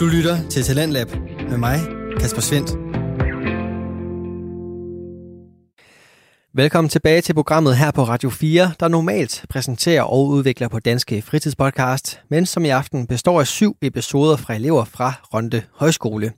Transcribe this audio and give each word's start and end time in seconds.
Du 0.00 0.06
lytter 0.06 0.48
til 0.48 0.62
Talentlab 0.62 1.08
med 1.50 1.58
mig, 1.58 1.80
Kasper 2.20 2.40
Svendt. 2.40 2.70
Velkommen 6.54 6.88
tilbage 6.88 7.20
til 7.20 7.34
programmet 7.34 7.76
her 7.76 7.90
på 7.90 8.02
Radio 8.04 8.30
4, 8.30 8.72
der 8.80 8.88
normalt 8.88 9.44
præsenterer 9.48 10.02
og 10.02 10.26
udvikler 10.26 10.68
på 10.68 10.78
Danske 10.78 11.22
Fritidspodcast, 11.22 12.20
men 12.30 12.46
som 12.46 12.64
i 12.64 12.68
aften 12.68 13.06
består 13.06 13.40
af 13.40 13.46
syv 13.46 13.76
episoder 13.82 14.36
fra 14.36 14.54
elever 14.54 14.84
fra 14.84 15.12
Ronde 15.34 15.62
Højskole. 15.72 16.32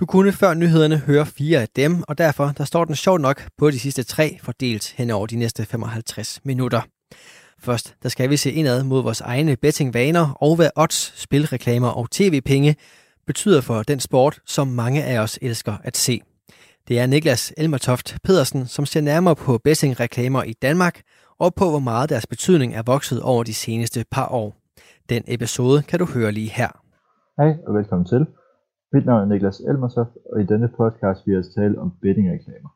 Du 0.00 0.06
kunne 0.06 0.32
før 0.32 0.54
nyhederne 0.54 0.96
høre 0.96 1.26
fire 1.26 1.60
af 1.60 1.68
dem, 1.76 2.02
og 2.08 2.18
derfor 2.18 2.52
der 2.58 2.64
står 2.64 2.84
den 2.84 2.96
sjov 2.96 3.18
nok 3.18 3.48
på 3.58 3.70
de 3.70 3.78
sidste 3.78 4.02
tre, 4.02 4.38
fordelt 4.42 4.94
hen 4.96 5.10
over 5.10 5.26
de 5.26 5.36
næste 5.36 5.66
55 5.66 6.40
minutter. 6.44 6.80
Først 7.60 7.94
der 8.02 8.08
skal 8.08 8.30
vi 8.30 8.36
se 8.36 8.52
indad 8.52 8.84
mod 8.84 9.02
vores 9.02 9.20
egne 9.20 9.56
bettingvaner 9.56 10.32
og 10.40 10.56
hvad 10.56 10.70
odds, 10.76 11.12
spilreklamer 11.16 11.88
og 11.88 12.10
tv-penge 12.10 12.76
betyder 13.26 13.60
for 13.60 13.82
den 13.82 14.00
sport, 14.00 14.40
som 14.46 14.68
mange 14.68 15.04
af 15.04 15.18
os 15.18 15.38
elsker 15.42 15.76
at 15.84 15.96
se. 15.96 16.22
Det 16.88 16.98
er 16.98 17.06
Niklas 17.06 17.52
Elmertoft 17.56 18.16
Pedersen, 18.24 18.66
som 18.66 18.86
ser 18.86 19.00
nærmere 19.00 19.36
på 19.36 19.58
bettingreklamer 19.58 20.42
i 20.42 20.52
Danmark 20.52 21.02
og 21.38 21.54
på, 21.54 21.70
hvor 21.70 21.78
meget 21.78 22.10
deres 22.10 22.26
betydning 22.26 22.74
er 22.74 22.82
vokset 22.82 23.22
over 23.22 23.44
de 23.44 23.54
seneste 23.54 24.04
par 24.10 24.28
år. 24.28 24.56
Den 25.08 25.24
episode 25.26 25.82
kan 25.82 25.98
du 25.98 26.04
høre 26.04 26.32
lige 26.32 26.50
her. 26.50 26.70
Hej 27.40 27.50
og 27.66 27.74
velkommen 27.74 28.06
til. 28.12 28.22
Mit 28.92 29.06
navn 29.06 29.20
er 29.24 29.28
Niklas 29.32 29.60
Elmertoft, 29.70 30.14
og 30.32 30.36
i 30.42 30.46
denne 30.52 30.68
podcast 30.80 31.20
vil 31.26 31.34
jeg 31.38 31.44
tale 31.56 31.74
om 31.82 31.88
bettingreklamer. 32.02 32.70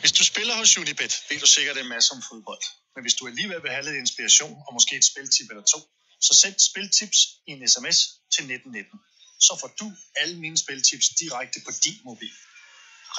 Hvis 0.00 0.12
du 0.18 0.22
spiller 0.30 0.54
hos 0.60 0.78
Unibet, 0.80 1.14
ved 1.28 1.38
du 1.44 1.48
sikkert 1.56 1.76
en 1.82 1.88
masse 1.94 2.08
om 2.16 2.20
fodbold. 2.28 2.64
Men 2.96 3.04
hvis 3.04 3.18
du 3.18 3.24
alligevel 3.32 3.60
vil 3.64 3.74
have 3.76 3.86
lidt 3.88 3.98
inspiration 4.04 4.54
og 4.66 4.70
måske 4.76 4.92
et 5.00 5.06
spiltip 5.12 5.48
eller 5.52 5.66
to, 5.74 5.80
så 6.26 6.32
send 6.42 6.56
spiltips 6.70 7.18
i 7.48 7.50
en 7.56 7.62
sms 7.74 7.98
til 8.34 8.42
1919. 8.44 8.98
Så 9.46 9.52
får 9.60 9.70
du 9.80 9.88
alle 10.20 10.36
mine 10.44 10.58
spiltips 10.64 11.06
direkte 11.22 11.58
på 11.66 11.72
din 11.84 11.98
mobil. 12.10 12.36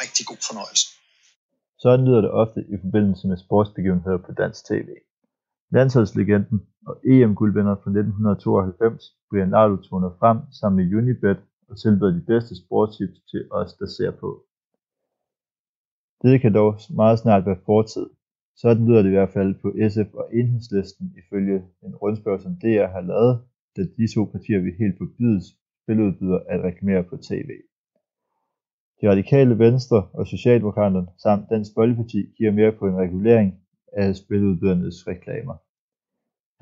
Rigtig 0.01 0.23
god 0.31 0.41
fornøjelse. 0.49 0.85
Sådan 1.83 2.05
lyder 2.07 2.21
det 2.25 2.31
ofte 2.43 2.59
i 2.73 2.75
forbindelse 2.83 3.23
med 3.31 3.37
sportsbegivenheder 3.45 4.19
på 4.25 4.31
dansk 4.41 4.61
tv. 4.69 4.89
Landsholdslegenden 5.75 6.59
og 6.89 6.95
EM-guldvinder 7.13 7.75
fra 7.81 7.89
1992, 7.91 9.03
Brian 9.29 9.53
Lardo 9.55 9.77
toner 9.87 10.11
frem 10.21 10.37
sammen 10.59 10.75
med 10.77 10.85
Unibet 10.97 11.39
og 11.69 11.75
tilbyder 11.81 12.13
de 12.19 12.23
bedste 12.31 12.53
sportstips 12.61 13.19
til 13.31 13.41
os, 13.59 13.71
der 13.79 13.87
ser 13.97 14.11
på. 14.23 14.29
Det 16.23 16.41
kan 16.41 16.53
dog 16.59 16.71
meget 17.01 17.19
snart 17.19 17.45
være 17.45 17.63
fortid. 17.65 18.07
Sådan 18.61 18.87
lyder 18.87 19.01
det 19.01 19.09
i 19.09 19.17
hvert 19.17 19.33
fald 19.37 19.55
på 19.61 19.67
SF 19.89 20.13
og 20.13 20.25
Enhedslisten 20.33 21.13
ifølge 21.21 21.57
en 21.83 21.95
rundspørg, 21.95 22.41
som 22.41 22.55
DR 22.61 22.87
har 22.95 23.01
lavet, 23.01 23.39
da 23.75 23.81
de 23.97 24.13
to 24.15 24.25
partier 24.25 24.59
vil 24.59 24.79
helt 24.79 24.97
forbyde 24.97 25.41
spiludbyder 25.83 26.39
at 26.49 26.63
reklamere 26.63 27.03
på 27.03 27.17
tv. 27.17 27.49
De 29.01 29.09
radikale 29.09 29.59
venstre 29.59 30.09
og 30.13 30.27
Socialdemokraterne 30.27 31.07
samt 31.17 31.49
Dansk 31.49 31.71
Folkeparti 31.75 32.21
giver 32.37 32.51
mere 32.51 32.71
på 32.71 32.87
en 32.87 32.97
regulering 32.97 33.49
af 33.93 34.15
spiludbydernes 34.15 35.07
reklamer. 35.07 35.55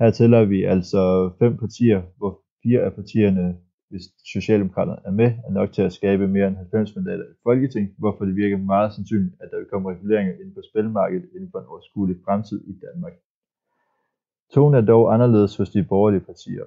Her 0.00 0.10
tæller 0.10 0.44
vi 0.44 0.64
altså 0.64 1.30
fem 1.38 1.56
partier, 1.56 2.02
hvor 2.16 2.42
fire 2.62 2.80
af 2.80 2.92
partierne 2.94 3.56
hvis 3.96 4.08
Socialdemokraterne 4.34 5.02
er 5.04 5.10
med, 5.10 5.30
er 5.46 5.52
nok 5.58 5.72
til 5.72 5.82
at 5.82 5.92
skabe 5.92 6.28
mere 6.28 6.48
end 6.48 6.56
90 6.56 6.96
mandater 6.96 7.24
i 7.24 7.36
Folketing, 7.42 7.94
hvorfor 7.98 8.24
det 8.24 8.36
virker 8.36 8.56
meget 8.56 8.92
sandsynligt, 8.92 9.34
at 9.40 9.48
der 9.50 9.56
vil 9.56 9.66
komme 9.72 9.90
reguleringer 9.92 10.34
inden 10.34 10.54
for 10.54 10.62
spilmarkedet 10.70 11.28
inden 11.34 11.50
for 11.52 11.58
en 11.58 11.66
overskuelig 11.66 12.16
fremtid 12.24 12.60
i 12.72 12.74
Danmark. 12.84 13.12
Tonen 14.52 14.74
er 14.74 14.86
dog 14.86 15.14
anderledes 15.14 15.56
hos 15.56 15.70
de 15.70 15.84
borgerlige 15.84 16.20
partier. 16.20 16.64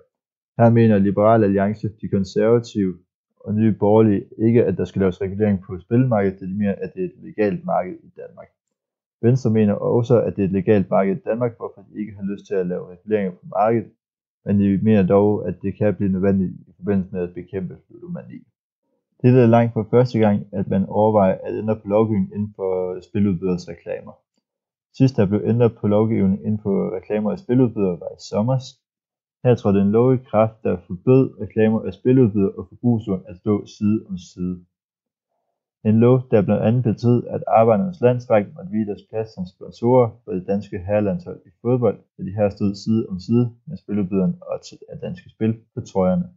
Her 0.59 0.69
mener 0.69 0.97
Liberal 0.97 1.43
Alliance, 1.43 1.87
de 2.01 2.07
konservative 2.07 2.93
og 3.39 3.53
nye 3.53 3.73
borgerlige 3.73 4.23
ikke, 4.37 4.65
at 4.65 4.77
der 4.77 4.85
skal 4.85 4.99
laves 4.99 5.21
regulering 5.21 5.61
på 5.61 5.79
spilmarkedet, 5.79 6.39
det 6.39 6.45
er 6.49 6.57
mere, 6.63 6.75
at 6.83 6.93
det 6.93 7.01
er 7.01 7.05
et 7.05 7.19
legalt 7.23 7.65
marked 7.65 7.97
i 8.03 8.09
Danmark. 8.21 8.47
Venstre 9.21 9.49
mener 9.49 9.73
også, 9.73 10.21
at 10.21 10.35
det 10.35 10.41
er 10.41 10.47
et 10.47 10.57
legalt 10.59 10.89
marked 10.89 11.15
i 11.15 11.19
Danmark, 11.29 11.57
hvorfor 11.57 11.81
de 11.81 11.99
ikke 11.99 12.13
har 12.15 12.23
lyst 12.31 12.45
til 12.47 12.55
at 12.55 12.67
lave 12.67 12.91
reguleringer 12.91 13.31
på 13.31 13.45
markedet, 13.59 13.91
men 14.45 14.59
de 14.59 14.79
mener 14.83 15.03
dog, 15.03 15.47
at 15.47 15.61
det 15.61 15.77
kan 15.77 15.95
blive 15.95 16.11
nødvendigt 16.11 16.51
i 16.67 16.71
forbindelse 16.77 17.09
med 17.11 17.21
at 17.21 17.33
bekæmpe 17.33 17.77
ludomani. 17.89 18.39
Det 19.21 19.29
er 19.29 19.45
langt 19.45 19.73
fra 19.73 19.85
første 19.91 20.19
gang, 20.19 20.45
at 20.51 20.67
man 20.67 20.85
overvejer 20.85 21.37
at 21.43 21.57
ændre 21.57 21.75
på 21.75 21.87
lovgivningen 21.87 22.33
inden 22.33 22.53
for 22.55 23.01
spiludbyders 23.01 23.69
reklamer. 23.69 24.11
Sidst 24.97 25.17
der 25.17 25.25
blev 25.25 25.41
ændret 25.45 25.75
på 25.81 25.87
lovgivningen 25.87 26.45
inden 26.45 26.59
for 26.63 26.95
reklamer 26.97 27.31
af 27.31 27.39
spiludbydere 27.39 27.99
var 27.99 28.11
i 28.17 28.21
sommers. 28.29 28.65
Her 29.43 29.55
trådte 29.55 29.81
en 29.81 29.91
lov 29.91 30.13
i 30.13 30.17
kraft, 30.17 30.63
der 30.63 30.77
forbød 30.87 31.41
reklamer 31.41 31.81
af 31.81 31.93
spiludbydere 31.93 32.51
og 32.51 32.67
forbrugslån 32.69 33.23
at 33.27 33.37
stå 33.37 33.65
side 33.65 34.05
om 34.09 34.17
side. 34.17 34.65
En 35.85 35.99
lov, 35.99 36.27
der 36.31 36.41
blandt 36.41 36.63
andet 36.63 36.83
betød, 36.83 37.27
at 37.27 37.43
Arbejdernes 37.47 38.01
Landsræk 38.01 38.45
måtte 38.55 38.71
vide 38.71 38.85
deres 38.85 39.03
plads 39.09 39.29
som 39.35 39.45
sponsorer 39.45 40.09
for 40.23 40.31
det 40.31 40.47
danske 40.47 40.77
herrelandshold 40.79 41.39
i 41.45 41.49
fodbold, 41.61 41.99
da 42.17 42.23
de 42.23 42.31
her 42.31 42.49
stod 42.49 42.75
side 42.75 43.05
om 43.09 43.19
side 43.19 43.51
med 43.65 43.77
spiludbyderen 43.77 44.35
og 44.41 44.59
af 44.89 44.97
danske 44.99 45.29
spil 45.29 45.57
på 45.75 45.81
trøjerne. 45.81 46.29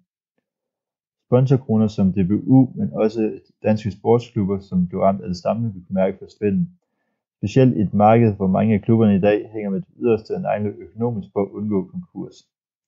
Sponsorkroner 1.29 1.87
som 1.87 2.13
DBU, 2.13 2.73
men 2.75 2.93
også 2.93 3.41
danske 3.63 3.91
sportsklubber, 3.91 4.59
som 4.59 4.89
blev 4.89 5.01
ramt 5.01 5.23
af 5.23 5.29
det 5.29 5.37
samme, 5.37 5.73
vi 5.75 5.81
kunne 5.81 5.95
mærke 5.95 6.19
på 6.19 6.27
spillet. 6.37 6.67
Specielt 7.39 7.77
i 7.77 7.81
et 7.81 7.95
marked, 7.95 8.35
hvor 8.37 8.47
mange 8.47 8.75
af 8.75 8.83
klubberne 8.83 9.17
i 9.17 9.21
dag 9.21 9.51
hænger 9.53 9.71
med 9.71 9.81
det 9.81 9.89
yderste 9.99 10.35
af 10.35 10.43
egne 10.45 10.69
økonomisk 10.69 11.29
for 11.33 11.43
at 11.43 11.51
undgå 11.51 11.85
konkurs. 11.85 12.35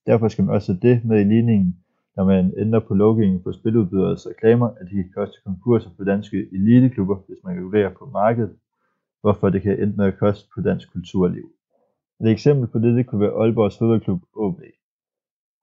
Derfor 0.07 0.27
skal 0.27 0.45
man 0.45 0.55
også 0.55 0.73
det 0.81 1.05
med 1.05 1.19
i 1.19 1.23
ligningen, 1.23 1.77
når 2.15 2.23
man 2.23 2.53
ændrer 2.57 2.79
på 2.79 2.93
lovgivningen 2.93 3.43
for 3.43 3.51
spiludbyderes 3.51 4.27
reklamer, 4.27 4.69
at 4.69 4.85
det 4.89 4.95
kan 4.95 5.11
koste 5.15 5.37
konkurser 5.45 5.89
for 5.97 6.03
danske 6.03 6.47
eliteklubber, 6.53 7.15
hvis 7.27 7.43
man 7.43 7.55
regulerer 7.57 7.93
på 7.99 8.05
markedet, 8.05 8.55
hvorfor 9.21 9.49
det 9.49 9.61
kan 9.61 9.79
ende 9.79 9.97
med 9.97 10.05
at 10.05 10.17
koste 10.17 10.49
på 10.55 10.61
dansk 10.61 10.91
kulturliv. 10.91 11.45
Et 12.21 12.31
eksempel 12.31 12.67
på 12.67 12.79
dette 12.79 13.03
kunne 13.03 13.21
være 13.21 13.37
Aalborgs 13.41 13.77
fodboldklub 13.77 14.21
AB. 14.45 14.59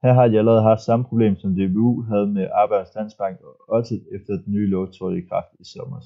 Her 0.03 0.13
har 0.13 0.29
de 0.29 0.39
allerede 0.39 0.63
haft 0.63 0.81
samme 0.81 1.05
problem 1.05 1.37
som 1.37 1.55
DBU 1.57 2.03
havde 2.03 2.27
med 2.27 2.49
Arbejdernes 2.53 2.95
Landsbank 2.95 3.41
og 3.41 3.55
også 3.69 3.95
efter 4.17 4.33
den 4.33 4.53
nye 4.53 4.71
lov 4.71 4.93
trådte 4.93 5.19
i 5.19 5.29
kraft 5.31 5.53
i 5.61 5.65
sommer. 5.65 6.01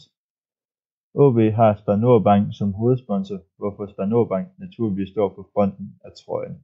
OB 1.14 1.38
har 1.58 1.74
Spar 1.74 2.18
Bank 2.18 2.46
som 2.58 2.72
hovedsponsor, 2.72 3.38
hvorfor 3.58 3.86
Spar 3.86 4.24
Bank 4.24 4.48
naturligvis 4.58 5.08
står 5.08 5.28
på 5.28 5.48
fronten 5.52 5.86
af 6.04 6.10
trøjen. 6.20 6.56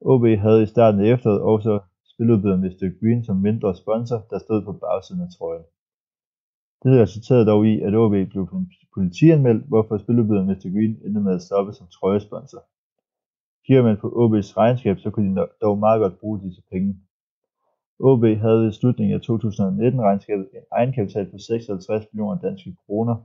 OB 0.00 0.24
havde 0.44 0.62
i 0.62 0.66
starten 0.66 1.00
af 1.00 1.12
efteråret 1.12 1.40
også 1.40 1.80
spiludbyderen 2.16 2.60
Mr. 2.60 2.86
Green 3.00 3.24
som 3.24 3.36
mindre 3.36 3.74
sponsor, 3.82 4.26
der 4.30 4.38
stod 4.38 4.60
på 4.64 4.72
bagsiden 4.72 5.22
af 5.22 5.30
trøjen. 5.36 5.66
Det 6.82 7.02
resulterede 7.02 7.46
dog 7.46 7.66
i, 7.66 7.74
at 7.86 7.94
OB 7.94 8.14
blev 8.32 8.44
politianmeldt, 8.94 9.64
hvorfor 9.68 9.98
spillebyderen 9.98 10.46
Mr. 10.46 10.68
Green 10.74 10.94
endte 11.04 11.20
med 11.20 11.34
at 11.34 11.42
stoppe 11.42 11.72
som 11.72 11.86
trøjesponsor. 11.86 12.62
Kigger 13.66 13.82
man 13.82 13.96
på 14.02 14.08
OB's 14.22 14.50
regnskab, 14.60 14.96
så 14.98 15.10
kunne 15.10 15.40
de 15.40 15.46
dog 15.62 15.78
meget 15.78 16.00
godt 16.00 16.20
bruge 16.20 16.40
disse 16.46 16.62
penge. 16.72 16.90
OB 17.98 18.24
havde 18.44 18.68
i 18.68 18.72
slutningen 18.72 19.14
af 19.14 19.20
2019 19.20 20.00
regnskabet 20.00 20.48
en 20.52 20.64
egenkapital 20.72 21.30
på 21.30 21.38
56 21.38 22.04
millioner 22.12 22.38
danske 22.46 22.76
kroner. 22.86 23.16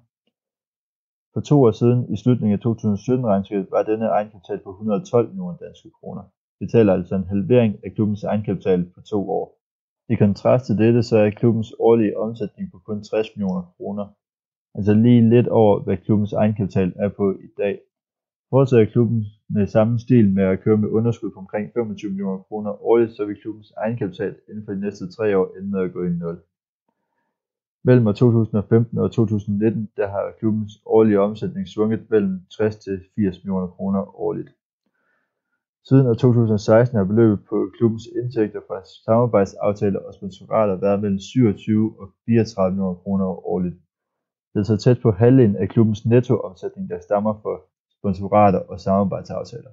For 1.33 1.41
to 1.41 1.63
år 1.63 1.71
siden, 1.71 2.13
i 2.13 2.17
slutningen 2.17 2.53
af 2.53 2.59
2017 2.59 3.25
regnskabet, 3.25 3.71
var 3.71 3.83
denne 3.83 4.05
egenkapital 4.05 4.59
på 4.63 4.69
112 4.69 5.27
millioner 5.27 5.57
danske 5.57 5.89
kroner 5.99 6.23
betaler 6.63 6.93
altså 6.93 7.15
en 7.15 7.31
halvering 7.33 7.73
af 7.85 7.89
klubbens 7.95 8.23
egenkapital 8.23 8.81
på 8.95 9.01
to 9.01 9.29
år. 9.29 9.45
I 10.09 10.15
kontrast 10.15 10.65
til 10.65 10.77
dette 10.77 11.03
så 11.03 11.17
er 11.17 11.29
klubbens 11.29 11.73
årlige 11.79 12.17
omsætning 12.17 12.71
på 12.71 12.77
kun 12.85 13.03
60 13.03 13.27
millioner 13.35 13.63
kroner, 13.77 14.05
altså 14.75 14.93
lige 14.93 15.29
lidt 15.29 15.47
over 15.47 15.79
hvad 15.83 15.97
klubbens 15.97 16.33
egenkapital 16.33 16.93
er 16.95 17.09
på 17.09 17.31
i 17.31 17.49
dag. 17.57 17.79
Fortsætter 18.49 18.91
klubben 18.91 19.25
med 19.49 19.67
samme 19.67 19.99
stil 19.99 20.33
med 20.33 20.43
at 20.43 20.59
køre 20.63 20.77
med 20.77 20.89
underskud 20.89 21.31
på 21.31 21.39
omkring 21.39 21.71
25 21.73 22.11
millioner 22.11 22.37
kroner 22.37 22.85
årligt, 22.85 23.15
så 23.15 23.25
vil 23.25 23.41
klubbens 23.41 23.73
egenkapital 23.77 24.35
inden 24.49 24.65
for 24.65 24.73
de 24.73 24.79
næste 24.79 25.11
tre 25.11 25.37
år 25.37 25.47
ende 25.57 25.69
med 25.71 25.81
at 25.81 25.93
gå 25.93 26.03
i 26.03 26.09
nul. 26.09 26.37
Mellem 27.83 28.05
2015 28.05 28.97
og 28.97 29.11
2019 29.11 29.89
der 29.97 30.07
har 30.07 30.33
klubbens 30.39 30.73
årlige 30.85 31.19
omsætning 31.19 31.67
svunget 31.67 32.09
mellem 32.09 32.39
60 32.57 32.75
til 32.75 33.01
80 33.15 33.43
millioner 33.43 33.67
kroner 33.67 34.19
årligt. 34.19 34.49
Siden 35.87 36.07
år 36.07 36.13
2016 36.13 36.97
har 36.97 37.05
beløbet 37.05 37.39
på 37.49 37.71
klubbens 37.77 38.07
indtægter 38.19 38.61
fra 38.67 38.77
samarbejdsaftaler 39.05 39.99
og 39.99 40.13
sponsorater 40.13 40.75
været 40.75 41.01
mellem 41.01 41.19
27 41.19 41.95
og 41.99 42.09
34 42.25 42.71
millioner 42.71 42.95
kroner 42.95 43.25
årligt. 43.25 43.75
Det 44.53 44.59
er 44.59 44.63
så 44.63 44.77
tæt 44.77 44.99
på 45.01 45.11
halvdelen 45.11 45.55
af 45.55 45.69
klubbens 45.69 46.05
nettoomsætning, 46.05 46.89
der 46.89 46.99
stammer 46.99 47.33
fra 47.41 47.53
sponsorater 47.97 48.59
og 48.59 48.79
samarbejdsaftaler. 48.79 49.71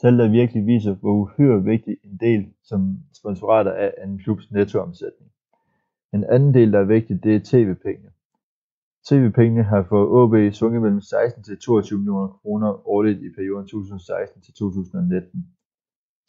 Tal 0.00 0.18
der 0.18 0.30
virkelig 0.30 0.66
viser, 0.66 0.94
hvor 0.94 1.14
uhyre 1.22 1.64
vigtig 1.64 1.96
en 2.04 2.16
del 2.16 2.42
som 2.62 2.80
sponsorater 3.14 3.70
er 3.70 3.90
af 3.98 4.06
en 4.06 4.18
klubs 4.18 4.50
nettoomsætning. 4.50 5.30
En 6.14 6.24
anden 6.24 6.54
del, 6.54 6.72
der 6.72 6.80
er 6.80 6.84
vigtig, 6.96 7.24
det 7.24 7.36
er 7.36 7.40
tv-pengene. 7.44 8.11
TV-pengene 9.08 9.62
har 9.62 9.82
for 9.90 10.00
AaB 10.18 10.52
sunget 10.52 10.82
mellem 10.82 11.00
16 11.00 11.42
til 11.44 11.58
22 11.58 11.98
millioner 11.98 12.28
kroner 12.28 12.88
årligt 12.88 13.22
i 13.22 13.34
perioden 13.36 13.66
2016 13.66 14.42
til 14.42 14.54
2019. 14.54 15.46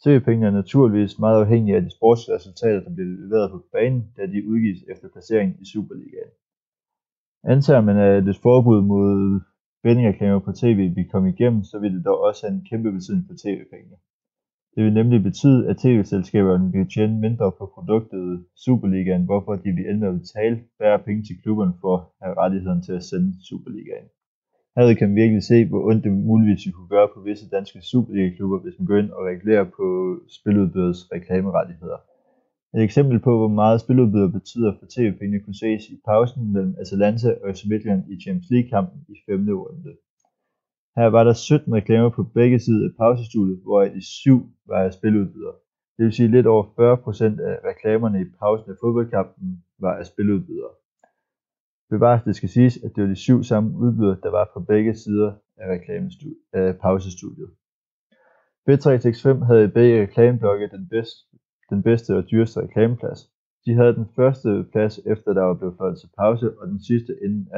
TV-pengene 0.04 0.46
er 0.46 0.50
naturligvis 0.50 1.18
meget 1.18 1.40
afhængige 1.40 1.76
af 1.76 1.82
de 1.82 1.96
sportsresultater, 1.96 2.80
der 2.84 2.94
bliver 2.94 3.10
leveret 3.22 3.50
på 3.50 3.58
banen, 3.72 4.02
da 4.16 4.22
de 4.26 4.48
udgives 4.50 4.80
efter 4.92 5.08
placeringen 5.08 5.56
i 5.62 5.64
Superligaen. 5.72 6.32
Antager 7.44 7.80
man, 7.80 7.96
at 7.96 8.28
et 8.28 8.38
forbud 8.46 8.80
mod 8.82 9.40
bettingreklamer 9.82 10.40
på 10.46 10.52
tv 10.52 10.78
vil 10.96 11.10
komme 11.12 11.28
igennem, 11.34 11.62
så 11.70 11.78
vil 11.78 11.94
det 11.96 12.04
dog 12.04 12.18
også 12.20 12.46
have 12.46 12.54
en 12.56 12.66
kæmpe 12.70 12.92
betydning 12.92 13.26
for 13.28 13.36
tv-pengene. 13.44 13.96
Det 14.74 14.84
vil 14.84 14.92
nemlig 14.92 15.22
betyde, 15.22 15.68
at 15.68 15.76
tv-selskaberne 15.76 16.72
vil 16.72 16.88
tjene 16.94 17.20
mindre 17.20 17.52
på 17.58 17.64
produktet 17.74 18.44
Superligaen, 18.64 19.24
hvorfor 19.24 19.52
de 19.56 19.70
vil 19.72 19.88
ende 19.88 20.00
med 20.00 20.08
at 20.08 20.20
betale 20.20 20.60
færre 20.78 20.98
penge 20.98 21.22
til 21.22 21.36
klubberne 21.42 21.74
for 21.80 21.96
at 21.96 22.04
have 22.22 22.38
rettigheden 22.42 22.82
til 22.82 22.92
at 22.92 23.04
sende 23.04 23.30
Superligaen. 23.48 24.08
Her 24.76 24.94
kan 24.94 25.08
man 25.08 25.16
virkelig 25.16 25.42
se, 25.42 25.66
hvor 25.68 25.82
ondt 25.88 26.04
det 26.04 26.12
muligvis 26.12 26.74
kunne 26.74 26.88
gøre 26.88 27.08
på 27.14 27.20
visse 27.20 27.48
danske 27.56 27.78
Superliga-klubber, 27.82 28.58
hvis 28.58 28.78
man 28.78 28.86
går 28.86 28.96
ind 28.96 29.10
og 29.10 29.24
regulerer 29.30 29.64
på 29.64 29.86
spiludbyders 30.36 31.00
reklamerettigheder. 31.12 31.98
Et 32.74 32.82
eksempel 32.82 33.18
på, 33.26 33.32
hvor 33.38 33.52
meget 33.62 33.80
spiludbyder 33.80 34.30
betyder 34.38 34.72
for 34.78 34.86
tv-pengene 34.94 35.40
kunne 35.44 35.60
ses 35.64 35.82
i 35.94 35.96
pausen 36.08 36.52
mellem 36.52 36.74
Atalanta 36.82 37.28
og 37.42 37.54
FC 37.54 37.62
Midtjylland 37.70 38.02
i 38.12 38.20
Champions 38.20 38.50
League-kampen 38.50 38.98
i 39.08 39.16
5. 39.26 39.48
runde. 39.48 39.92
Her 40.96 41.06
var 41.06 41.24
der 41.24 41.32
17 41.32 41.74
reklamer 41.74 42.10
på 42.10 42.22
begge 42.22 42.58
sider 42.60 42.88
af 42.88 42.96
pausestudiet, 42.96 43.60
hvoraf 43.62 43.90
de 43.90 44.02
syv 44.20 44.38
var 44.66 44.82
af 44.82 44.92
spiludbydere. 44.92 45.54
Det 45.96 46.04
vil 46.04 46.12
sige 46.12 46.30
lidt 46.30 46.46
over 46.46 46.64
40% 46.64 47.42
af 47.50 47.56
reklamerne 47.70 48.20
i 48.20 48.24
pausen 48.40 48.70
af 48.70 48.76
fodboldkampen 48.80 49.64
var 49.78 49.94
af 50.00 50.06
spiludbydere. 50.06 50.72
Bevares 51.90 52.22
det 52.22 52.36
skal 52.36 52.48
siges, 52.48 52.76
at 52.84 52.90
det 52.94 53.02
var 53.02 53.08
de 53.08 53.24
syv 53.26 53.42
samme 53.42 53.78
udbydere, 53.78 54.18
der 54.22 54.30
var 54.30 54.50
på 54.54 54.60
begge 54.60 54.94
sider 54.94 55.32
af, 55.56 55.66
af 56.52 56.78
pausestudiet. 56.78 57.50
B365 58.66 59.44
havde 59.44 59.64
i 59.64 59.74
begge 59.78 60.02
reklameblokke 60.02 60.68
den 60.68 60.88
bedst, 60.88 61.16
den 61.70 61.82
bedste 61.82 62.16
og 62.16 62.30
dyreste 62.30 62.60
reklameplads. 62.60 63.20
De 63.66 63.74
havde 63.74 63.94
den 63.94 64.06
første 64.16 64.66
plads 64.72 64.98
efter 64.98 65.32
der 65.32 65.42
var 65.42 65.54
blevet 65.54 65.76
fløjet 65.76 65.98
til 66.00 66.08
pause, 66.18 66.58
og 66.58 66.68
den 66.68 66.80
sidste 66.88 67.12
inden 67.24 67.48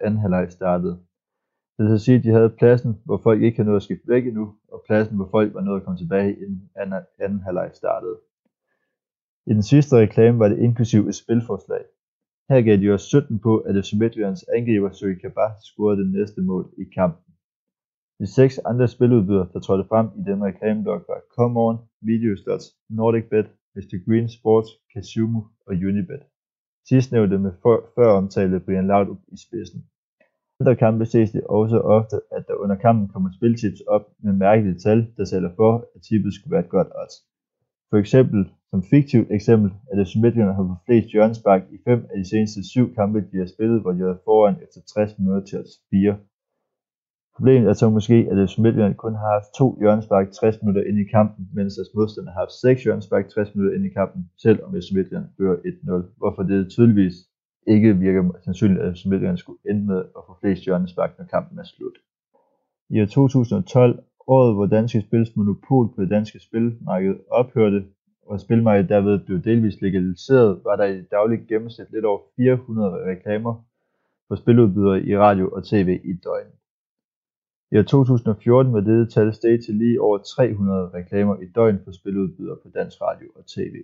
anden 0.00 0.18
halvleg 0.18 0.52
startede. 0.52 0.98
Det 1.78 1.84
vil 1.90 2.00
sige, 2.00 2.18
at 2.18 2.24
de 2.24 2.30
havde 2.30 2.56
pladsen, 2.58 3.00
hvor 3.04 3.20
folk 3.26 3.42
ikke 3.42 3.56
havde 3.56 3.68
nået 3.68 3.76
at 3.76 3.82
skifte 3.82 4.08
væk 4.08 4.26
endnu, 4.26 4.54
og 4.72 4.82
pladsen, 4.86 5.16
hvor 5.16 5.28
folk 5.30 5.54
var 5.54 5.60
nået 5.60 5.80
at 5.80 5.84
komme 5.84 5.98
tilbage, 5.98 6.36
inden 6.42 6.70
anden 7.18 7.40
halvleg 7.40 7.70
startede. 7.74 8.16
I 9.46 9.50
den 9.50 9.62
sidste 9.62 9.96
reklame 9.96 10.38
var 10.38 10.48
det 10.48 10.58
inklusiv 10.58 11.08
et 11.08 11.14
spilforslag. 11.14 11.84
Her 12.48 12.60
gav 12.62 12.76
de 12.76 12.90
os 12.90 13.02
17 13.02 13.38
på, 13.38 13.58
at 13.58 13.84
FC 13.84 13.92
Midtjyllands 13.92 14.42
angriber 14.56 14.90
Søge 14.92 15.18
Kabah 15.20 15.52
scorede 15.62 16.00
det 16.00 16.12
næste 16.12 16.40
mål 16.40 16.74
i 16.78 16.84
kampen. 16.94 17.34
De 18.20 18.26
seks 18.26 18.58
andre 18.58 18.88
spiludbydere, 18.88 19.48
der 19.52 19.60
trådte 19.60 19.88
frem 19.88 20.06
i 20.18 20.22
denne 20.26 20.44
reklameblok 20.44 21.02
var 21.08 21.20
Come 21.36 21.60
On, 21.60 21.76
Videostats, 22.00 22.64
NordicBet, 22.88 23.46
Mr. 23.76 23.96
Green 24.06 24.28
Sports, 24.28 24.70
Casumo 24.92 25.40
og 25.66 25.74
Unibet. 25.74 26.22
Sidstnævnte 26.88 27.38
med 27.38 27.52
før 27.94 28.08
omtalte 28.12 28.60
Brian 28.60 28.86
Laudrup 28.86 29.18
i 29.28 29.36
spidsen. 29.36 29.84
Andre 30.60 30.76
kampe 30.76 31.06
ses 31.06 31.30
det 31.30 31.44
også 31.44 31.78
ofte, 31.80 32.16
at 32.36 32.48
der 32.48 32.54
under 32.54 32.76
kampen 32.76 33.08
kommer 33.08 33.30
spiltips 33.36 33.80
op 33.80 34.04
med 34.24 34.32
mærkelige 34.32 34.78
tal, 34.78 35.06
der 35.16 35.24
sælger 35.24 35.52
for, 35.56 35.72
at 35.94 36.00
tippet 36.02 36.34
skulle 36.34 36.52
være 36.52 36.64
et 36.64 36.74
godt 36.76 36.88
odds. 37.00 37.14
For 37.90 37.96
eksempel, 37.96 38.50
som 38.70 38.82
fiktivt 38.82 39.28
eksempel, 39.30 39.70
er 39.90 39.96
det 39.96 40.22
Midtjylland 40.22 40.54
har 40.54 40.62
fået 40.62 40.84
flest 40.86 41.08
hjørnespark 41.12 41.62
i 41.72 41.78
fem 41.88 42.00
af 42.10 42.16
de 42.18 42.28
seneste 42.28 42.60
syv 42.72 42.94
kampe, 42.94 43.18
de 43.32 43.36
har 43.38 43.46
spillet, 43.46 43.80
hvor 43.80 43.92
de 43.92 43.98
har 43.98 44.18
foran 44.24 44.56
efter 44.64 44.80
60 44.94 45.18
minutter 45.18 45.44
til 45.46 45.58
odds 45.58 45.76
4. 45.90 46.16
Problemet 47.36 47.68
er 47.68 47.72
så 47.72 47.90
måske, 47.90 48.18
at 48.30 48.48
FC 48.48 48.58
Midtjylland 48.58 48.94
kun 48.94 49.14
har 49.14 49.30
haft 49.36 49.54
to 49.58 49.66
hjørnespark 49.80 50.26
60 50.30 50.62
minutter 50.62 50.82
ind 50.88 50.98
i 50.98 51.10
kampen, 51.16 51.42
mens 51.56 51.74
deres 51.74 51.94
modstander 51.94 52.32
har 52.32 52.40
haft 52.40 52.60
seks 52.64 52.82
hjørnespark 52.84 53.28
60 53.28 53.54
minutter 53.54 53.76
ind 53.76 53.86
i 53.86 53.94
kampen, 53.98 54.30
selvom 54.44 54.74
FC 54.82 54.88
Midtjylland 54.94 55.26
fører 55.36 55.56
1-0, 55.56 56.18
hvorfor 56.18 56.42
det 56.42 56.70
tydeligvis 56.70 57.14
ikke 57.66 57.96
virker 57.96 58.30
sandsynligt, 58.44 58.80
at 58.80 58.94
FC 58.94 59.04
Midtjylland 59.04 59.38
skulle 59.38 59.58
ende 59.70 59.86
med 59.86 59.98
at 59.98 60.22
få 60.26 60.36
flest 60.40 60.64
hjørnespark, 60.64 61.18
når 61.18 61.24
kampen 61.24 61.58
er 61.58 61.64
slut. 61.64 61.98
I 62.90 63.02
år 63.02 63.06
2012, 63.06 64.02
året 64.26 64.54
hvor 64.54 64.66
danske 64.66 65.00
spils 65.00 65.36
monopol 65.36 65.94
på 65.94 66.02
det 66.02 66.10
danske 66.10 66.40
spilmarked 66.40 67.14
ophørte, 67.30 67.84
og 68.26 68.40
spilmarkedet 68.40 68.88
derved 68.88 69.18
blev 69.18 69.42
delvist 69.42 69.82
legaliseret, 69.82 70.60
var 70.64 70.76
der 70.76 70.84
i 70.84 71.02
daglig 71.02 71.38
gennemsnit 71.48 71.92
lidt 71.92 72.04
over 72.04 72.20
400 72.36 73.10
reklamer 73.10 73.64
for 74.28 74.34
spiludbydere 74.34 75.02
i 75.02 75.18
radio 75.18 75.50
og 75.50 75.64
tv 75.64 76.00
i 76.04 76.12
døgnet. 76.12 76.58
I 77.72 77.78
år 77.78 77.82
2014 77.82 78.72
var 78.72 78.80
dette 78.80 79.06
tal 79.06 79.34
steget 79.34 79.64
til 79.64 79.74
lige 79.74 80.00
over 80.00 80.18
300 80.18 80.90
reklamer 80.94 81.36
i 81.40 81.46
døgn 81.54 81.78
for 81.84 81.92
spiludbydere 81.92 82.56
på 82.62 82.68
dansk 82.74 83.00
radio 83.02 83.28
og 83.34 83.46
tv. 83.46 83.74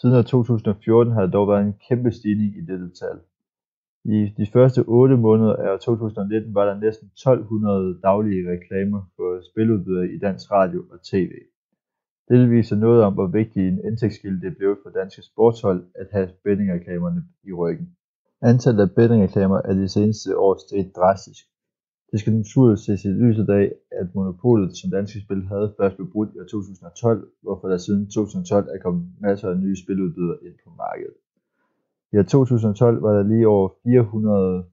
Siden 0.00 0.16
år 0.16 0.22
2014 0.22 1.12
har 1.14 1.20
der 1.20 1.30
dog 1.30 1.48
været 1.48 1.66
en 1.66 1.74
kæmpe 1.88 2.10
stigning 2.12 2.56
i 2.56 2.60
dette 2.60 2.90
tal. 3.00 3.18
I 4.04 4.18
de 4.38 4.46
første 4.52 4.80
8 4.86 5.16
måneder 5.16 5.56
af 5.56 5.80
2019 5.80 6.54
var 6.54 6.64
der 6.64 6.80
næsten 6.80 7.06
1200 7.06 8.00
daglige 8.02 8.50
reklamer 8.52 9.00
for 9.16 9.28
spiludbydere 9.50 10.08
i 10.14 10.18
dansk 10.18 10.50
radio 10.50 10.80
og 10.92 10.98
tv. 11.10 11.32
Det 12.28 12.50
viser 12.50 12.76
noget 12.76 13.02
om, 13.02 13.14
hvor 13.14 13.26
vigtig 13.26 13.68
en 13.68 13.80
indtægtskilde 13.84 14.40
det 14.40 14.56
blev 14.56 14.76
for 14.82 14.90
danske 14.90 15.22
sportshold 15.22 15.84
at 15.94 16.08
have 16.12 16.28
bettingreklamerne 16.44 17.22
i 17.44 17.52
ryggen. 17.52 17.96
Antallet 18.42 18.82
af 18.82 18.94
bettingreklamer 18.94 19.60
er 19.64 19.74
de 19.74 19.88
seneste 19.88 20.38
år 20.38 20.56
steget 20.66 20.96
drastisk. 20.96 21.44
Det 22.10 22.20
skal 22.20 22.32
naturligt 22.32 22.80
ses 22.80 23.04
i 23.04 23.08
lyset 23.08 23.48
af, 23.48 23.72
at 23.90 24.14
monopolet, 24.14 24.76
som 24.76 24.90
Danske 24.90 25.20
Spil 25.20 25.42
havde, 25.46 25.74
først 25.80 25.96
blev 25.96 26.10
brudt 26.12 26.30
i 26.34 26.38
2012, 26.38 27.28
hvorfor 27.42 27.68
der 27.68 27.76
siden 27.76 28.06
2012 28.06 28.68
er 28.74 28.78
kommet 28.78 29.04
masser 29.20 29.50
af 29.50 29.58
nye 29.58 29.76
spiludbydere 29.76 30.38
ind 30.42 30.54
på 30.64 30.70
markedet. 30.76 31.16
I 32.12 32.16
2012 32.22 33.02
var 33.02 33.12
der 33.16 33.22
lige 33.22 33.48
over 33.48 33.68
400 33.82 34.64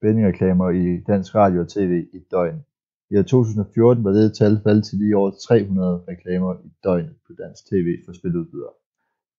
bettingreklamer 0.00 0.70
i 0.70 1.00
dansk 1.06 1.34
radio 1.34 1.60
og 1.60 1.68
tv 1.68 2.06
i 2.12 2.18
døgn. 2.30 2.58
I 3.10 3.14
2014 3.22 4.04
var 4.04 4.10
dette 4.10 4.34
tal 4.38 4.60
faldet 4.64 4.84
til 4.84 4.98
lige 4.98 5.16
over 5.16 5.30
300 5.30 6.04
reklamer 6.08 6.54
i 6.54 6.68
døgnet 6.84 7.16
på 7.26 7.32
dansk 7.42 7.66
tv 7.70 7.88
for 8.04 8.12
spiludbydere. 8.12 8.74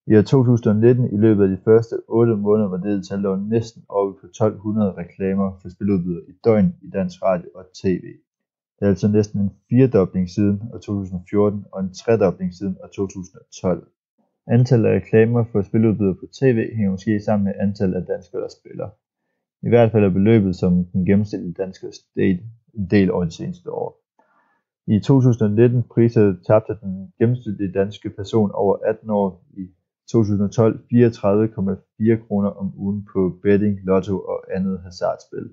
I 0.08 0.22
2019, 0.22 1.14
i 1.14 1.16
løbet 1.16 1.42
af 1.42 1.48
de 1.48 1.58
første 1.64 1.96
8 2.08 2.36
måneder, 2.36 2.68
var 2.68 2.76
dette 2.76 3.02
tal 3.02 3.22
dog 3.22 3.38
næsten 3.38 3.82
oppe 3.88 4.20
på 4.20 4.26
1200 4.26 4.92
reklamer 4.92 5.58
for 5.62 5.68
spiludbydere 5.68 6.22
i 6.28 6.32
døgn 6.44 6.74
i 6.82 6.90
dansk 6.90 7.22
radio 7.22 7.48
og 7.54 7.64
tv. 7.82 8.02
Det 8.76 8.82
er 8.82 8.88
altså 8.88 9.08
næsten 9.08 9.40
en 9.40 9.50
firedobling 9.68 10.30
siden 10.30 10.62
år 10.74 10.78
2014 10.78 11.64
og 11.72 11.80
en 11.80 11.94
tredobling 11.94 12.54
siden 12.54 12.76
år 12.82 12.86
2012. 12.86 13.88
Antallet 14.46 14.88
af 14.88 14.96
reklamer 14.96 15.44
for 15.52 15.62
spiludbydere 15.62 16.14
på 16.14 16.26
tv 16.40 16.58
hænger 16.76 16.90
måske 16.90 17.20
sammen 17.20 17.44
med 17.44 17.54
antallet 17.60 17.96
af 17.96 18.06
danskere, 18.06 18.42
der 18.42 18.48
spiller. 18.60 18.88
I 19.62 19.68
hvert 19.68 19.92
fald 19.92 20.04
er 20.04 20.10
beløbet, 20.10 20.56
som 20.56 20.84
den 20.92 21.06
gennemsnitlige 21.06 21.54
danske 21.62 21.86
state 21.92 22.42
en 22.74 22.86
del 22.90 23.10
over 23.10 23.24
de 23.24 23.30
seneste 23.30 23.70
år. 23.70 23.90
I 24.86 25.00
2019 25.00 25.82
priser 25.82 26.34
tabte 26.46 26.76
den 26.82 27.12
gennemsnitlige 27.18 27.72
danske 27.72 28.10
person 28.10 28.50
over 28.52 28.76
18 28.84 29.10
år 29.10 29.44
i 29.56 29.66
2012 30.10 30.80
34,4 30.92 32.26
kroner 32.26 32.50
om 32.50 32.72
ugen 32.76 33.08
på 33.12 33.38
betting, 33.42 33.80
lotto 33.84 34.20
og 34.20 34.44
andet 34.56 34.80
hasardspil. 34.80 35.50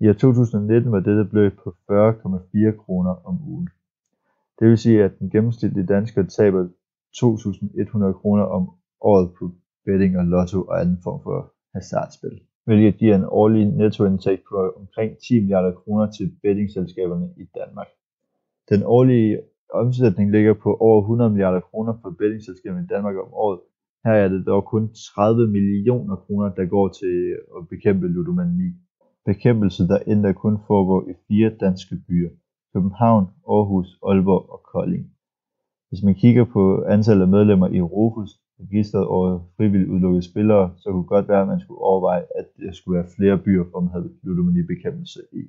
I 0.00 0.08
år 0.08 0.12
2019 0.12 0.92
var 0.92 1.00
dette 1.00 1.24
beløb 1.24 1.52
på 1.64 1.70
40,4 1.70 2.76
kroner 2.76 3.14
om 3.24 3.40
ugen. 3.48 3.68
Det 4.58 4.68
vil 4.68 4.78
sige, 4.78 5.04
at 5.04 5.18
den 5.18 5.30
gennemsnitlige 5.30 5.86
dansker 5.86 6.22
taber 6.22 6.68
2.100 7.16 8.12
kroner 8.12 8.44
om 8.44 8.70
året 9.00 9.30
på 9.38 9.50
betting 9.84 10.18
og 10.18 10.24
lotto 10.24 10.62
og 10.62 10.80
anden 10.80 10.98
form 11.02 11.20
for 11.22 11.52
hasardspil 11.74 12.40
hvilket 12.64 12.98
giver 12.98 13.16
en 13.16 13.24
årlig 13.24 13.66
nettoindtægt 13.66 14.42
på 14.48 14.72
omkring 14.76 15.18
10 15.18 15.40
milliarder 15.40 15.72
kroner 15.72 16.10
til 16.10 16.36
bettingselskaberne 16.42 17.28
i 17.36 17.44
Danmark. 17.54 17.86
Den 18.68 18.82
årlige 18.84 19.40
omsætning 19.80 20.30
ligger 20.30 20.54
på 20.54 20.70
over 20.86 21.00
100 21.00 21.30
milliarder 21.30 21.60
kroner 21.60 21.92
for 22.02 22.10
bettingselskaberne 22.18 22.84
i 22.84 22.92
Danmark 22.94 23.16
om 23.24 23.30
året. 23.44 23.60
Her 24.06 24.12
er 24.12 24.28
det 24.28 24.46
dog 24.46 24.64
kun 24.64 24.84
30 25.14 25.46
millioner 25.56 26.16
kroner, 26.16 26.48
der 26.58 26.66
går 26.66 26.88
til 26.88 27.16
at 27.56 27.68
bekæmpe 27.68 28.06
ludomani. 28.08 28.68
Bekæmpelse, 29.26 29.82
der 29.88 29.98
endda 29.98 30.32
kun 30.32 30.56
foregår 30.66 31.00
i 31.10 31.14
fire 31.28 31.50
danske 31.60 31.94
byer. 32.08 32.30
København, 32.74 33.24
Aarhus, 33.54 33.88
Aalborg 34.08 34.44
og 34.54 34.60
Kolding. 34.72 35.04
Hvis 35.88 36.02
man 36.04 36.14
kigger 36.14 36.44
på 36.44 36.62
antallet 36.94 37.22
af 37.22 37.28
medlemmer 37.28 37.68
i 37.68 37.80
Rufus, 37.80 38.30
registret 38.60 39.06
over 39.06 39.28
frivilligt 39.56 39.90
udelukkede 39.90 40.30
spillere, 40.30 40.66
så 40.76 40.86
kunne 40.90 41.12
godt 41.14 41.28
være, 41.28 41.42
at 41.42 41.48
man 41.48 41.60
skulle 41.60 41.80
overveje, 41.90 42.24
at 42.38 42.46
der 42.56 42.72
skulle 42.72 42.96
være 42.98 43.12
flere 43.16 43.38
byer, 43.38 43.64
hvor 43.64 43.80
man 43.80 43.92
havde 43.92 44.10
ludomanibekæmpelse 44.22 45.20
i. 45.32 45.42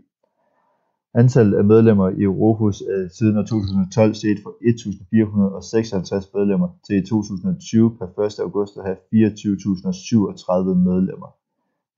Antallet 1.22 1.58
af 1.58 1.65
medlemmer 1.74 2.10
i 2.10 2.27
Rufus 2.27 2.82
er 2.82 3.08
siden 3.17 3.36
2012 3.36 4.13
set 4.13 4.39
fra 4.43 4.51
1.456 4.51 6.38
medlemmer 6.38 6.70
til 6.86 6.96
i 7.01 7.05
2020 7.05 7.98
per 7.98 8.08
1. 8.25 8.39
august 8.39 8.77
at 8.77 8.84
have 8.88 8.98
24.037 8.98 10.74
medlemmer. 10.89 11.29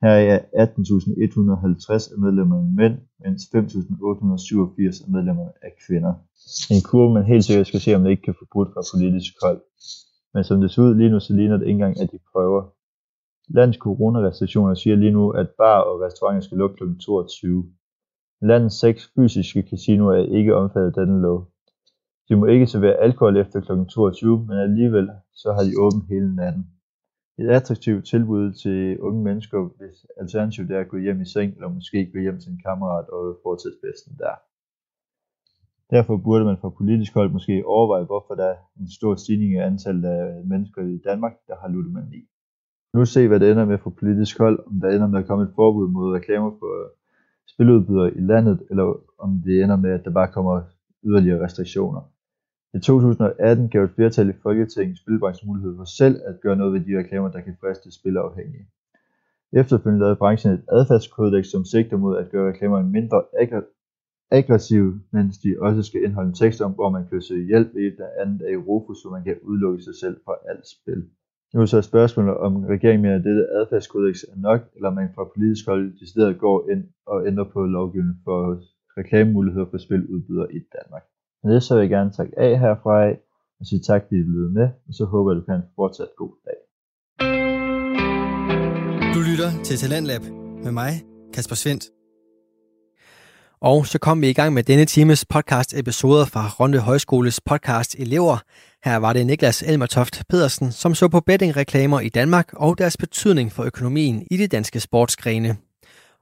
Her 0.03 0.15
er 0.33 0.39
18.150 0.39 2.13
af 2.13 2.19
medlemmerne 2.25 2.75
mænd, 2.79 2.95
mens 3.23 3.41
5.887 3.55 5.05
af 5.05 5.09
medlemmerne 5.15 5.51
er 5.67 5.71
kvinder. 5.87 6.13
En 6.73 6.81
kurve, 6.89 7.13
man 7.13 7.25
helt 7.31 7.45
sikkert 7.45 7.67
skal 7.67 7.79
se, 7.79 7.95
om 7.95 8.03
det 8.03 8.11
ikke 8.11 8.27
kan 8.27 8.39
få 8.39 8.45
brudt 8.53 8.69
fra 8.73 8.83
politisk 8.93 9.33
hold. 9.43 9.61
Men 10.33 10.43
som 10.43 10.61
det 10.61 10.71
ser 10.71 10.81
ud 10.81 10.95
lige 10.95 11.09
nu, 11.09 11.19
så 11.19 11.33
ligner 11.33 11.57
det 11.57 11.65
ikke 11.67 11.77
engang, 11.79 11.99
at 12.01 12.11
de 12.11 12.19
prøver. 12.31 12.61
Landets 13.57 13.77
coronarestriktioner 13.85 14.73
siger 14.73 14.95
lige 14.95 15.11
nu, 15.19 15.29
at 15.29 15.47
bar 15.57 15.79
og 15.89 16.01
restauranter 16.01 16.41
skal 16.41 16.57
lukke 16.57 16.75
kl. 16.75 16.83
22. 16.99 17.65
Landets 18.41 18.79
seks 18.79 19.11
fysiske 19.15 19.67
casinoer 19.69 20.15
er 20.15 20.37
ikke 20.37 20.55
omfattet 20.55 20.97
af 20.97 21.05
denne 21.05 21.21
lov. 21.21 21.51
De 22.29 22.35
må 22.35 22.45
ikke 22.45 22.67
servere 22.67 23.01
alkohol 23.07 23.37
efter 23.37 23.61
kl. 23.61 23.71
22, 23.89 24.45
men 24.47 24.57
alligevel 24.57 25.09
så 25.33 25.53
har 25.53 25.63
de 25.63 25.79
åbent 25.85 26.05
hele 26.09 26.35
natten. 26.35 26.63
Et 27.39 27.49
attraktivt 27.49 28.05
tilbud 28.05 28.53
til 28.53 28.99
unge 28.99 29.23
mennesker, 29.23 29.69
hvis 29.77 30.05
alternativet 30.21 30.71
er 30.71 30.79
at 30.79 30.89
gå 30.89 30.97
hjem 30.97 31.21
i 31.21 31.25
seng, 31.25 31.53
eller 31.55 31.69
måske 31.69 32.11
gå 32.13 32.19
hjem 32.19 32.39
til 32.39 32.51
en 32.51 32.61
kammerat 32.65 33.07
og 33.09 33.39
fortsætte 33.43 33.77
festen 33.85 34.17
der. 34.17 34.35
Derfor 35.95 36.17
burde 36.17 36.45
man 36.45 36.57
fra 36.61 36.69
politisk 36.69 37.13
hold 37.13 37.31
måske 37.31 37.65
overveje, 37.65 38.05
hvorfor 38.05 38.35
der 38.35 38.45
er 38.45 38.57
en 38.79 38.89
stor 38.97 39.15
stigning 39.15 39.51
i 39.53 39.65
antallet 39.69 40.05
af 40.09 40.45
mennesker 40.45 40.81
i 40.81 40.97
Danmark, 40.97 41.33
der 41.47 41.55
har 41.61 41.67
ludomani. 41.67 42.21
Nu 42.93 43.05
se, 43.05 43.27
hvad 43.27 43.39
det 43.39 43.51
ender 43.51 43.65
med 43.65 43.77
fra 43.77 43.89
politisk 43.89 44.37
hold, 44.37 44.67
om 44.67 44.79
der 44.81 44.89
ender 44.89 45.07
med 45.07 45.19
at 45.19 45.27
komme 45.27 45.43
et 45.43 45.53
forbud 45.55 45.87
mod 45.87 46.13
reklamer 46.13 46.51
for 46.59 46.71
spiludbydere 47.47 48.17
i 48.17 48.21
landet, 48.21 48.59
eller 48.69 48.85
om 49.17 49.41
det 49.45 49.63
ender 49.63 49.75
med, 49.75 49.91
at 49.91 50.05
der 50.05 50.11
bare 50.11 50.31
kommer 50.31 50.61
yderligere 51.05 51.43
restriktioner. 51.45 52.01
I 52.73 52.79
2018 52.79 53.69
gav 53.69 53.83
et 53.83 53.95
flertal 53.95 54.29
i 54.29 54.33
Folketinget 54.43 54.97
spilbranchen 54.97 55.47
mulighed 55.47 55.75
for 55.75 55.83
selv 55.83 56.21
at 56.25 56.41
gøre 56.41 56.55
noget 56.55 56.73
ved 56.73 56.79
de 56.79 56.99
reklamer, 56.99 57.31
der 57.31 57.41
kan 57.41 57.57
friste 57.61 57.91
spilafhængige. 57.91 58.67
Efterfølgende 59.53 59.99
lavede 59.99 60.15
branchen 60.15 60.53
et 60.53 60.63
adfærdskodex, 60.71 61.45
som 61.45 61.65
sigter 61.65 61.97
mod 61.97 62.17
at 62.17 62.29
gøre 62.29 62.49
reklamerne 62.51 62.89
mindre 62.89 63.23
aggressive, 64.31 65.01
mens 65.11 65.37
de 65.37 65.55
også 65.61 65.83
skal 65.83 66.03
indeholde 66.03 66.29
en 66.29 66.35
tekst 66.35 66.61
om, 66.61 66.71
hvor 66.71 66.89
man 66.89 67.07
kan 67.07 67.21
søge 67.21 67.47
hjælp 67.47 67.67
ved 67.75 67.95
blandt 67.95 68.13
andet 68.21 68.41
af 68.45 68.51
Europa, 68.53 68.93
så 68.93 69.09
man 69.11 69.23
kan 69.23 69.37
udelukke 69.41 69.83
sig 69.83 69.95
selv 69.95 70.17
fra 70.25 70.35
alt 70.49 70.67
spil. 70.67 71.09
Nu 71.55 71.61
er 71.61 71.65
så 71.65 71.81
spørgsmålet, 71.81 72.37
om 72.37 72.53
regeringen 72.73 73.01
mener, 73.01 73.15
at 73.15 73.23
dette 73.23 73.47
adfærdskodex 73.59 74.15
er 74.31 74.37
nok, 74.47 74.61
eller 74.75 74.89
man 74.89 75.09
fra 75.15 75.23
politisk 75.35 75.65
hold 75.65 75.99
decideret 75.99 76.39
går 76.39 76.69
ind 76.71 76.83
og 77.07 77.27
ændrer 77.27 77.47
på 77.53 77.59
lovgivningen 77.65 78.21
for 78.23 78.39
reklamemuligheder 78.99 79.65
for 79.71 79.77
spiludbydere 79.77 80.53
i 80.57 80.59
Danmark. 80.75 81.03
Med 81.43 81.53
det 81.53 81.63
så 81.63 81.75
vil 81.75 81.81
jeg 81.81 81.89
gerne 81.89 82.11
takke 82.11 82.39
af 82.39 82.59
herfra 82.59 83.03
af, 83.07 83.19
og 83.59 83.65
sige 83.65 83.81
tak 83.89 84.01
fordi 84.03 84.21
du 84.23 84.29
lyttede 84.29 84.53
med, 84.53 84.67
og 84.87 84.93
så 84.93 85.05
håber 85.05 85.31
jeg, 85.31 85.37
du 85.41 85.45
kan 85.45 85.61
fortsat 85.75 86.11
god 86.17 86.33
dag. 86.47 86.59
Du 89.15 89.19
lytter 89.29 89.49
til 89.63 89.77
Talentlab 89.77 90.23
med 90.63 90.71
mig, 90.71 90.91
Kasper 91.33 91.55
Svendt. 91.55 91.85
Og 93.61 93.85
så 93.85 93.99
kom 93.99 94.21
vi 94.21 94.29
i 94.29 94.33
gang 94.33 94.53
med 94.53 94.63
denne 94.63 94.85
times 94.85 95.25
podcast 95.25 95.79
episoder 95.79 96.25
fra 96.25 96.43
Ronde 96.59 96.79
Højskoles 96.79 97.41
podcast 97.41 97.95
Elever. 97.99 98.37
Her 98.85 98.95
var 98.95 99.13
det 99.13 99.25
Niklas 99.25 99.63
Elmertoft 99.63 100.23
Pedersen, 100.29 100.71
som 100.71 100.95
så 100.95 101.07
på 101.07 101.19
bettingreklamer 101.19 101.99
i 101.99 102.09
Danmark 102.09 102.49
og 102.53 102.77
deres 102.77 102.97
betydning 102.97 103.51
for 103.51 103.63
økonomien 103.63 104.27
i 104.31 104.37
de 104.37 104.47
danske 104.47 104.79
sportsgrene. 104.79 105.57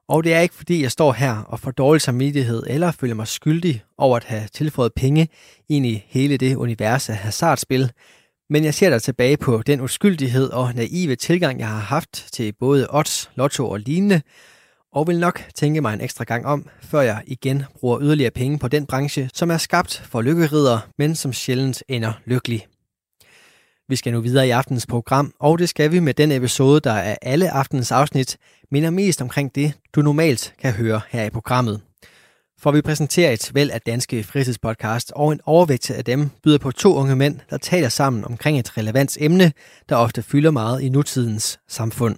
Og 0.07 0.23
det 0.23 0.33
er 0.33 0.39
ikke 0.39 0.55
fordi, 0.55 0.81
jeg 0.81 0.91
står 0.91 1.11
her 1.11 1.37
og 1.47 1.59
får 1.59 1.71
dårlig 1.71 2.01
samvittighed 2.01 2.63
eller 2.67 2.91
føler 2.91 3.15
mig 3.15 3.27
skyldig 3.27 3.83
over 3.97 4.17
at 4.17 4.23
have 4.23 4.47
tilføjet 4.53 4.93
penge 4.95 5.27
ind 5.69 5.85
i 5.85 6.05
hele 6.07 6.37
det 6.37 6.55
univers 6.55 7.09
af 7.09 7.15
hasardspil. 7.15 7.91
Men 8.49 8.63
jeg 8.63 8.73
ser 8.73 8.89
der 8.89 8.99
tilbage 8.99 9.37
på 9.37 9.61
den 9.65 9.81
uskyldighed 9.81 10.49
og 10.49 10.73
naive 10.75 11.15
tilgang, 11.15 11.59
jeg 11.59 11.67
har 11.67 11.79
haft 11.79 12.27
til 12.33 12.53
både 12.59 12.87
odds, 12.89 13.31
lotto 13.35 13.69
og 13.69 13.79
lignende, 13.79 14.21
og 14.93 15.07
vil 15.07 15.19
nok 15.19 15.43
tænke 15.55 15.81
mig 15.81 15.93
en 15.93 16.01
ekstra 16.01 16.23
gang 16.23 16.45
om, 16.45 16.67
før 16.81 17.01
jeg 17.01 17.21
igen 17.27 17.63
bruger 17.79 18.01
yderligere 18.01 18.31
penge 18.31 18.59
på 18.59 18.67
den 18.67 18.85
branche, 18.85 19.29
som 19.33 19.51
er 19.51 19.57
skabt 19.57 20.03
for 20.05 20.21
lykkeridere, 20.21 20.81
men 20.97 21.15
som 21.15 21.33
sjældent 21.33 21.83
ender 21.87 22.13
lykkelig. 22.25 22.67
Vi 23.89 23.95
skal 23.95 24.13
nu 24.13 24.21
videre 24.21 24.47
i 24.47 24.49
aftens 24.49 24.85
program, 24.85 25.33
og 25.39 25.59
det 25.59 25.69
skal 25.69 25.91
vi 25.91 25.99
med 25.99 26.13
den 26.13 26.31
episode, 26.31 26.79
der 26.79 26.91
er 26.91 27.15
alle 27.21 27.51
aftens 27.51 27.91
afsnit, 27.91 28.37
minder 28.71 28.89
mest 28.89 29.21
omkring 29.21 29.55
det, 29.55 29.73
du 29.95 30.01
normalt 30.01 30.53
kan 30.61 30.73
høre 30.73 31.01
her 31.09 31.23
i 31.23 31.29
programmet. 31.29 31.81
For 32.59 32.71
vi 32.71 32.81
præsenterer 32.81 33.31
et 33.31 33.51
væld 33.53 33.71
af 33.71 33.81
danske 33.81 34.23
fritidspodcast, 34.23 35.11
og 35.15 35.31
en 35.31 35.39
overvægt 35.45 35.91
af 35.91 36.05
dem 36.05 36.29
byder 36.43 36.57
på 36.57 36.71
to 36.71 36.95
unge 36.95 37.15
mænd, 37.15 37.39
der 37.49 37.57
taler 37.57 37.89
sammen 37.89 38.25
omkring 38.25 38.59
et 38.59 38.77
relevant 38.77 39.17
emne, 39.19 39.51
der 39.89 39.95
ofte 39.95 40.23
fylder 40.23 40.51
meget 40.51 40.81
i 40.81 40.89
nutidens 40.89 41.59
samfund. 41.67 42.15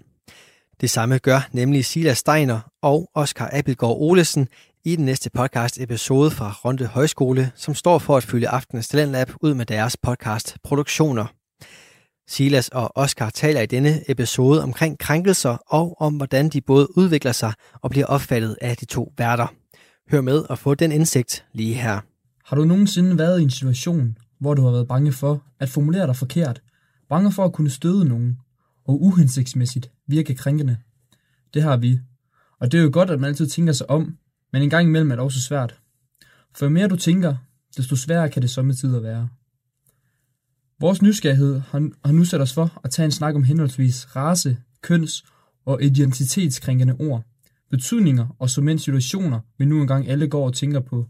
Det 0.82 0.90
samme 0.90 1.18
gør 1.18 1.50
nemlig 1.52 1.86
Silas 1.86 2.18
Steiner 2.18 2.60
og 2.82 3.10
Oscar 3.14 3.50
Abelgaard 3.54 3.98
Olesen 4.00 4.48
i 4.86 4.96
den 4.96 5.06
næste 5.06 5.30
podcast 5.30 5.80
episode 5.80 6.32
fra 6.32 6.56
Ronde 6.66 6.86
Højskole, 6.86 7.52
som 7.56 7.76
står 7.76 8.00
for 8.00 8.18
at 8.18 8.24
fylde 8.24 8.50
aftenens 8.50 8.88
talentlab 8.88 9.32
ud 9.42 9.54
med 9.54 9.66
deres 9.66 9.98
podcast 9.98 10.58
produktioner. 10.64 11.26
Silas 12.28 12.70
og 12.70 12.92
Oscar 12.98 13.30
taler 13.30 13.62
i 13.62 13.66
denne 13.66 14.12
episode 14.12 14.64
omkring 14.64 15.00
krænkelser 15.00 15.58
og 15.68 16.02
om, 16.02 16.16
hvordan 16.16 16.50
de 16.50 16.62
både 16.62 16.98
udvikler 16.98 17.32
sig 17.32 17.54
og 17.82 17.90
bliver 17.90 18.06
opfattet 18.06 18.58
af 18.62 18.78
de 18.78 18.86
to 18.86 19.14
værter. 19.18 19.48
Hør 20.12 20.22
med 20.22 20.38
og 20.50 20.60
få 20.60 20.76
den 20.76 20.92
indsigt 20.92 21.46
lige 21.54 21.74
her. 21.74 22.00
Har 22.46 22.56
du 22.56 22.66
nogensinde 22.66 23.18
været 23.18 23.40
i 23.40 23.44
en 23.44 23.50
situation, 23.50 24.18
hvor 24.40 24.54
du 24.54 24.62
har 24.62 24.72
været 24.72 24.88
bange 24.88 25.12
for 25.12 25.44
at 25.60 25.70
formulere 25.70 26.08
dig 26.08 26.16
forkert, 26.16 26.62
bange 27.10 27.32
for 27.32 27.46
at 27.46 27.54
kunne 27.54 27.70
støde 27.70 28.06
nogen, 28.06 28.38
og 28.86 29.02
uhensigtsmæssigt 29.02 29.92
virke 30.08 30.36
krænkende? 30.36 30.78
Det 31.54 31.64
har 31.64 31.78
vi. 31.78 32.00
Og 32.60 32.72
det 32.72 32.80
er 32.80 32.84
jo 32.84 32.90
godt, 32.94 33.10
at 33.10 33.20
man 33.20 33.28
altid 33.28 33.48
tænker 33.48 33.74
sig 33.74 33.90
om, 33.90 34.18
men 34.54 34.62
en 34.62 34.70
gang 34.70 34.88
imellem 34.88 35.12
er 35.12 35.16
det 35.16 35.24
også 35.24 35.40
svært. 35.40 35.80
For 36.56 36.66
jo 36.66 36.70
mere 36.70 36.88
du 36.88 36.96
tænker, 36.96 37.36
desto 37.78 37.96
sværere 37.96 38.30
kan 38.30 38.42
det 38.42 38.50
sommetider 38.50 39.00
være. 39.00 39.30
Vores 40.80 41.02
nysgerrighed 41.02 41.62
har 42.06 42.12
nu 42.12 42.26
sat 42.26 42.42
os 42.42 42.54
for 42.54 42.80
at 42.84 42.92
tage 42.92 43.06
en 43.06 43.12
snak 43.12 43.36
om 43.36 43.44
henholdsvis 43.44 44.16
race, 44.16 44.58
køns 44.82 45.26
og 45.66 45.84
identitetskrænkende 45.84 46.96
ord, 47.00 47.24
betydninger 47.70 48.36
og 48.40 48.50
som 48.50 48.78
situationer, 48.78 49.40
vi 49.58 49.66
nu 49.66 49.82
engang 49.82 50.08
alle 50.08 50.28
går 50.28 50.46
og 50.46 50.54
tænker 50.54 50.80
på. 50.80 51.10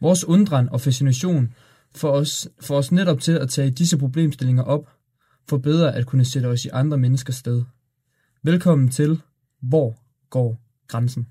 Vores 0.00 0.24
undren 0.24 0.68
og 0.68 0.80
fascination 0.80 1.52
får 1.94 2.10
os, 2.10 2.48
for 2.60 2.76
os 2.76 2.92
netop 2.92 3.20
til 3.20 3.32
at 3.32 3.48
tage 3.48 3.70
disse 3.70 3.98
problemstillinger 3.98 4.62
op, 4.62 4.95
for 5.48 5.58
bedre 5.58 5.94
at 5.94 6.06
kunne 6.06 6.24
sætte 6.24 6.46
os 6.46 6.64
i 6.64 6.68
andre 6.72 6.98
menneskers 6.98 7.34
sted. 7.34 7.62
Velkommen 8.42 8.88
til 8.88 9.20
Hvor 9.62 9.96
går 10.30 10.60
grænsen? 10.88 11.26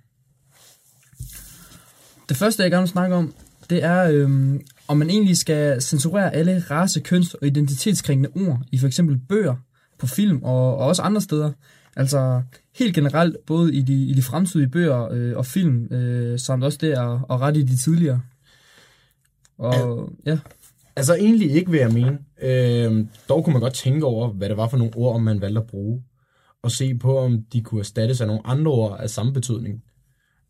Det 2.30 2.38
første, 2.38 2.64
jeg 2.64 2.72
gerne 2.72 2.82
vil 2.82 2.90
snakke 2.90 3.16
om, 3.16 3.34
det 3.70 3.84
er, 3.84 4.04
øhm, 4.12 4.62
om 4.88 4.98
man 4.98 5.10
egentlig 5.10 5.38
skal 5.38 5.82
censurere 5.82 6.34
alle 6.34 6.64
race, 6.72 7.00
køns 7.00 7.34
og 7.34 7.48
identitetskrænkende 7.48 8.30
ord 8.36 8.62
i 8.72 8.78
for 8.78 8.88
eksempel 8.88 9.18
bøger, 9.30 9.56
på 10.00 10.08
film 10.08 10.44
og, 10.44 10.78
og 10.78 10.88
også 10.88 11.02
andre 11.02 11.22
steder. 11.22 11.52
Altså 11.96 12.42
helt 12.76 12.96
generelt, 12.96 13.38
både 13.46 13.74
i 13.74 13.82
de, 13.82 14.06
i 14.06 14.14
de 14.14 14.22
fremtidige 14.22 14.70
bøger 14.70 15.10
øh, 15.12 15.38
og 15.38 15.46
film, 15.46 15.86
øh, 15.86 16.40
samt 16.40 16.64
også 16.64 16.78
det 16.82 16.92
at, 16.92 17.12
at 17.30 17.42
rette 17.42 17.60
i 17.60 17.64
de 17.64 17.78
tidligere. 17.78 18.22
Og 19.58 20.10
ja. 20.26 20.40
Altså 20.96 21.16
egentlig 21.16 21.52
ikke, 21.52 21.72
vil 21.72 21.80
jeg 21.80 21.94
mene. 21.94 22.20
Øh, 22.42 23.06
dog 23.30 23.44
kunne 23.44 23.54
man 23.54 23.62
godt 23.62 23.74
tænke 23.74 24.06
over, 24.06 24.30
hvad 24.30 24.50
det 24.50 24.58
var 24.58 24.68
for 24.68 24.78
nogle 24.78 24.96
ord, 24.96 25.22
man 25.22 25.42
valgte 25.42 25.62
at 25.62 25.68
bruge. 25.68 26.04
Og 26.64 26.72
se 26.72 26.96
på, 26.96 27.20
om 27.20 27.44
de 27.54 27.62
kunne 27.62 27.80
erstattes 27.80 28.22
af 28.22 28.28
nogle 28.28 28.48
andre 28.48 28.72
ord 28.72 29.00
af 29.00 29.10
samme 29.10 29.34
betydning. 29.34 29.84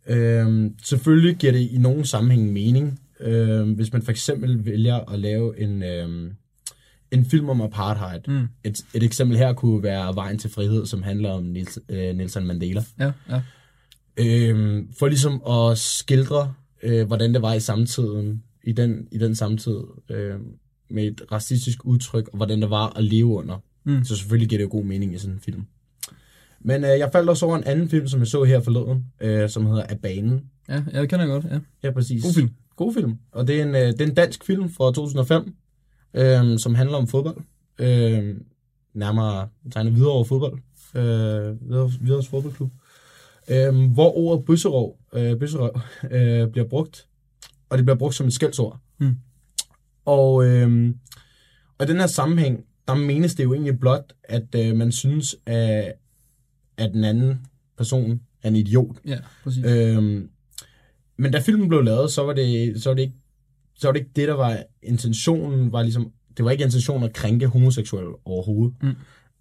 Øh, 0.08 0.72
selvfølgelig 0.84 1.36
giver 1.36 1.54
det 1.54 1.72
i 1.72 1.78
nogen 1.78 2.06
sammenhæng 2.06 2.54
mening, 2.54 3.00
øh, 3.20 3.72
hvis 3.72 3.94
man 3.94 4.02
for 4.02 4.12
eksempel 4.12 4.66
vælger 4.66 4.96
at 4.96 5.20
lave 5.20 5.60
en, 5.60 5.84
øh, 5.84 6.32
en 7.12 7.26
film 7.26 7.50
om 7.50 7.62
apartheid. 7.62 8.20
Mm. 8.28 8.48
Et, 8.64 8.86
et 8.94 9.04
eksempel 9.04 9.38
her 9.38 9.54
kunne 9.54 9.84
være 9.84 10.16
Vejen 10.16 10.38
til 10.38 10.50
frihed, 10.50 10.86
som 10.86 11.04
handler 11.04 11.30
om 11.30 11.44
Nils, 11.44 11.80
øh, 11.90 12.16
Nelson 12.16 12.48
Mandela. 12.48 12.84
Ja, 13.00 13.12
ja. 13.30 13.42
Øh, 14.18 14.84
for 15.00 15.08
ligesom 15.08 15.42
at 15.48 15.78
skildre, 15.78 16.54
øh, 16.84 17.08
hvordan 17.08 17.34
det 17.34 17.42
var 17.42 17.54
i 17.54 17.60
samtiden, 17.60 18.44
i 18.64 18.72
den, 18.72 19.08
i 19.12 19.18
den 19.18 19.36
samtid, 19.36 19.78
øh, 20.10 20.36
med 20.90 21.04
et 21.04 21.22
racistisk 21.32 21.86
udtryk, 21.86 22.28
og 22.28 22.38
hvordan 22.38 22.62
det 22.62 22.70
var 22.70 22.98
at 22.98 23.04
leve 23.04 23.26
under. 23.26 23.58
Mm. 23.84 24.04
Så 24.04 24.16
selvfølgelig 24.16 24.50
giver 24.50 24.60
det 24.60 24.64
jo 24.64 24.70
god 24.72 24.84
mening 24.84 25.14
i 25.14 25.18
sådan 25.18 25.34
en 25.34 25.40
film. 25.40 25.66
Men 26.60 26.84
øh, 26.84 26.90
jeg 26.90 27.10
faldt 27.12 27.30
også 27.30 27.46
over 27.46 27.58
en 27.58 27.64
anden 27.64 27.90
film, 27.90 28.08
som 28.08 28.20
jeg 28.20 28.28
så 28.28 28.44
her 28.44 28.60
forleden, 28.60 29.06
øh, 29.22 29.50
som 29.50 29.66
hedder 29.66 29.84
Af 29.84 30.00
banen. 30.00 30.42
Ja, 30.70 30.84
jeg 30.94 31.10
kender 31.10 31.26
godt, 31.26 31.46
ja. 31.46 31.60
Ja, 31.84 31.92
præcis. 31.92 32.24
God 32.24 32.34
film. 32.34 32.50
God 32.76 32.94
film. 32.94 33.18
Og 33.32 33.48
det 33.48 33.60
er 33.60 33.64
en, 33.64 33.76
øh, 33.76 33.82
det 33.82 34.02
er 34.02 34.06
en 34.06 34.14
dansk 34.14 34.46
film 34.46 34.70
fra 34.70 34.86
2005, 34.86 35.56
øh, 36.14 36.60
som 36.60 36.76
handler 36.76 36.98
om 36.98 37.08
fodbold. 37.08 37.38
Øh, 37.80 38.36
nærmere 38.94 39.48
tegnet 39.72 39.96
videre 39.96 40.12
over 40.12 40.24
fodbold. 40.24 40.60
Øh, 40.96 41.70
videre, 41.70 41.92
videre 42.02 42.24
fodboldklub. 42.24 42.72
Øh, 43.50 43.92
hvor 43.92 44.18
ordet 44.18 44.46
bøsserov, 44.46 45.00
øh, 45.14 45.40
bøsserov 45.40 45.82
øh, 46.12 46.48
bliver 46.48 46.68
brugt. 46.68 47.08
Og 47.70 47.78
det 47.78 47.86
bliver 47.86 47.98
brugt 47.98 48.16
som 48.16 48.28
et 48.28 48.34
skældsord. 48.34 48.80
Mm. 48.98 49.16
Og, 50.06 50.46
øh, 50.46 50.94
og 51.78 51.86
i 51.86 51.90
den 51.90 52.00
her 52.00 52.08
sammenhæng, 52.08 52.66
der 52.88 52.96
menes 52.96 53.36
det 53.36 53.44
jo 53.44 53.54
egentlig 53.54 53.80
blot, 53.80 54.14
at 54.24 54.56
øh, 54.56 54.76
man 54.76 54.92
synes, 54.92 55.36
at, 55.46 55.94
at 56.78 56.92
den 56.94 57.04
anden 57.04 57.42
person 57.78 58.22
er 58.44 58.48
en 58.48 58.56
idiot. 58.56 58.96
Ja, 59.06 59.18
præcis. 59.44 59.66
Øhm, 59.66 60.30
men 61.18 61.32
da 61.32 61.40
filmen 61.40 61.70
blev 61.70 61.84
lavet, 61.84 62.12
så 62.12 62.24
var 62.24 62.34
det, 62.34 62.84
så 62.84 62.90
var 62.90 62.96
det 62.96 63.02
ikke 63.02 63.16
så 63.76 63.88
var 63.88 63.92
det 63.92 64.00
ikke 64.00 64.12
det, 64.16 64.28
der 64.28 64.34
var 64.34 64.64
intentionen, 64.84 65.72
var 65.72 65.82
ligesom, 65.82 66.12
det 66.38 66.46
var 66.46 66.52
ikke 66.52 66.64
intentionen 66.64 67.04
at 67.04 67.14
krænke 67.14 67.48
homoseksuelle 67.48 68.12
overhovedet. 68.26 68.76
Mm. 68.82 68.96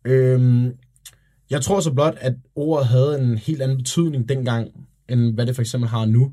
Øhm, 0.05 0.73
jeg 1.51 1.63
tror 1.63 1.81
så 1.81 1.93
blot, 1.93 2.15
at 2.21 2.35
ordet 2.55 2.87
havde 2.87 3.21
en 3.21 3.39
helt 3.39 3.63
anden 3.63 3.77
betydning 3.77 4.29
dengang, 4.29 4.87
end 5.09 5.35
hvad 5.35 5.47
det 5.47 5.55
for 5.55 5.63
eksempel 5.63 5.91
har 5.91 6.05
nu. 6.05 6.33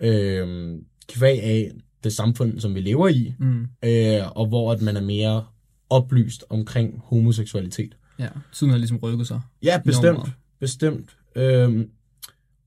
Øhm, 0.00 0.84
kvæg 1.08 1.42
af 1.42 1.70
det 2.04 2.12
samfund, 2.12 2.60
som 2.60 2.74
vi 2.74 2.80
lever 2.80 3.08
i, 3.08 3.34
Mm. 3.38 3.66
øh, 3.84 4.36
og 4.36 4.46
hvor 4.46 4.72
at 4.72 4.82
man 4.82 4.96
er 4.96 5.00
mere 5.00 5.44
oplyst 5.90 6.44
omkring 6.50 7.00
homoseksualitet. 7.04 7.96
Ja, 8.18 8.28
tiden 8.52 8.70
har 8.70 8.78
ligesom 8.78 8.96
rykket 8.98 9.26
sig. 9.26 9.40
Ja, 9.62 9.68
Enormt 9.72 9.84
bestemt. 9.84 10.16
meget. 10.18 10.32
Bestemt. 10.60 11.16
Øhm, 11.36 11.88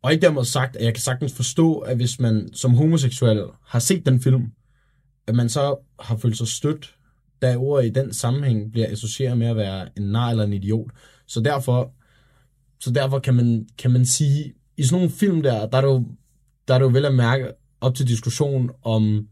og 0.01 0.11
ikke 0.13 0.21
dermed 0.21 0.43
sagt, 0.45 0.75
at 0.75 0.85
jeg 0.85 0.93
kan 0.93 1.01
sagtens 1.01 1.33
forstå, 1.33 1.77
at 1.77 1.95
hvis 1.97 2.19
man 2.19 2.49
som 2.53 2.73
homoseksuel 2.73 3.43
har 3.65 3.79
set 3.79 4.05
den 4.05 4.21
film, 4.21 4.51
at 5.27 5.35
man 5.35 5.49
så 5.49 5.75
har 5.99 6.17
følt 6.17 6.37
sig 6.37 6.47
stødt, 6.47 6.95
da 7.41 7.55
ordet 7.57 7.85
i 7.85 7.89
den 7.89 8.13
sammenhæng 8.13 8.71
bliver 8.71 8.91
associeret 8.91 9.37
med 9.37 9.47
at 9.47 9.55
være 9.55 9.89
en 9.97 10.03
nar 10.03 10.29
eller 10.29 10.43
en 10.43 10.53
idiot. 10.53 10.91
Så 11.27 11.41
derfor, 11.41 11.91
så 12.79 12.91
derfor 12.91 13.19
kan, 13.19 13.33
man, 13.35 13.67
kan 13.77 13.91
man 13.91 14.05
sige, 14.05 14.53
i 14.77 14.83
sådan 14.83 14.95
nogle 14.97 15.09
film 15.15 15.41
der, 15.43 15.67
der 15.67 15.77
er 15.77 15.81
det 15.81 15.87
jo, 15.87 16.05
der 16.67 16.73
er 16.73 16.77
det 16.79 16.85
jo 16.85 16.89
vel 16.91 17.05
at 17.05 17.13
mærke 17.15 17.47
op 17.81 17.95
til 17.95 18.07
diskussion 18.07 18.71
om, 18.83 19.27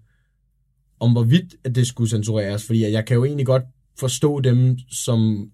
om 1.00 1.12
hvorvidt 1.12 1.56
at 1.64 1.76
det 1.76 1.88
skulle 1.88 2.10
censureres, 2.10 2.66
fordi 2.66 2.82
jeg 2.82 3.06
kan 3.06 3.16
jo 3.16 3.26
egentlig 3.26 3.46
godt 3.46 3.64
forstå 4.00 4.40
dem, 4.40 4.78
som, 4.92 5.50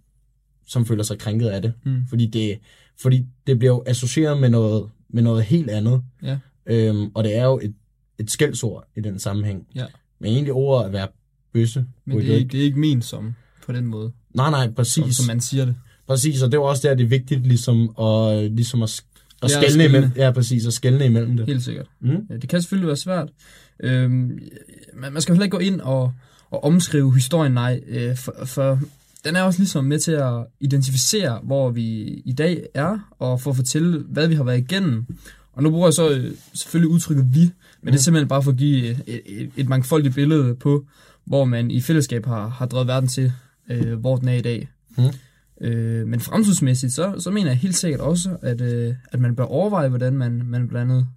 som 0.68 0.86
føler 0.86 1.04
sig 1.04 1.20
krænket 1.20 1.48
af 1.48 1.62
det. 1.62 1.74
Mm. 1.86 2.08
Fordi 2.10 2.26
det, 2.26 2.60
fordi 3.02 3.26
det 3.48 3.60
bliver 3.60 3.74
jo 3.74 3.84
associeret 3.86 4.42
med 4.42 4.50
noget, 4.50 4.90
med 5.10 5.24
noget 5.24 5.44
helt 5.44 5.70
andet. 5.70 6.04
Ja. 6.24 6.38
Øhm, 6.66 7.12
og 7.16 7.24
det 7.24 7.36
er 7.36 7.46
jo 7.46 7.60
et, 7.64 7.74
et 8.20 8.32
skældsord 8.32 8.88
i 8.96 9.02
den 9.02 9.20
sammenhæng. 9.20 9.68
Ja. 9.76 9.86
Men 10.20 10.32
egentlig 10.32 10.54
ordet 10.54 10.86
at 10.86 10.94
være 10.94 11.08
bøsse. 11.54 11.86
Men 12.06 12.18
det 12.18 12.28
jo 12.28 12.34
er, 12.34 12.38
det 12.38 12.60
er 12.60 12.64
ikke 12.64 12.80
ment 12.80 13.06
som 13.06 13.36
på 13.66 13.72
den 13.72 13.86
måde, 13.86 14.12
Nej, 14.34 14.50
nej, 14.50 14.66
som, 14.66 14.74
præcis. 14.74 15.16
som 15.16 15.28
man 15.28 15.42
siger 15.42 15.66
det. 15.66 15.76
Præcis, 16.08 16.42
og 16.42 16.52
det 16.52 16.60
var 16.60 16.66
også 16.66 16.88
der, 16.88 16.96
det 16.96 17.04
er 17.04 17.08
vigtigt 17.08 17.48
ligesom 17.48 18.00
at, 18.00 18.52
ligesom 18.52 18.84
at, 18.84 19.04
at 19.42 19.50
Ja, 19.52 19.62
skelne. 19.62 19.86
imellem. 19.86 20.12
Ja, 20.16 20.32
præcis, 20.32 20.66
at 20.66 20.74
skelne 20.74 21.06
imellem 21.06 21.38
det. 21.38 21.46
Helt 21.46 21.64
sikkert. 21.64 21.86
Mm. 22.00 22.10
Ja, 22.30 22.38
det 22.38 22.50
kan 22.50 22.62
selvfølgelig 22.62 22.88
være 22.88 22.98
svært. 22.98 23.30
Øhm, 23.84 24.40
man, 24.94 25.14
man 25.14 25.22
skal 25.22 25.36
heller 25.36 25.44
ikke 25.44 25.58
gå 25.58 25.60
ind 25.60 25.82
og, 25.82 26.14
og 26.52 26.64
omskrive 26.64 27.14
historien, 27.16 27.52
nej. 27.52 27.82
Øh, 27.88 28.18
for, 28.18 28.36
for 28.46 28.80
den 29.26 29.36
er 29.36 29.42
også 29.42 29.60
ligesom 29.60 29.86
med 29.86 30.00
til 30.00 30.12
at 30.12 30.34
identificere, 30.60 31.40
hvor 31.44 31.70
vi 31.70 32.04
i 32.26 32.34
dag 32.34 32.66
er, 32.74 33.14
og 33.20 33.42
for 33.42 33.50
at 33.50 33.56
fortælle, 33.56 34.00
hvad 34.10 34.28
vi 34.28 34.36
har 34.36 34.44
været 34.44 34.58
igennem. 34.58 35.06
Og 35.54 35.64
nu 35.64 35.70
bruger 35.70 35.88
jeg 35.88 35.94
så 35.94 36.10
øh, 36.10 36.32
selvfølgelig 36.54 36.90
udtrykket 36.92 37.26
vi, 37.34 37.52
men 37.82 37.94
det 37.94 38.00
er 38.00 38.04
simpelthen 38.04 38.28
bare 38.28 38.44
for 38.44 38.52
at 38.52 38.58
give 38.58 38.90
et, 38.90 39.22
et, 39.26 39.50
et 39.58 39.70
mangfoldigt 39.70 40.16
billede 40.16 40.56
på, 40.56 40.86
hvor 41.26 41.46
man 41.46 41.72
i 41.72 41.82
fællesskab 41.82 42.26
har, 42.26 42.48
har 42.48 42.66
drevet 42.66 42.88
verden 42.88 43.10
til, 43.10 43.32
øh, 43.70 43.94
hvor 44.00 44.16
den 44.16 44.28
er 44.28 44.34
i 44.34 44.42
dag. 44.42 44.70
Mm. 44.98 45.04
Øh, 45.62 46.08
men 46.08 46.20
fremtidsmæssigt, 46.20 46.94
så, 46.94 47.15
så 47.20 47.32
mener 47.32 47.51
jeg 47.51 47.58
helt 47.58 47.75
sikkert 47.75 48.01
også, 48.01 48.38
at, 48.41 48.62
øh, 48.62 48.96
at 49.12 49.20
man 49.20 49.36
bør 49.36 49.44
overveje, 49.44 49.89
hvordan 49.89 50.13
man, 50.13 50.41
man 50.46 50.68
blandt 50.68 50.91
andet 50.91 51.08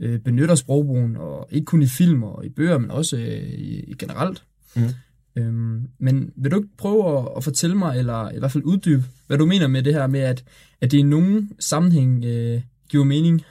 øh, 0.00 0.20
benytter 0.20 0.54
sprogbrugen, 0.54 1.16
og 1.16 1.48
ikke 1.50 1.64
kun 1.64 1.82
i 1.82 1.86
film 1.86 2.22
og 2.22 2.46
i 2.46 2.48
bøger, 2.48 2.78
men 2.78 2.90
også 2.90 3.16
øh, 3.16 3.42
i, 3.42 3.80
i 3.80 3.94
generelt. 3.98 4.42
Mm. 4.76 4.88
Øhm, 5.36 5.88
men 5.98 6.32
vil 6.36 6.50
du 6.50 6.56
ikke 6.56 6.76
prøve 6.78 7.18
at, 7.18 7.28
at 7.36 7.44
fortælle 7.44 7.76
mig, 7.76 7.98
eller 7.98 8.30
i 8.30 8.38
hvert 8.38 8.52
fald 8.52 8.64
uddybe, 8.64 9.04
hvad 9.26 9.38
du 9.38 9.46
mener 9.46 9.66
med 9.66 9.82
det 9.82 9.94
her 9.94 10.06
med, 10.06 10.20
at, 10.20 10.44
at 10.80 10.90
det 10.90 10.98
i 10.98 11.02
nogen 11.02 11.50
sammenhæng 11.58 12.24
øh, 12.24 12.60
giver 12.88 13.04
mening? 13.04 13.42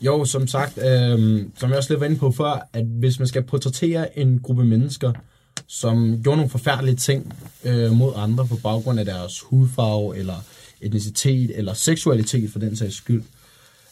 Jo, 0.00 0.24
som 0.24 0.46
sagt, 0.46 0.78
øh, 0.78 1.42
som 1.58 1.70
jeg 1.70 1.78
også 1.78 1.92
lidt 1.92 2.00
var 2.00 2.06
inde 2.06 2.18
på 2.18 2.30
før, 2.30 2.68
at 2.72 2.84
hvis 2.84 3.18
man 3.18 3.28
skal 3.28 3.42
portrættere 3.42 4.18
en 4.18 4.38
gruppe 4.38 4.64
mennesker, 4.64 5.12
som 5.68 6.22
gjorde 6.22 6.36
nogle 6.36 6.50
forfærdelige 6.50 6.96
ting 6.96 7.34
øh, 7.64 7.92
mod 7.92 8.12
andre 8.16 8.46
på 8.46 8.56
baggrund 8.56 8.98
af 8.98 9.04
deres 9.04 9.40
hudfarve, 9.40 10.16
eller 10.16 10.44
etnicitet, 10.80 11.58
eller 11.58 11.74
seksualitet 11.74 12.50
for 12.50 12.58
den 12.58 12.76
sags 12.76 12.94
skyld, 12.96 13.22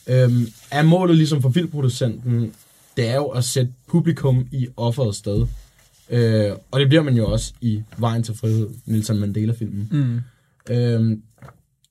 øh, 0.07 0.33
er 0.71 0.83
målet 0.83 1.17
ligesom 1.17 1.43
for 1.43 1.51
filmproducenten, 1.51 2.53
det 2.97 3.09
er 3.09 3.15
jo 3.15 3.27
at 3.27 3.45
sætte 3.45 3.73
publikum 3.87 4.49
i 4.53 4.69
offerets 4.77 5.19
sted. 5.19 5.47
Øh, 6.11 6.53
og 6.71 6.81
det 6.81 6.89
bliver 6.89 7.03
man 7.03 7.17
jo 7.17 7.27
også 7.27 7.53
i 7.61 7.83
Vejen 7.99 8.23
til 8.23 8.35
Frihed, 8.35 8.69
Nelson 8.87 9.19
Mandela-filmen. 9.19 9.89
Mm. 9.91 10.21
Øhm, 10.75 11.23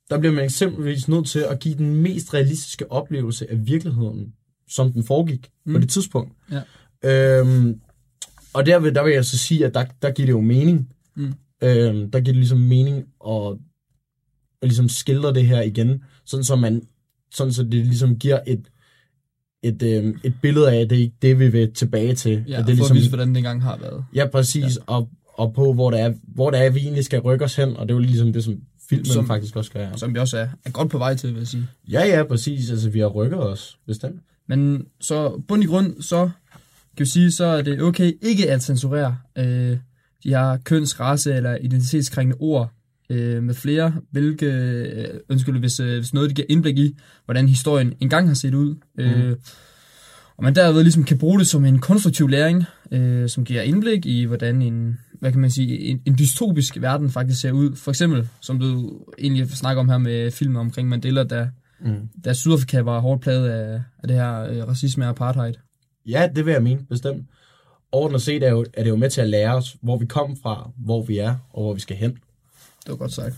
der 0.09 0.19
bliver 0.19 0.33
man 0.33 0.43
eksempelvis 0.43 1.07
nødt 1.07 1.27
til 1.27 1.39
at 1.39 1.59
give 1.59 1.75
den 1.75 1.95
mest 1.95 2.33
realistiske 2.33 2.91
oplevelse 2.91 3.51
af 3.51 3.67
virkeligheden, 3.67 4.33
som 4.69 4.91
den 4.91 5.03
foregik 5.03 5.49
mm. 5.65 5.73
på 5.73 5.79
det 5.79 5.89
tidspunkt. 5.89 6.31
Ja. 6.51 7.39
Øhm, 7.39 7.79
og 8.55 8.65
der 8.65 8.79
vil, 8.79 8.95
der 8.95 9.03
vil 9.03 9.13
jeg 9.13 9.25
så 9.25 9.37
sige, 9.37 9.65
at 9.65 9.73
der, 9.73 9.85
der 10.01 10.11
giver 10.11 10.25
det 10.25 10.33
jo 10.33 10.41
mening. 10.41 10.89
Mm. 11.15 11.33
Øhm, 11.63 12.11
der 12.11 12.19
giver 12.19 12.33
det 12.33 12.35
ligesom 12.35 12.59
mening 12.59 12.97
at, 13.27 13.51
at 14.61 14.67
ligesom 14.67 14.89
skildre 14.89 15.33
det 15.33 15.45
her 15.47 15.61
igen, 15.61 16.03
sådan 16.25 16.43
så 16.43 16.55
man, 16.55 16.81
sådan 17.31 17.53
så 17.53 17.63
det 17.63 17.73
ligesom 17.85 18.15
giver 18.15 18.39
et, 18.47 18.67
et, 19.63 19.83
øhm, 19.83 20.19
et 20.23 20.33
billede 20.41 20.71
af, 20.71 20.81
at 20.81 20.89
det 20.89 20.97
er 20.97 21.01
ikke 21.01 21.15
det, 21.21 21.39
vi 21.39 21.47
vil 21.49 21.73
tilbage 21.73 22.15
til. 22.15 22.31
Ja, 22.31 22.37
at 22.37 22.45
det 22.47 22.53
er 22.55 22.59
at 22.59 22.67
ligesom, 22.67 22.97
vise, 22.97 23.09
hvordan 23.09 23.29
det 23.29 23.37
engang 23.37 23.63
har 23.63 23.77
været. 23.77 24.05
Ja, 24.15 24.25
præcis. 24.27 24.63
Ja. 24.75 24.81
Og, 24.87 25.09
og 25.33 25.53
på, 25.53 25.73
hvor 25.73 25.91
det, 25.91 25.99
er, 25.99 26.13
hvor 26.27 26.51
det 26.51 26.65
er, 26.65 26.69
vi 26.69 26.79
egentlig 26.79 27.05
skal 27.05 27.19
rykke 27.19 27.45
os 27.45 27.55
hen, 27.55 27.77
og 27.77 27.87
det 27.87 27.93
er 27.93 27.95
jo 27.95 28.01
ligesom 28.01 28.33
det, 28.33 28.43
som 28.43 28.61
filmen 28.89 29.05
Som- 29.05 29.13
som, 29.13 29.27
faktisk 29.27 29.55
også 29.55 29.71
gør. 29.71 29.81
Ja. 29.81 29.97
Som 29.97 30.13
vi 30.13 30.19
også 30.19 30.37
er, 30.37 30.47
er 30.65 30.69
godt 30.71 30.89
på 30.89 30.97
vej 30.97 31.15
til, 31.15 31.29
vil 31.29 31.37
jeg 31.37 31.47
sige. 31.47 31.67
ja, 31.91 32.05
ja, 32.17 32.23
præcis. 32.23 32.71
Altså, 32.71 32.89
vi 32.89 32.99
har 32.99 33.07
rykket 33.07 33.39
os, 33.39 33.77
bestemt. 33.87 34.21
Men 34.47 34.85
så 35.01 35.41
bund 35.47 35.63
i 35.63 35.65
grund, 35.65 36.01
så 36.01 36.29
kan 36.97 37.05
sige, 37.05 37.31
så 37.31 37.45
er 37.45 37.61
det 37.61 37.81
okay 37.81 38.11
ikke 38.21 38.51
at 38.51 38.63
censurere 38.63 39.17
øh, 39.37 39.77
de 40.23 40.29
her 40.29 40.57
køns, 40.57 40.99
race 40.99 41.33
eller 41.33 41.55
identitetskrænkende 41.55 42.37
ord 42.39 42.71
øh, 43.09 43.43
med 43.43 43.53
flere, 43.53 43.93
hvilke, 44.11 44.45
øh, 44.45 45.07
undskyld, 45.29 45.59
hvis, 45.59 45.79
øh, 45.79 45.97
hvis 45.97 46.13
noget 46.13 46.29
det 46.29 46.35
giver 46.35 46.45
indblik 46.49 46.77
i, 46.77 46.95
hvordan 47.25 47.47
historien 47.47 47.93
engang 47.99 48.27
har 48.27 48.35
set 48.35 48.53
ud. 48.53 48.75
Mm. 48.97 49.03
Øh, 49.03 49.37
og 50.37 50.43
man 50.43 50.55
derved 50.55 50.83
ligesom 50.83 51.03
kan 51.03 51.17
bruge 51.17 51.39
det 51.39 51.47
som 51.47 51.65
en 51.65 51.79
konstruktiv 51.79 52.27
læring, 52.27 52.63
øh, 52.91 53.29
som 53.29 53.45
giver 53.45 53.61
indblik 53.61 54.05
i, 54.05 54.23
hvordan 54.23 54.61
en, 54.61 54.99
hvad 55.19 55.31
kan 55.31 55.41
man 55.41 55.51
sige, 55.51 55.79
en, 55.79 56.01
en 56.05 56.17
dystopisk 56.17 56.81
verden 56.81 57.09
faktisk 57.09 57.41
ser 57.41 57.51
ud. 57.51 57.75
For 57.75 57.91
eksempel, 57.91 58.27
som 58.41 58.59
du 58.59 58.99
egentlig 59.19 59.49
snakker 59.49 59.79
om 59.79 59.89
her 59.89 59.97
med 59.97 60.31
filmen 60.31 60.57
omkring 60.57 60.89
Mandela, 60.89 61.23
der 61.23 61.47
Mm. 61.79 62.09
da 62.25 62.33
Sydafrika 62.33 62.81
var 62.81 62.99
hårdt 62.99 63.21
plaget 63.21 63.49
af, 63.49 63.81
af 63.99 64.07
det 64.07 64.17
her 64.17 64.39
øh, 64.41 64.67
racisme 64.67 65.05
og 65.05 65.09
apartheid. 65.09 65.53
Ja, 66.05 66.29
det 66.35 66.45
vil 66.45 66.51
jeg 66.51 66.63
mene, 66.63 66.85
bestemt. 66.89 67.25
Overordnet 67.91 68.21
set 68.21 68.43
er, 68.43 68.49
jo, 68.49 68.65
er 68.73 68.83
det 68.83 68.89
jo 68.89 68.95
med 68.95 69.09
til 69.09 69.21
at 69.21 69.29
lære 69.29 69.55
os, 69.55 69.77
hvor 69.81 69.97
vi 69.97 70.05
kom 70.05 70.37
fra, 70.37 70.71
hvor 70.77 71.03
vi 71.03 71.17
er, 71.17 71.35
og 71.49 71.63
hvor 71.63 71.73
vi 71.73 71.79
skal 71.79 71.97
hen. 71.97 72.11
Det 72.83 72.89
var 72.89 72.95
godt 72.95 73.13
sagt. 73.13 73.35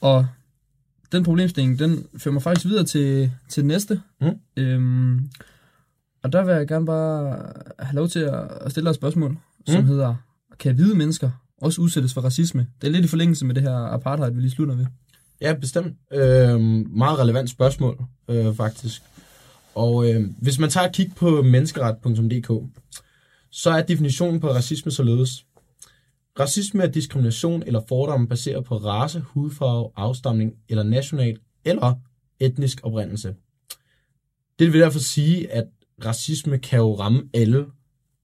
Og 0.00 0.26
den 1.12 1.24
problemstilling, 1.24 1.78
den 1.78 2.06
fører 2.18 2.32
mig 2.32 2.42
faktisk 2.42 2.66
videre 2.66 2.84
til, 2.84 3.32
til 3.48 3.62
det 3.62 3.68
næste. 3.68 4.00
Mm. 4.20 4.38
Øhm, 4.56 5.30
og 6.22 6.32
der 6.32 6.44
vil 6.44 6.54
jeg 6.54 6.68
gerne 6.68 6.86
bare 6.86 7.52
have 7.78 7.94
lov 7.94 8.08
til 8.08 8.20
at, 8.20 8.70
stille 8.70 8.84
dig 8.84 8.90
et 8.90 8.96
spørgsmål, 8.96 9.30
mm. 9.30 9.38
som 9.66 9.84
hedder, 9.84 10.14
kan 10.58 10.74
hvide 10.74 10.94
mennesker 10.94 11.30
også 11.58 11.80
udsættes 11.80 12.14
for 12.14 12.20
racisme? 12.20 12.66
Det 12.80 12.86
er 12.86 12.92
lidt 12.92 13.04
i 13.04 13.08
forlængelse 13.08 13.44
med 13.44 13.54
det 13.54 13.62
her 13.62 13.76
apartheid, 13.76 14.30
vi 14.30 14.40
lige 14.40 14.50
slutter 14.50 14.74
ved. 14.74 14.86
Ja, 15.40 15.54
bestemt. 15.54 15.96
Øh, 16.12 16.60
meget 16.96 17.18
relevant 17.18 17.50
spørgsmål, 17.50 18.04
øh, 18.28 18.54
faktisk. 18.54 19.02
Og 19.76 20.10
øh, 20.10 20.30
hvis 20.38 20.58
man 20.58 20.70
tager 20.70 20.86
et 20.86 20.94
kig 20.94 21.12
på 21.16 21.42
menneskeret.dk, 21.42 22.50
så 23.50 23.70
er 23.70 23.82
definitionen 23.82 24.40
på 24.40 24.48
racisme 24.48 24.92
således. 24.92 25.46
Racisme 26.40 26.82
er 26.82 26.86
diskrimination 26.86 27.62
eller 27.66 27.80
fordomme 27.88 28.28
baseret 28.28 28.64
på 28.64 28.76
race, 28.76 29.20
hudfarve, 29.20 29.90
afstamning 29.96 30.54
eller 30.68 30.82
national 30.82 31.38
eller 31.64 31.94
etnisk 32.40 32.80
oprindelse. 32.82 33.34
Det 34.58 34.72
vil 34.72 34.80
derfor 34.80 34.98
sige, 34.98 35.52
at 35.52 35.66
racisme 36.04 36.58
kan 36.58 36.78
jo 36.78 36.94
ramme 36.94 37.22
alle 37.34 37.66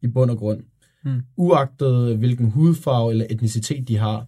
i 0.03 0.07
bund 0.07 0.31
og 0.31 0.39
grund. 0.39 0.63
Hmm. 1.03 1.23
Uagtet 1.37 2.17
hvilken 2.17 2.51
hudfarve 2.51 3.11
eller 3.11 3.27
etnicitet 3.31 3.89
de 3.89 3.97
har. 3.97 4.27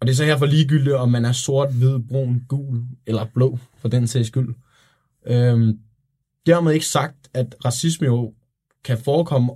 Og 0.00 0.06
det 0.06 0.10
er 0.10 0.16
så 0.16 0.24
her 0.24 0.38
for 0.38 0.46
ligegyldigt, 0.46 0.96
om 0.96 1.08
man 1.08 1.24
er 1.24 1.32
sort, 1.32 1.72
hvid, 1.72 1.98
brun, 2.08 2.44
gul 2.48 2.84
eller 3.06 3.26
blå, 3.34 3.58
for 3.76 3.88
den 3.88 4.06
sags 4.06 4.28
skyld. 4.28 4.54
Øhm, 5.26 5.78
dermed 6.46 6.72
ikke 6.72 6.86
sagt, 6.86 7.16
at 7.34 7.54
racisme 7.64 8.06
jo 8.06 8.32
kan 8.84 8.98
forekomme, 8.98 9.50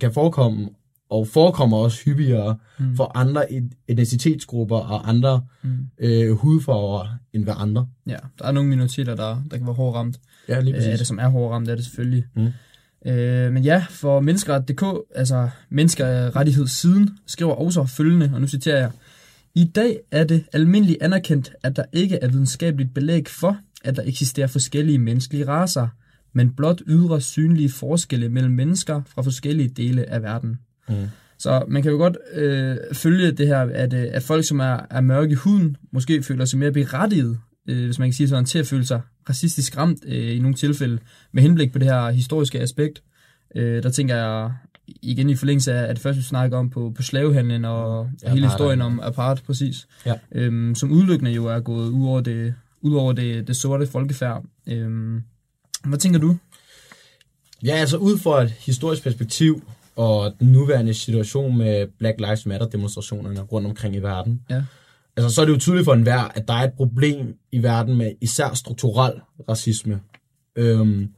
kan 0.00 0.12
forekomme 0.12 0.68
og 1.10 1.28
forekommer 1.28 1.76
også 1.76 2.04
hyppigere 2.04 2.56
Mm. 2.78 2.96
for 2.96 3.12
andre 3.16 3.52
et- 3.52 3.72
etnicitetsgrupper 3.88 4.76
og 4.76 5.08
andre 5.08 5.42
Mm. 5.62 5.78
øh, 5.98 6.30
hudfarver 6.36 7.06
end 7.32 7.44
ved 7.44 7.52
andre. 7.56 7.86
Ja, 8.06 8.16
der 8.38 8.44
er 8.44 8.52
nogle 8.52 8.68
minoriteter, 8.68 9.14
der, 9.16 9.42
der 9.50 9.56
kan 9.56 9.66
være 9.66 9.74
hårdt 9.74 9.96
ramt. 9.96 10.20
Ja, 10.48 10.60
lige 10.60 10.74
Øh, 10.74 10.80
præcis. 10.80 10.98
det, 10.98 11.06
som 11.06 11.18
er 11.18 11.28
hårdt 11.28 11.52
ramt, 11.52 11.68
er 11.68 11.74
det 11.74 11.84
selvfølgelig. 11.84 12.24
Mm. 12.36 12.48
Øh, 13.06 13.52
men 13.52 13.62
ja, 13.64 13.84
for 13.90 14.20
menneskeret.dk, 14.20 14.82
altså 15.14 15.48
menneskerettighedssiden, 15.70 17.10
skriver 17.26 17.52
også 17.54 17.84
følgende, 17.86 18.30
og 18.34 18.40
nu 18.40 18.46
citerer 18.46 18.78
jeg, 18.78 18.90
I 19.54 19.64
dag 19.64 19.98
er 20.10 20.24
det 20.24 20.44
almindeligt 20.52 21.02
anerkendt, 21.02 21.52
at 21.62 21.76
der 21.76 21.84
ikke 21.92 22.16
er 22.16 22.28
videnskabeligt 22.28 22.94
belæg 22.94 23.28
for, 23.28 23.56
at 23.84 23.96
der 23.96 24.02
eksisterer 24.06 24.46
forskellige 24.46 24.98
menneskelige 24.98 25.46
raser, 25.48 25.88
men 26.32 26.50
blot 26.50 26.82
ydre 26.86 27.20
synlige 27.20 27.70
forskelle 27.70 28.28
mellem 28.28 28.52
mennesker 28.52 29.02
fra 29.06 29.22
forskellige 29.22 29.68
dele 29.68 30.10
af 30.10 30.22
verden. 30.22 30.58
Mm. 30.88 30.94
Så 31.38 31.64
man 31.68 31.82
kan 31.82 31.92
jo 31.92 31.96
godt 31.98 32.16
øh, 32.34 32.76
følge 32.92 33.32
det 33.32 33.46
her, 33.46 33.58
at, 33.58 33.92
øh, 33.92 34.06
at 34.12 34.22
folk, 34.22 34.44
som 34.44 34.60
er, 34.60 34.80
er 34.90 35.00
mørke 35.00 35.32
i 35.32 35.34
huden, 35.34 35.76
måske 35.92 36.22
føler 36.22 36.44
sig 36.44 36.58
mere 36.58 36.72
berettiget, 36.72 37.38
øh, 37.68 37.84
hvis 37.84 37.98
man 37.98 38.08
kan 38.08 38.12
sige 38.12 38.28
sådan, 38.28 38.44
til 38.44 38.58
at 38.58 38.66
føle 38.66 38.86
sig 38.86 39.00
racistisk 39.28 39.76
ramt 39.76 39.98
øh, 40.06 40.36
i 40.36 40.38
nogle 40.38 40.54
tilfælde, 40.54 40.98
med 41.32 41.42
henblik 41.42 41.72
på 41.72 41.78
det 41.78 41.86
her 41.86 42.10
historiske 42.10 42.60
aspekt. 42.60 43.02
Øh, 43.56 43.82
der 43.82 43.90
tænker 43.90 44.16
jeg 44.16 44.52
igen 45.02 45.30
i 45.30 45.36
forlængelse 45.36 45.72
af, 45.72 45.82
at 45.82 45.96
det 45.96 46.02
første 46.02 46.16
vi 46.16 46.24
snakker 46.24 46.58
om 46.58 46.70
på, 46.70 46.92
på 46.96 47.02
slavehandlen 47.02 47.64
og 47.64 48.10
Ja, 48.22 48.32
hele 48.32 48.46
historien 48.46 48.82
om 48.82 49.00
apart, 49.00 49.42
præcis. 49.46 49.86
Ja. 50.06 50.14
Øhm, 50.32 50.74
som 50.74 50.92
udelukkende 50.92 51.30
jo 51.30 51.46
er 51.46 51.60
gået 51.60 51.88
ud 51.88 52.06
over 52.06 52.20
det, 52.20 52.54
ud 52.80 52.94
over 52.94 53.12
det, 53.12 53.48
det 53.48 53.56
sorte 53.56 53.86
folkefærd. 53.86 54.44
Øhm, 54.68 55.22
hvad 55.84 55.98
tænker 55.98 56.18
du? 56.20 56.36
Ja, 57.64 57.72
altså 57.74 57.96
ud 57.96 58.18
fra 58.18 58.42
et 58.42 58.50
historisk 58.50 59.02
perspektiv 59.02 59.62
og 59.96 60.34
den 60.40 60.48
nuværende 60.52 60.94
situation 60.94 61.58
med 61.58 61.86
Black 61.98 62.20
Lives 62.20 62.46
Matter 62.46 62.66
demonstrationerne 62.68 63.40
rundt 63.40 63.66
omkring 63.66 63.94
i 63.96 63.98
verden, 63.98 64.42
Ja. 64.50 64.62
altså 65.16 65.34
så 65.34 65.40
er 65.40 65.44
det 65.44 65.52
jo 65.52 65.58
tydeligt 65.58 65.84
for 65.84 65.94
enhver, 65.94 66.20
at 66.20 66.48
der 66.48 66.54
er 66.54 66.64
et 66.64 66.72
problem 66.72 67.36
i 67.52 67.62
verden 67.62 67.96
med 67.96 68.12
især 68.20 68.54
strukturel 68.54 69.12
racisme. 69.48 70.00
Øhm, 70.56 71.08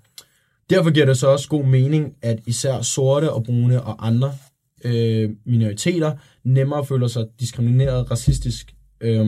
derfor 0.71 0.91
giver 0.91 1.07
det 1.07 1.19
så 1.19 1.27
også 1.29 1.49
god 1.49 1.65
mening, 1.65 2.15
at 2.23 2.39
især 2.47 2.83
sorte 2.83 3.33
og 3.33 3.45
brune 3.45 3.83
og 3.83 4.07
andre 4.07 4.35
øh, 4.85 5.31
minoriteter 5.47 6.17
nemmere 6.45 6.87
føler 6.87 7.07
sig 7.07 7.27
diskrimineret 7.41 8.11
racistisk. 8.11 8.75
Øhm, 9.01 9.27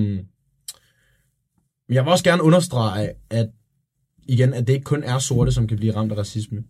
men 1.89 1.95
jeg 1.95 2.05
vil 2.05 2.13
også 2.13 2.25
gerne 2.25 2.43
understrege, 2.43 3.11
at 3.31 3.49
igen, 4.27 4.55
at 4.55 4.67
det 4.67 4.73
ikke 4.73 4.85
kun 4.85 5.03
er 5.03 5.19
sorte, 5.19 5.53
som 5.53 5.67
kan 5.67 5.77
blive 5.77 5.97
ramt 5.97 6.13
af 6.13 6.17
racisme. 6.17 6.65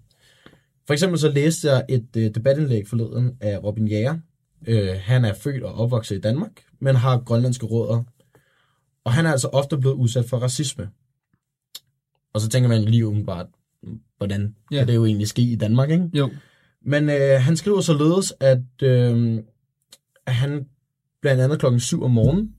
For 0.86 0.92
eksempel 0.92 1.18
så 1.18 1.28
læste 1.28 1.70
jeg 1.70 1.84
et 1.88 2.08
øh, 2.16 2.34
debatindlæg 2.34 2.88
forleden 2.88 3.36
af 3.40 3.64
Robin 3.64 3.88
Jæger. 3.88 4.18
Øh, 4.66 4.88
han 5.00 5.24
er 5.24 5.34
født 5.34 5.62
og 5.62 5.74
opvokset 5.74 6.16
i 6.16 6.20
Danmark, 6.20 6.62
men 6.80 6.96
har 6.96 7.18
grønlandske 7.18 7.66
rødder. 7.66 8.02
Og 9.04 9.12
han 9.12 9.26
er 9.26 9.30
altså 9.30 9.48
ofte 9.48 9.78
blevet 9.78 9.94
udsat 9.94 10.24
for 10.24 10.38
racisme. 10.38 10.88
Og 12.32 12.40
så 12.40 12.48
tænker 12.48 12.68
man 12.68 12.84
lige 12.84 13.06
umiddelbart, 13.06 13.46
hvordan 14.16 14.54
ja. 14.70 14.78
kan 14.78 14.86
det 14.86 14.94
jo 14.94 15.04
egentlig 15.04 15.28
ske 15.28 15.42
i 15.42 15.56
Danmark, 15.56 15.90
ikke? 15.90 16.10
Jo. 16.14 16.30
Men 16.86 17.10
øh, 17.10 17.40
han 17.40 17.56
skriver 17.56 17.80
således, 17.80 18.32
at, 18.40 18.82
øh, 18.82 19.38
at 20.26 20.34
han 20.34 20.66
blandt 21.22 21.42
andet 21.42 21.58
klokken 21.58 21.80
7 21.80 22.02
om 22.02 22.10
morgenen, 22.10 22.54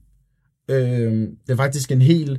øh, 0.68 1.12
det 1.46 1.52
er 1.52 1.56
faktisk 1.56 1.92
en 1.92 2.02
hel, 2.02 2.38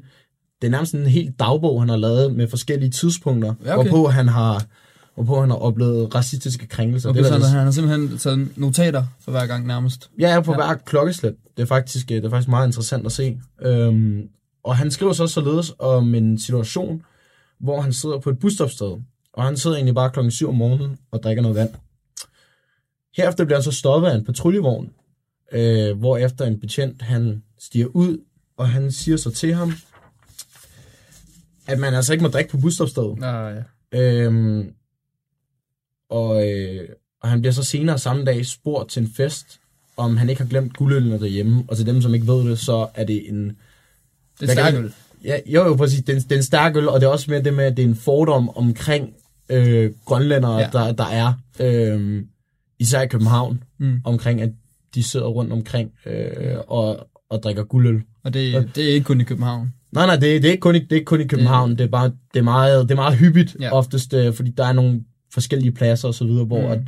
det 0.61 0.67
er 0.67 0.71
nærmest 0.71 0.93
en 0.93 1.05
hel 1.05 1.31
dagbog, 1.39 1.81
han 1.81 1.89
har 1.89 1.97
lavet 1.97 2.35
med 2.35 2.47
forskellige 2.47 2.89
tidspunkter, 2.91 3.53
Ja, 3.65 3.77
okay. 3.77 3.89
hvorpå 3.89 4.07
han 4.09 4.27
har 4.27 4.65
hvorpå 5.15 5.39
han 5.39 5.49
har 5.49 5.57
oplevet 5.57 6.15
racistiske 6.15 6.67
krænkelser. 6.67 7.09
Okay, 7.09 7.19
det, 7.19 7.27
så 7.27 7.33
han, 7.33 7.41
han 7.41 7.65
har 7.65 7.71
simpelthen 7.71 8.17
taget 8.17 8.57
notater 8.57 9.03
for 9.21 9.31
hver 9.31 9.45
gang 9.45 9.67
nærmest. 9.67 10.09
ja, 10.19 10.33
ja, 10.33 10.41
på 10.41 10.51
Ja. 10.51 10.61
ja. 10.61 10.67
hver 10.67 10.75
klokkeslæt. 10.85 11.33
Det 11.57 11.63
er, 11.63 11.67
faktisk, 11.67 12.11
øh, 12.11 12.17
det 12.17 12.25
er 12.25 12.29
faktisk 12.29 12.49
meget 12.49 12.67
interessant 12.67 13.05
at 13.05 13.11
se. 13.11 13.39
Øhm, 13.61 14.21
og 14.63 14.77
han 14.77 14.91
skriver 14.91 15.13
så 15.13 15.27
således 15.27 15.73
om 15.79 16.15
en 16.15 16.39
situation, 16.39 17.01
hvor 17.59 17.81
han 17.81 17.93
sidder 17.93 18.19
på 18.19 18.29
et 18.29 18.39
busstopsted, 18.39 18.97
og 19.33 19.43
han 19.43 19.57
sidder 19.57 19.75
egentlig 19.75 19.95
bare 19.95 20.09
klokken 20.09 20.31
7 20.31 20.49
om 20.49 20.55
morgenen 20.55 20.97
og 21.11 21.23
drikker 21.23 21.41
noget 21.41 21.55
vand. 21.57 21.69
Herefter 23.17 23.45
bliver 23.45 23.57
han 23.57 23.63
så 23.63 23.71
stoppet 23.71 24.09
af 24.09 24.15
en 24.15 24.25
patruljevogn, 24.25 24.89
øh, 25.51 25.97
hvor 25.99 26.17
efter 26.17 26.45
en 26.45 26.59
betjent 26.59 27.01
han 27.01 27.43
stiger 27.59 27.85
ud, 27.87 28.17
og 28.57 28.69
han 28.69 28.91
siger 28.91 29.17
så 29.17 29.31
til 29.31 29.53
ham, 29.53 29.73
at 31.67 31.79
man 31.79 31.93
altså 31.93 32.13
ikke 32.13 32.23
må 32.23 32.29
drikke 32.29 32.51
på 32.51 32.57
busstopstedet. 32.57 33.17
Ja. 33.21 33.53
Øhm, 33.91 34.71
og, 36.09 36.49
øh, 36.49 36.89
og 37.21 37.29
han 37.29 37.41
bliver 37.41 37.53
så 37.53 37.63
senere 37.63 37.97
samme 37.97 38.25
dag 38.25 38.45
spurgt 38.45 38.89
til 38.91 39.01
en 39.03 39.09
fest, 39.17 39.59
om 39.97 40.17
han 40.17 40.29
ikke 40.29 40.41
har 40.41 40.49
glemt 40.49 40.77
guldølene 40.77 41.19
derhjemme. 41.19 41.63
Og 41.67 41.77
til 41.77 41.85
dem, 41.85 42.01
som 42.01 42.13
ikke 42.13 42.27
ved 42.27 42.49
det, 42.49 42.59
så 42.59 42.87
er 42.95 43.03
det 43.03 43.29
en... 43.29 43.57
Det 44.39 44.49
er 44.57 44.71
det- 44.71 44.77
øl. 44.79 44.93
Ja, 45.23 45.39
jo, 45.45 45.65
jo, 45.65 45.75
præcis. 45.75 45.99
Det 45.99 46.09
er, 46.09 46.17
en, 46.17 46.21
det 46.23 46.31
er 46.31 46.35
en 46.35 46.43
stærk 46.43 46.75
øl, 46.75 46.89
og 46.89 46.99
det 47.01 47.07
er 47.07 47.11
også 47.11 47.31
mere 47.31 47.43
det 47.43 47.53
med, 47.53 47.65
at 47.65 47.77
det 47.77 47.83
er 47.85 47.87
en 47.89 47.95
fordom 47.95 48.49
omkring 48.49 49.13
øh, 49.49 49.91
grønlændere, 50.05 50.57
Ja. 50.57 50.69
der, 50.73 50.91
der 50.91 51.03
er, 51.05 51.33
øh, 51.59 52.23
især 52.79 53.01
i 53.01 53.07
København, 53.07 53.63
Mm. 53.79 54.01
omkring, 54.03 54.41
at 54.41 54.49
de 54.95 55.03
sidder 55.03 55.25
rundt 55.27 55.51
omkring 55.53 55.91
øh, 56.05 56.57
og, 56.67 57.07
og 57.29 57.43
drikker 57.43 57.63
guldøl. 57.63 58.01
Og 58.23 58.33
det, 58.33 58.71
det 58.75 58.89
er 58.89 58.93
ikke 58.93 59.03
kun 59.03 59.21
i 59.21 59.23
København. 59.23 59.73
Nej, 59.91 60.05
nej, 60.05 60.15
det, 60.15 60.21
det, 60.21 60.45
er 60.45 60.51
ikke 60.51 60.61
kun 60.61 60.75
i, 60.75 60.79
det 60.79 60.91
er 60.91 60.95
ikke 60.95 61.05
kun 61.05 61.21
i 61.21 61.27
København. 61.27 61.69
Det, 61.69 61.77
det, 61.79 61.83
er, 61.85 61.89
bare, 61.89 62.11
det, 62.33 62.39
er, 62.39 62.43
meget, 62.43 62.83
det 62.83 62.91
er 62.91 62.95
meget 62.95 63.17
hyppigt 63.17 63.55
Ja. 63.59 63.71
oftest, 63.71 64.13
øh, 64.13 64.33
fordi 64.33 64.51
der 64.51 64.65
er 64.65 64.73
nogle 64.73 65.03
forskellige 65.33 65.71
pladser 65.71 66.07
og 66.07 66.13
så 66.13 66.25
videre, 66.25 66.45
hvor, 66.45 66.61
Mm. 66.61 66.71
at, 66.71 66.79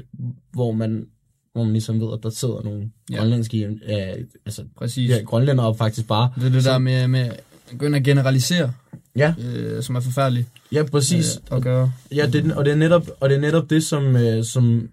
hvor, 0.51 0.71
man, 0.71 1.05
hvor 1.53 1.63
man 1.63 1.71
ligesom 1.73 2.01
ved, 2.01 2.07
at 2.13 2.19
der 2.23 2.29
sidder 2.29 2.61
nogle 2.63 2.89
Ja. 3.11 3.17
grønlandske, 3.17 3.63
øh, 3.65 4.25
altså 4.45 4.63
Præcis. 4.77 5.09
ja, 5.09 5.17
grønlændere 5.25 5.75
faktisk 5.75 6.07
bare. 6.07 6.31
Det 6.35 6.45
er 6.45 6.49
det 6.49 6.63
der 6.63 6.77
med, 6.77 7.07
med 7.07 7.19
at 7.19 7.39
begynde 7.71 7.97
at 7.97 8.03
generalisere, 8.03 8.71
Ja, 9.15 9.33
øh, 9.55 9.83
som 9.83 9.95
er 9.95 9.99
forfærdeligt 9.99 10.47
ja 10.71 10.83
præcis. 10.83 11.39
øh, 11.51 11.57
at 11.57 11.63
gøre. 11.63 11.91
Ja, 12.15 12.25
det, 12.33 12.53
og, 12.53 12.65
det 12.65 12.71
er 12.71 12.75
netop, 12.77 13.07
og 13.19 13.29
det 13.29 13.35
er 13.35 13.41
netop 13.41 13.69
det, 13.69 13.83
som, 13.83 14.15
øh, 14.15 14.43
som, 14.43 14.89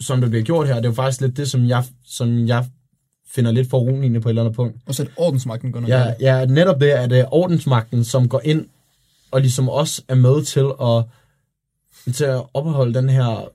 som 0.00 0.20
der 0.20 0.28
bliver 0.28 0.42
gjort 0.44 0.66
her. 0.66 0.74
Det 0.74 0.84
er 0.84 0.88
jo 0.88 0.94
faktisk 0.94 1.20
lidt 1.20 1.36
det, 1.36 1.50
som 1.50 1.68
jeg, 1.68 1.84
som 2.04 2.46
jeg 2.46 2.66
finder 3.34 3.50
lidt 3.52 3.70
foruroligende 3.70 4.20
på 4.20 4.28
et 4.28 4.30
eller 4.30 4.42
andet 4.42 4.56
punkt. 4.56 4.76
Og 4.86 4.94
så 4.94 5.02
at 5.02 5.08
ordensmagten 5.16 5.72
går 5.72 5.80
Ja, 5.80 5.98
noget. 5.98 6.14
ja, 6.20 6.44
netop 6.46 6.80
det, 6.80 6.86
at 6.86 7.10
det 7.10 7.18
er 7.20 7.34
ordensmagten, 7.34 8.04
som 8.04 8.28
går 8.28 8.40
ind 8.44 8.66
og 9.30 9.40
ligesom 9.40 9.68
også 9.68 10.02
er 10.08 10.14
med 10.14 10.44
til 10.44 10.66
at, 10.82 11.04
til 12.14 12.24
at 12.24 12.42
opholde 12.54 12.94
den 12.94 13.08
her, 13.08 13.48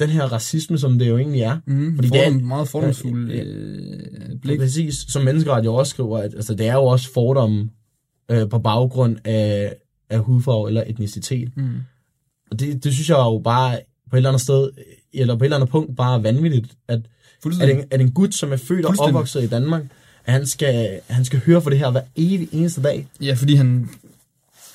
den 0.00 0.08
her 0.08 0.24
racisme, 0.24 0.78
som 0.78 0.98
det 0.98 1.08
jo 1.08 1.18
egentlig 1.18 1.40
er. 1.42 1.58
Mm, 1.66 1.96
Fordi 1.96 2.08
Fordi 2.08 2.18
det 2.18 2.26
er- 2.26 2.30
Fordom, 2.32 2.42
meget 2.46 2.68
fordomsfuld 2.68 3.30
Ja, 3.32 3.42
øh, 3.44 4.38
blik. 4.42 4.58
Præcis, 4.58 4.94
som 5.08 5.22
menneskeret 5.22 5.64
jo 5.64 5.74
også 5.74 5.90
skriver, 5.90 6.18
at 6.18 6.34
altså, 6.34 6.54
det 6.54 6.66
er 6.68 6.74
jo 6.74 6.84
også 6.84 7.12
fordomme 7.12 7.70
øh, 8.28 8.48
på 8.48 8.58
baggrund 8.58 9.16
af, 9.24 9.74
af 10.10 10.18
hudfarve 10.18 10.68
eller 10.68 10.84
etnicitet. 10.86 11.56
Mm. 11.56 11.68
Og 12.50 12.60
det, 12.60 12.84
det 12.84 12.92
synes 12.94 13.08
jeg 13.10 13.16
jo 13.18 13.40
bare 13.44 13.78
på 14.10 14.16
et 14.16 14.18
eller 14.18 14.30
andet 14.30 14.42
sted, 14.42 14.70
eller 15.12 15.36
på 15.36 15.44
et 15.44 15.46
eller 15.46 15.56
andet 15.56 15.70
punkt, 15.70 15.96
bare 15.96 16.18
er 16.18 16.22
vanvittigt, 16.22 16.72
at, 16.88 17.00
at, 17.60 17.70
en, 17.70 17.84
at 17.90 18.00
en 18.00 18.10
gut, 18.10 18.34
som 18.34 18.52
er 18.52 18.56
født 18.56 18.86
og 18.86 18.94
opvokset 18.98 19.42
i 19.42 19.46
Danmark, 19.46 19.82
at 20.24 20.32
han 20.32 20.46
skal, 20.46 21.00
han 21.06 21.24
skal 21.24 21.40
høre 21.46 21.62
for 21.62 21.70
det 21.70 21.78
her 21.78 21.90
hver 21.90 22.02
evig 22.16 22.48
eneste 22.52 22.82
dag. 22.82 23.06
Ja, 23.20 23.34
fordi 23.34 23.54
han 23.54 23.88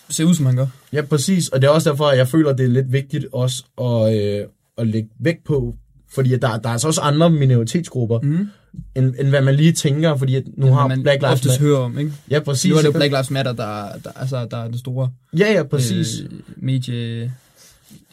ser 0.10 0.24
ud, 0.24 0.36
som 0.36 0.46
han 0.46 0.56
gør. 0.56 0.68
Ja, 0.94 1.02
præcis. 1.02 1.48
Og 1.50 1.62
det 1.62 1.68
er 1.68 1.72
også 1.72 1.90
derfor, 1.90 2.06
at 2.06 2.18
jeg 2.18 2.28
føler, 2.28 2.50
at 2.50 2.58
det 2.58 2.64
er 2.64 2.70
lidt 2.70 2.92
vigtigt 2.92 3.26
også 3.34 3.64
at, 3.82 4.16
øh, 4.22 4.46
at 4.78 4.88
lægge 4.88 5.10
vægt 5.20 5.44
på, 5.44 5.76
fordi 6.14 6.34
at 6.34 6.42
der, 6.42 6.58
der 6.58 6.70
er 6.70 6.74
altså 6.74 6.88
også 6.88 7.02
andre 7.02 7.30
minoritetsgrupper, 7.30 8.20
Mm. 8.24 8.48
end, 8.96 9.16
end 9.20 9.28
hvad 9.28 9.42
man 9.42 9.56
lige 9.56 9.72
tænker, 9.72 10.16
fordi 10.18 10.36
at 10.36 10.44
nu 10.58 10.68
har 10.74 10.88
man 10.88 11.04
Black 11.04 11.22
Lives 11.22 11.46
Matter... 11.46 11.60
hører 11.60 11.78
om, 11.80 11.98
ikke? 12.00 12.12
Ja, 12.30 12.40
præcis. 12.40 12.70
Nu 12.70 12.76
er 12.78 12.82
det 12.82 12.88
jo 12.88 12.92
Black 12.92 13.12
Lives 13.12 13.32
Matter, 13.32 13.54
der, 13.54 13.90
der, 14.04 14.12
altså, 14.16 14.48
der 14.52 14.58
er 14.58 14.68
det 14.68 14.80
store 14.80 15.10
Ja, 15.38 15.54
ja, 15.54 15.64
præcis. 15.64 16.20
Øh, 16.22 16.30
medie, 16.58 17.32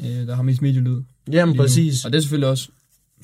øh, 0.01 0.27
der 0.27 0.35
har 0.35 0.43
mest 0.43 0.63
medielyd. 0.63 1.03
Jamen, 1.33 1.53
lige 1.53 1.57
nu. 1.57 1.63
præcis. 1.63 2.05
Og 2.05 2.13
det 2.13 2.19
er 2.19 2.23
selvfølgelig 2.23 2.49
også 2.49 2.69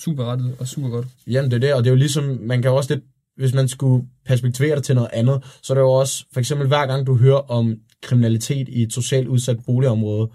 super 0.04 0.24
rettet 0.24 0.54
og 0.58 0.68
super 0.68 0.88
godt. 0.88 1.06
Jamen, 1.26 1.50
det 1.50 1.56
er 1.56 1.60
det, 1.60 1.74
og 1.74 1.84
det 1.84 1.90
er 1.90 1.92
jo 1.92 1.96
ligesom, 1.98 2.38
man 2.42 2.62
kan 2.62 2.70
også 2.70 2.94
lidt, 2.94 3.04
hvis 3.36 3.54
man 3.54 3.68
skulle 3.68 4.06
perspektivere 4.26 4.76
det 4.76 4.84
til 4.84 4.94
noget 4.94 5.10
andet, 5.12 5.44
så 5.62 5.72
er 5.72 5.74
det 5.74 5.82
jo 5.82 5.90
også, 5.90 6.24
for 6.32 6.40
eksempel 6.40 6.66
hver 6.68 6.86
gang 6.86 7.06
du 7.06 7.16
hører 7.16 7.50
om 7.50 7.76
kriminalitet 8.02 8.68
i 8.68 8.82
et 8.82 8.92
socialt 8.92 9.28
udsat 9.28 9.58
boligområde, 9.66 10.30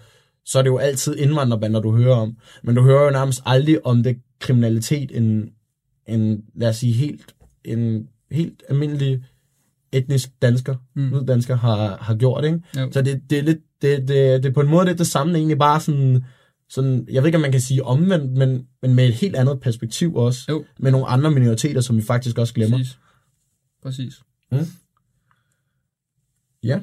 så 0.45 0.59
er 0.59 0.63
det 0.63 0.69
jo 0.69 0.77
altid 0.77 1.15
indvandrerbander, 1.17 1.79
du 1.79 1.95
hører 1.95 2.15
om. 2.15 2.37
Men 2.63 2.75
du 2.75 2.81
hører 2.81 3.03
jo 3.03 3.09
nærmest 3.09 3.41
aldrig 3.45 3.85
om 3.85 4.03
det 4.03 4.17
kriminalitet, 4.39 5.11
en, 5.17 5.49
en 6.07 6.43
lad 6.55 6.69
os 6.69 6.75
sige, 6.77 6.93
helt, 6.93 7.35
en 7.65 8.07
helt 8.31 8.63
almindelig 8.69 9.23
etnisk 9.91 10.29
dansker, 10.41 10.75
Mm. 10.95 11.01
mm. 11.01 11.25
dansker 11.25 11.55
har, 11.55 11.97
har 12.01 12.15
gjort, 12.15 12.45
ikke? 12.45 12.59
Jo. 12.77 12.91
Så 12.91 13.01
det, 13.01 13.21
det 13.29 13.39
er 13.39 13.43
lidt, 13.43 13.59
det, 13.81 13.99
det, 14.07 14.43
det 14.43 14.49
er 14.49 14.53
på 14.53 14.61
en 14.61 14.69
måde 14.69 14.85
lidt 14.85 14.97
det 14.99 15.07
samme, 15.07 15.37
egentlig 15.37 15.57
bare 15.57 15.79
sådan, 15.81 16.23
sådan, 16.69 17.07
jeg 17.11 17.23
ved 17.23 17.27
ikke, 17.27 17.35
om 17.37 17.41
man 17.41 17.51
kan 17.51 17.61
sige 17.61 17.83
omvendt, 17.83 18.31
men, 18.31 18.67
men 18.81 18.95
med 18.95 19.07
et 19.07 19.13
helt 19.13 19.35
andet 19.35 19.59
perspektiv 19.61 20.15
også. 20.15 20.45
Jo. 20.49 20.65
Med 20.79 20.91
nogle 20.91 21.07
andre 21.07 21.31
minoriteter, 21.31 21.81
som 21.81 21.97
vi 21.97 22.01
faktisk 22.01 22.37
også 22.37 22.53
glemmer. 22.53 22.77
Præcis. 22.77 22.97
Præcis. 23.83 24.21
Mm. 24.51 24.67
Ja. 26.63 26.79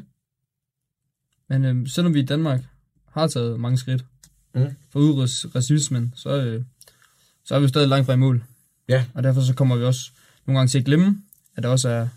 Men 1.48 1.64
øh, 1.64 1.88
selvom 1.88 2.14
vi 2.14 2.20
i 2.20 2.24
Danmark 2.24 2.64
har 3.08 3.26
taget 3.26 3.60
mange 3.60 3.78
skridt 3.78 4.04
Mm. 4.54 4.60
for 4.90 4.98
at 4.98 5.02
udrydde 5.02 5.48
racismen, 5.54 6.12
så, 6.16 6.30
øh, 6.42 6.64
så 7.44 7.54
er 7.54 7.58
vi 7.58 7.62
jo 7.62 7.68
stadig 7.68 7.88
langt 7.88 8.06
fra 8.06 8.12
i 8.12 8.16
mål. 8.16 8.44
Ja. 8.88 9.04
Og 9.14 9.22
derfor 9.22 9.40
så 9.40 9.54
kommer 9.54 9.76
vi 9.76 9.84
også 9.84 10.10
nogle 10.46 10.58
gange 10.58 10.68
til 10.70 10.78
at 10.78 10.84
glemme, 10.84 11.22
at 11.56 11.62
der 11.62 11.68
også 11.68 11.88
er 11.88 12.08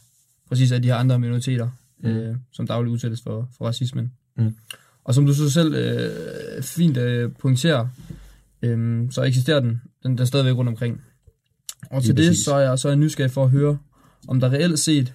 præcis 0.47 0.71
af 0.71 0.81
de 0.81 0.87
her 0.87 0.95
andre 0.95 1.19
minoriteter, 1.19 1.69
Mm. 1.99 2.09
øh, 2.09 2.37
som 2.51 2.67
dagligt 2.67 2.91
udsættes 2.91 3.21
for, 3.21 3.49
for 3.57 3.65
racismen. 3.65 4.13
Mm. 4.37 4.55
Og 5.05 5.13
som 5.15 5.25
du 5.25 5.33
så 5.33 5.49
selv 5.49 5.73
øh, 5.73 6.63
fint 6.63 6.97
øh, 6.97 7.31
pointerer, 7.39 7.87
øh, 8.61 9.11
så 9.11 9.23
eksisterer 9.23 9.59
den, 9.59 9.81
den 10.03 10.17
der 10.17 10.25
stadigvæk 10.25 10.55
rundt 10.55 10.69
omkring. 10.69 11.01
Og 11.91 12.01
Lige 12.01 12.07
til 12.07 12.17
det, 12.17 12.29
præcis. 12.29 12.43
så 12.45 12.55
er, 12.55 12.59
jeg, 12.59 12.79
så 12.79 12.87
er 12.87 12.91
jeg 12.91 12.99
nysgerrig 12.99 13.31
for 13.31 13.43
at 13.43 13.49
høre, 13.49 13.77
om 14.27 14.39
der 14.39 14.51
reelt 14.51 14.79
set 14.79 15.13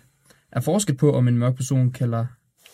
er 0.53 0.61
forskel 0.61 0.97
på, 0.97 1.13
om 1.13 1.29
en 1.29 1.39
mørk 1.39 1.57
person 1.57 1.91
kalder 1.93 2.27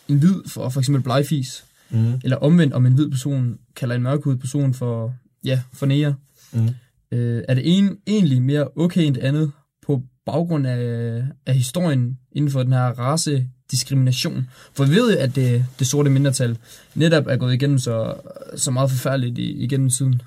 en 0.08 0.18
hvid 0.18 0.34
for 0.48 0.68
for 0.68 0.80
eksempel 0.80 1.02
blegfis, 1.02 1.64
Mm. 1.90 2.12
eller 2.24 2.36
omvendt, 2.36 2.74
om 2.74 2.86
en 2.86 2.92
hvid 2.92 3.10
person 3.10 3.58
kalder 3.76 3.94
en 3.94 4.02
mørkhudet 4.02 4.40
person 4.40 4.74
for, 4.74 5.14
ja, 5.44 5.62
for 5.72 5.86
næger. 5.86 6.14
Mm. 6.52 6.68
Øh, 7.12 7.42
er 7.48 7.54
det 7.54 7.78
en, 7.78 7.98
egentlig 8.06 8.42
mere 8.42 8.68
okay 8.76 9.02
end 9.02 9.14
det 9.14 9.20
andet 9.20 9.52
baggrund 10.26 10.66
af, 10.66 11.22
af 11.46 11.54
historien 11.54 12.18
inden 12.32 12.50
for 12.50 12.62
den 12.62 12.72
her 12.72 12.98
race 12.98 13.48
diskrimination? 13.70 14.48
For 14.72 14.84
vi 14.84 14.94
ved 14.94 15.12
jo, 15.12 15.18
at 15.20 15.36
det, 15.36 15.64
det 15.78 15.86
sorte 15.86 16.10
mindretal 16.10 16.58
netop 16.94 17.26
er 17.26 17.36
gået 17.36 17.54
igennem 17.54 17.78
så, 17.78 18.14
så 18.56 18.70
meget 18.70 18.90
forfærdeligt 18.90 19.38
igennem 19.38 19.90
tiden. 19.90 20.22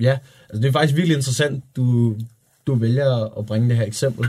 Ja, 0.00 0.18
altså 0.48 0.62
det 0.62 0.68
er 0.68 0.72
faktisk 0.72 0.96
virkelig 0.96 1.16
interessant, 1.16 1.64
du, 1.76 2.16
du 2.66 2.74
vælger 2.74 3.38
at 3.38 3.46
bringe 3.46 3.68
det 3.68 3.76
her 3.76 3.84
eksempel. 3.84 4.28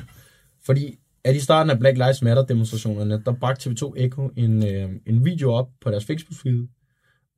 Fordi 0.65 0.97
at 1.23 1.35
i 1.35 1.39
starten 1.39 1.69
af 1.69 1.79
Black 1.79 1.97
Lives 1.97 2.21
Matter 2.21 2.45
demonstrationerne, 2.45 3.21
der 3.25 3.31
bragte 3.31 3.69
TV2 3.69 3.93
Echo 3.97 4.31
en, 4.35 4.67
øh, 4.67 4.89
en 5.05 5.25
video 5.25 5.53
op 5.53 5.69
på 5.81 5.91
deres 5.91 6.05
Facebook-side, 6.05 6.67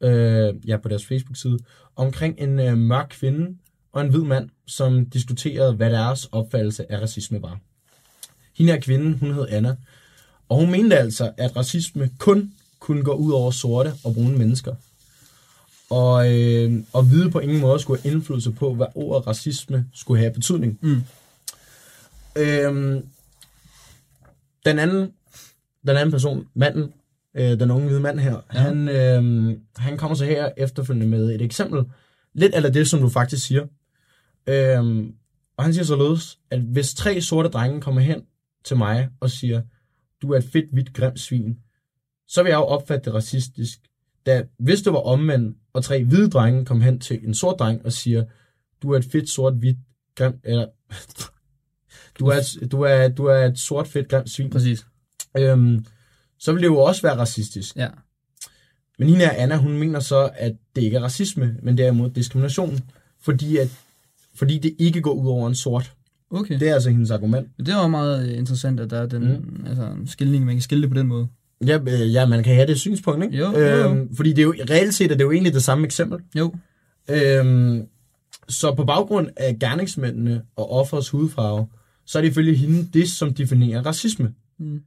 øh, 0.03 0.67
ja, 0.67 0.77
på 0.77 0.89
deres 0.89 1.05
Facebook-side, 1.05 1.57
omkring 1.95 2.35
en 2.37 2.59
øh, 2.59 2.77
mørk 2.77 3.07
kvinde 3.09 3.57
og 3.91 4.01
en 4.01 4.09
hvid 4.09 4.21
mand, 4.21 4.49
som 4.67 5.05
diskuterede, 5.05 5.73
hvad 5.73 5.89
deres 5.91 6.25
opfattelse 6.25 6.91
af 6.91 7.01
racisme 7.01 7.41
var. 7.41 7.59
Hende 8.57 8.71
her 8.71 8.79
kvinde, 8.79 9.17
hun 9.17 9.33
hed 9.33 9.47
Anna, 9.49 9.75
og 10.49 10.57
hun 10.57 10.71
mente 10.71 10.97
altså, 10.97 11.31
at 11.37 11.55
racisme 11.55 12.09
kun 12.17 12.53
kunne 12.79 13.03
gå 13.03 13.13
ud 13.13 13.31
over 13.31 13.51
sorte 13.51 13.93
og 14.03 14.13
brune 14.13 14.37
mennesker. 14.37 14.75
Og, 15.89 16.33
øh, 16.33 16.83
og 16.93 17.03
hvide 17.03 17.31
på 17.31 17.39
ingen 17.39 17.59
måde 17.59 17.79
skulle 17.79 18.01
have 18.01 18.13
indflydelse 18.13 18.51
på, 18.51 18.73
hvad 18.73 18.87
ordet 18.95 19.27
racisme 19.27 19.85
skulle 19.93 20.19
have 20.19 20.33
betydning. 20.33 20.79
Mm. 20.81 21.03
Øhm, 22.35 23.05
den 24.65 24.79
anden, 24.79 25.13
den 25.87 25.97
anden 25.97 26.11
person, 26.11 26.47
manden, 26.53 26.93
øh, 27.35 27.59
den 27.59 27.71
unge 27.71 27.87
hvide 27.87 27.99
mand 27.99 28.19
her, 28.19 28.41
ja. 28.53 28.59
han, 28.59 28.89
øh, 28.89 29.57
han 29.75 29.97
kommer 29.97 30.15
så 30.15 30.25
her 30.25 30.49
efterfølgende 30.57 31.07
med 31.07 31.35
et 31.35 31.41
eksempel, 31.41 31.83
lidt 32.33 32.53
af 32.53 32.73
det, 32.73 32.87
som 32.87 32.99
du 32.99 33.09
faktisk 33.09 33.47
siger. 33.47 33.65
Øhm, 34.49 35.13
og 35.57 35.63
han 35.63 35.73
siger 35.73 35.85
således, 35.85 36.39
at 36.51 36.61
hvis 36.61 36.93
tre 36.93 37.21
sorte 37.21 37.49
drenge 37.49 37.81
kommer 37.81 38.01
hen 38.01 38.21
til 38.65 38.77
mig 38.77 39.09
og 39.19 39.29
siger, 39.29 39.61
du 40.21 40.31
er 40.31 40.37
et 40.37 40.43
fedt, 40.43 40.71
hvidt, 40.71 40.93
grimt 40.93 41.19
svin, 41.19 41.59
så 42.27 42.43
vil 42.43 42.49
jeg 42.49 42.57
jo 42.57 42.63
opfatte 42.63 43.05
det 43.05 43.13
racistisk. 43.13 43.79
Da, 44.25 44.43
hvis 44.59 44.81
det 44.81 44.93
var 44.93 44.99
omvendt, 44.99 45.57
og 45.73 45.83
tre 45.83 46.03
hvide 46.03 46.29
drenge 46.29 46.65
kom 46.65 46.81
hen 46.81 46.99
til 46.99 47.27
en 47.27 47.33
sort 47.33 47.59
dreng 47.59 47.85
og 47.85 47.93
siger, 47.93 48.25
du 48.81 48.91
er 48.91 48.97
et 48.97 49.05
fedt, 49.05 49.29
sort, 49.29 49.53
hvidt, 49.53 49.77
grimt, 50.15 50.39
eller 50.43 50.67
du 52.19 52.27
er, 52.27 52.35
et, 52.35 52.71
du, 52.71 52.81
er, 52.81 53.07
du 53.07 53.25
er 53.25 53.45
et 53.45 53.59
sort, 53.59 53.87
fedt, 53.87 54.09
grimt 54.09 54.29
svin, 54.29 54.49
Præcis. 54.49 54.85
øhm, 55.37 55.85
så 56.39 56.51
vil 56.53 56.61
det 56.61 56.67
jo 56.67 56.77
også 56.77 57.01
være 57.01 57.17
racistisk. 57.17 57.75
Ja. 57.75 57.89
Men 58.99 59.07
hende 59.07 59.25
her, 59.25 59.31
Anna, 59.31 59.57
hun 59.57 59.77
mener 59.77 59.99
så, 59.99 60.31
at 60.35 60.55
det 60.75 60.81
ikke 60.81 60.97
er 60.97 61.03
racisme, 61.03 61.55
men 61.61 61.77
derimod 61.77 62.09
diskrimination, 62.09 62.79
fordi, 63.21 63.57
at, 63.57 63.69
fordi 64.39 64.57
det 64.57 64.75
ikke 64.79 65.01
går 65.01 65.13
ud 65.13 65.27
over 65.27 65.47
en 65.47 65.55
sort. 65.55 65.93
Okay. 66.31 66.59
Det 66.59 66.69
er 66.69 66.73
altså 66.73 66.89
hendes 66.89 67.11
argument. 67.11 67.47
Det 67.57 67.73
var 67.73 67.87
meget 67.87 68.29
øh, 68.29 68.37
interessant, 68.37 68.79
at 68.79 68.89
der 68.89 69.01
er 69.01 69.05
den 69.05 69.23
mm. 69.23 69.65
altså, 69.67 69.95
skilning, 70.05 70.45
man 70.45 70.55
kan 70.55 70.61
skille 70.61 70.81
det 70.81 70.89
på 70.89 70.97
den 70.97 71.07
måde. 71.07 71.27
Ja, 71.65 71.79
øh, 71.87 72.13
ja, 72.13 72.25
man 72.25 72.43
kan 72.43 72.55
have 72.55 72.67
det 72.67 72.79
synspunkt, 72.79 73.23
ikke? 73.23 73.37
Jo, 73.37 73.51
jo, 73.51 73.59
jo. 73.59 73.89
Øhm, 73.89 74.15
fordi 74.15 74.29
det 74.29 74.39
er 74.39 74.43
jo, 74.43 74.53
reelt 74.69 74.93
set 74.93 75.11
er 75.11 75.15
det 75.15 75.23
jo 75.23 75.31
egentlig 75.31 75.53
det 75.53 75.63
samme 75.63 75.85
eksempel. 75.85 76.19
Jo. 76.35 76.53
Øhm, 77.09 77.87
så 78.49 78.75
på 78.75 78.85
baggrund 78.85 79.27
af 79.37 79.59
gerningsmændene 79.59 80.41
og 80.55 80.71
offers 80.71 81.09
hudfarve, 81.09 81.67
så 82.05 82.17
er 82.17 82.21
det 82.21 82.29
ifølge 82.29 82.55
hende 82.55 82.89
det, 82.93 83.09
som 83.09 83.33
definerer 83.33 83.81
racisme. 83.81 84.33
Mm. 84.59 84.81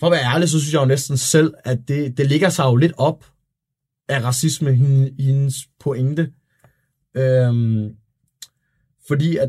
For 0.00 0.06
at 0.06 0.12
være 0.12 0.34
ærlig, 0.34 0.48
så 0.48 0.60
synes 0.60 0.72
jeg 0.72 0.80
jo 0.80 0.86
næsten 0.86 1.16
selv, 1.16 1.54
at 1.64 1.78
det, 1.88 2.18
det 2.18 2.26
ligger 2.26 2.48
sig 2.48 2.64
jo 2.64 2.76
lidt 2.76 2.92
op 2.96 3.24
af 4.08 4.24
racisme, 4.24 4.74
hende, 4.74 5.12
hendes 5.18 5.54
pointe. 5.80 6.32
Øhm, 7.14 7.90
fordi 9.08 9.36
at 9.36 9.48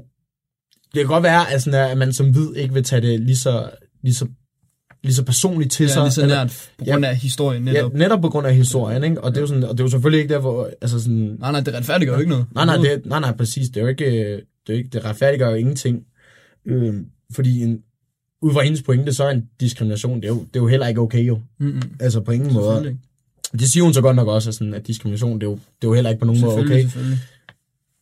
det 0.93 0.99
kan 0.99 1.07
godt 1.07 1.23
være, 1.23 1.51
at, 1.51 1.61
sådan, 1.61 1.91
at 1.91 1.97
man 1.97 2.13
som 2.13 2.31
hvid 2.31 2.55
ikke 2.55 2.73
vil 2.73 2.83
tage 2.83 3.01
det 3.01 3.19
lige 3.19 3.35
så, 3.37 3.69
lige 4.01 4.13
så, 4.13 4.27
lige 5.03 5.13
så 5.13 5.23
personligt 5.23 5.71
til 5.71 5.83
Det 5.85 5.93
sig. 5.93 5.99
er 5.99 6.03
lige 6.03 6.11
så 6.13 6.25
nært 6.25 6.71
på 6.77 6.85
grund 6.85 7.05
af 7.05 7.15
historien 7.15 7.61
netop. 7.61 7.93
Ja, 7.93 7.97
netop 7.97 8.21
på 8.21 8.29
grund 8.29 8.47
af 8.47 8.55
historien, 8.55 9.03
ikke? 9.03 9.21
Og 9.23 9.31
det 9.31 9.37
er 9.37 9.41
jo, 9.41 9.47
sådan, 9.47 9.63
og 9.63 9.71
det 9.71 9.79
er 9.79 9.83
jo 9.83 9.89
selvfølgelig 9.89 10.21
ikke 10.21 10.33
der, 10.33 10.39
hvor... 10.39 10.69
Altså 10.81 10.99
sådan, 10.99 11.37
Nej, 11.39 11.51
nej, 11.51 11.61
det 11.61 11.73
retfærdiggør 11.73 12.13
jo 12.13 12.19
ikke 12.19 12.29
noget. 12.29 12.45
nej, 12.55 12.65
nej, 12.65 12.77
det, 12.77 13.05
nej, 13.05 13.19
nej, 13.19 13.31
præcis. 13.31 13.69
Det 13.69 13.77
er 13.77 13.81
jo 13.81 13.87
ikke... 13.87 14.05
Det, 14.67 14.73
er 14.73 14.77
ikke, 14.77 14.89
det 14.89 15.05
retfærdiggør 15.05 15.49
jo 15.49 15.55
ingenting. 15.55 16.03
Øh, 16.65 16.93
fordi 17.33 17.61
en, 17.63 17.81
ud 18.41 18.53
fra 18.53 18.61
hendes 18.61 18.81
pointe, 18.81 19.13
så 19.13 19.23
er 19.23 19.31
en 19.31 19.49
diskrimination, 19.59 20.15
det 20.21 20.23
er 20.25 20.29
jo, 20.29 20.39
det 20.39 20.55
er 20.55 20.59
jo 20.59 20.67
heller 20.67 20.87
ikke 20.87 21.01
okay 21.01 21.27
jo. 21.27 21.41
Mm-mm. 21.59 21.81
Altså 21.99 22.21
på 22.21 22.31
ingen 22.31 22.53
måde. 22.53 22.97
Det 23.51 23.69
siger 23.69 23.83
hun 23.83 23.93
så 23.93 24.01
godt 24.01 24.15
nok 24.15 24.27
også, 24.27 24.49
at, 24.49 24.53
sådan, 24.55 24.73
at 24.73 24.87
diskrimination, 24.87 25.41
det 25.41 25.47
er, 25.47 25.49
jo, 25.49 25.55
det 25.55 25.83
er 25.83 25.87
jo 25.87 25.93
heller 25.93 26.09
ikke 26.09 26.19
på 26.19 26.25
nogen 26.25 26.41
måde 26.41 26.55
okay. 26.55 26.81
selvfølgelig. 26.81 27.19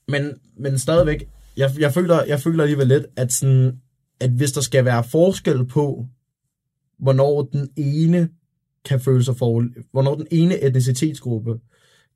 Men, 0.07 0.31
men 0.59 0.79
stadigvæk, 0.79 1.27
jeg, 1.57 1.71
jeg, 1.79 1.93
føler, 1.93 2.23
jeg 2.23 2.39
føler 2.39 2.63
alligevel 2.63 2.87
lidt, 2.87 3.05
at, 3.15 3.33
sådan, 3.33 3.79
at 4.19 4.29
hvis 4.29 4.51
der 4.51 4.61
skal 4.61 4.85
være 4.85 5.03
forskel 5.03 5.65
på, 5.65 6.05
hvornår 6.99 7.41
den 7.53 7.69
ene 7.75 8.29
kan 8.85 8.99
føle 8.99 9.23
sig 9.23 9.37
for, 9.37 9.65
hvornår 9.91 10.15
den 10.15 10.27
ene 10.31 10.63
etnicitetsgruppe 10.63 11.59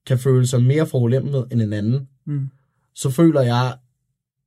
kan 0.07 0.17
føle 0.19 0.47
sig 0.47 0.63
mere 0.63 0.85
forulemmet 0.87 1.47
end 1.51 1.61
en 1.61 1.73
anden, 1.73 2.07
Mm. 2.25 2.47
så 2.95 3.09
føler 3.09 3.41
jeg, 3.41 3.75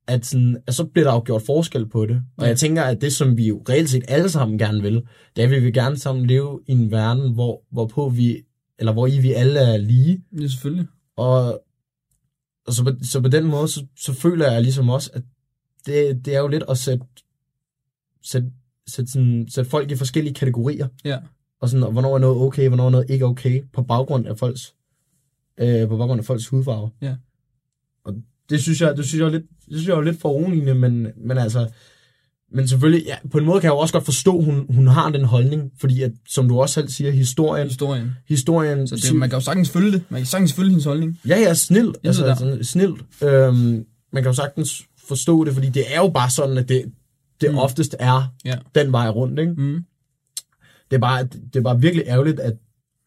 at, 0.07 0.27
sådan, 0.27 0.57
at 0.67 0.75
så 0.75 0.85
bliver 0.85 1.07
der 1.09 1.15
jo 1.15 1.23
gjort 1.25 1.43
forskel 1.43 1.89
på 1.89 2.07
det. 2.07 2.23
Og 2.37 2.43
Ja. 2.45 2.49
jeg 2.49 2.59
tænker, 2.59 2.83
at 2.83 3.01
det, 3.01 3.13
som 3.13 3.37
vi 3.37 3.49
jo 3.49 3.63
reelt 3.69 3.91
set 3.91 4.05
alle 4.09 4.29
sammen 4.29 4.59
gerne 4.59 4.83
vil, 4.83 4.95
det 5.37 5.43
er, 5.43 5.47
at 5.47 5.51
vi 5.51 5.59
vil 5.61 5.73
gerne 5.73 5.97
sammen 5.99 6.27
leve 6.27 6.61
i 6.67 6.73
en 6.73 6.91
verden, 6.91 7.35
hvor, 7.35 7.63
hvorpå 7.71 8.09
vi, 8.09 8.43
eller 8.79 8.93
hvor 8.93 9.07
i 9.07 9.19
vi 9.19 9.33
alle 9.33 9.61
er 9.61 9.77
lige. 9.77 10.23
Ja, 10.41 10.47
selvfølgelig. 10.47 10.87
Og, 11.17 11.63
og 12.67 12.73
så, 12.73 12.85
på, 12.85 12.91
så 13.03 13.21
på 13.21 13.29
den 13.29 13.45
måde, 13.45 13.69
så, 13.69 13.87
så 13.97 14.13
føler 14.13 14.53
jeg 14.53 14.63
ligesom 14.63 14.89
også, 14.89 15.11
at 15.15 15.23
det, 15.87 16.25
det 16.25 16.35
er 16.35 16.41
jo 16.41 16.49
lidt 16.49 16.65
at 16.69 16.79
sætte, 16.79 17.05
sætte, 18.23 18.51
sætte, 18.87 19.13
sådan, 19.13 19.47
sætte 19.49 19.71
folk 19.71 19.91
i 19.91 19.97
forskellige 19.97 20.35
kategorier. 20.35 20.89
Ja. 21.05 21.19
Og 21.61 21.69
sådan, 21.69 21.83
og 21.83 21.93
hvornår 21.93 22.15
er 22.15 22.19
noget 22.19 22.37
okay, 22.37 22.69
hvornår 22.69 22.87
er 22.87 22.91
noget 22.91 23.11
ikke 23.11 23.25
okay, 23.25 23.63
på 23.73 23.83
baggrund 23.83 24.27
af 24.27 24.39
folks, 24.39 24.75
øh, 25.59 25.89
på 25.89 25.97
baggrund 25.97 26.19
af 26.19 26.25
folks 26.25 26.49
hudfarve. 26.49 26.91
Ja. 27.03 27.17
Og 28.05 28.15
det 28.51 28.63
synes 28.63 28.81
jeg, 28.81 28.97
det 28.97 29.05
synes 29.05 29.21
jeg 29.21 29.27
er 29.27 29.31
lidt, 29.31 29.51
det 29.51 29.75
synes 29.75 29.89
jeg 29.89 29.97
er 29.97 30.03
lidt 30.03 30.21
foruroligende, 30.21 30.75
men, 30.75 31.09
men 31.17 31.39
altså, 31.39 31.71
men 32.55 32.69
selvfølgelig, 32.69 33.05
ja, 33.07 33.15
på 33.31 33.39
en 33.39 33.45
måde 33.45 33.61
kan 33.61 33.69
jeg 33.69 33.75
jo 33.75 33.79
også 33.79 33.93
godt 33.95 34.05
forstå, 34.05 34.39
at 34.39 34.45
hun, 34.45 34.67
hun 34.69 34.87
har 34.87 35.11
den 35.11 35.25
holdning, 35.25 35.73
fordi 35.81 36.03
at, 36.03 36.13
som 36.29 36.49
du 36.49 36.61
også 36.61 36.73
selv 36.75 36.89
siger, 36.89 37.11
historien, 37.11 37.67
Historien. 37.69 38.11
historien, 38.29 38.89
Så 38.89 38.97
det, 38.97 39.15
man 39.17 39.31
kan 39.31 39.37
jo 39.39 39.45
sagtens 39.45 39.71
følge 39.71 39.93
det. 39.93 40.03
Man 40.09 40.21
kan 40.21 40.27
sagtens 40.27 40.53
følge 40.53 40.71
hendes 40.71 40.85
holdning. 40.85 41.21
Ja, 41.29 41.41
ja, 41.41 41.55
snilt. 41.55 41.97
Altså, 42.05 42.25
altså 42.25 42.59
snilt. 42.63 43.01
Øhm, 43.23 43.85
man 44.13 44.23
kan 44.23 44.25
jo 44.25 44.33
sagtens 44.33 44.83
forstå 45.09 45.45
det, 45.45 45.55
fordi 45.55 45.69
det 45.69 45.85
er 45.95 46.01
jo 46.01 46.09
bare 46.09 46.31
sådan, 46.31 46.59
at 46.59 46.69
det, 46.69 46.85
det 47.41 47.51
Mm. 47.51 47.59
oftest 47.59 47.97
er 47.99 48.33
Ja. 48.45 48.55
den 48.75 48.93
vej 48.93 49.09
rundt, 49.09 49.39
ikke? 49.39 49.53
Mm. 49.53 49.85
Det 50.91 50.97
er, 50.97 51.01
bare, 51.01 51.23
det 51.25 51.57
er 51.57 51.61
bare 51.61 51.81
virkelig 51.81 52.05
ærgerligt, 52.07 52.41
at 52.41 52.55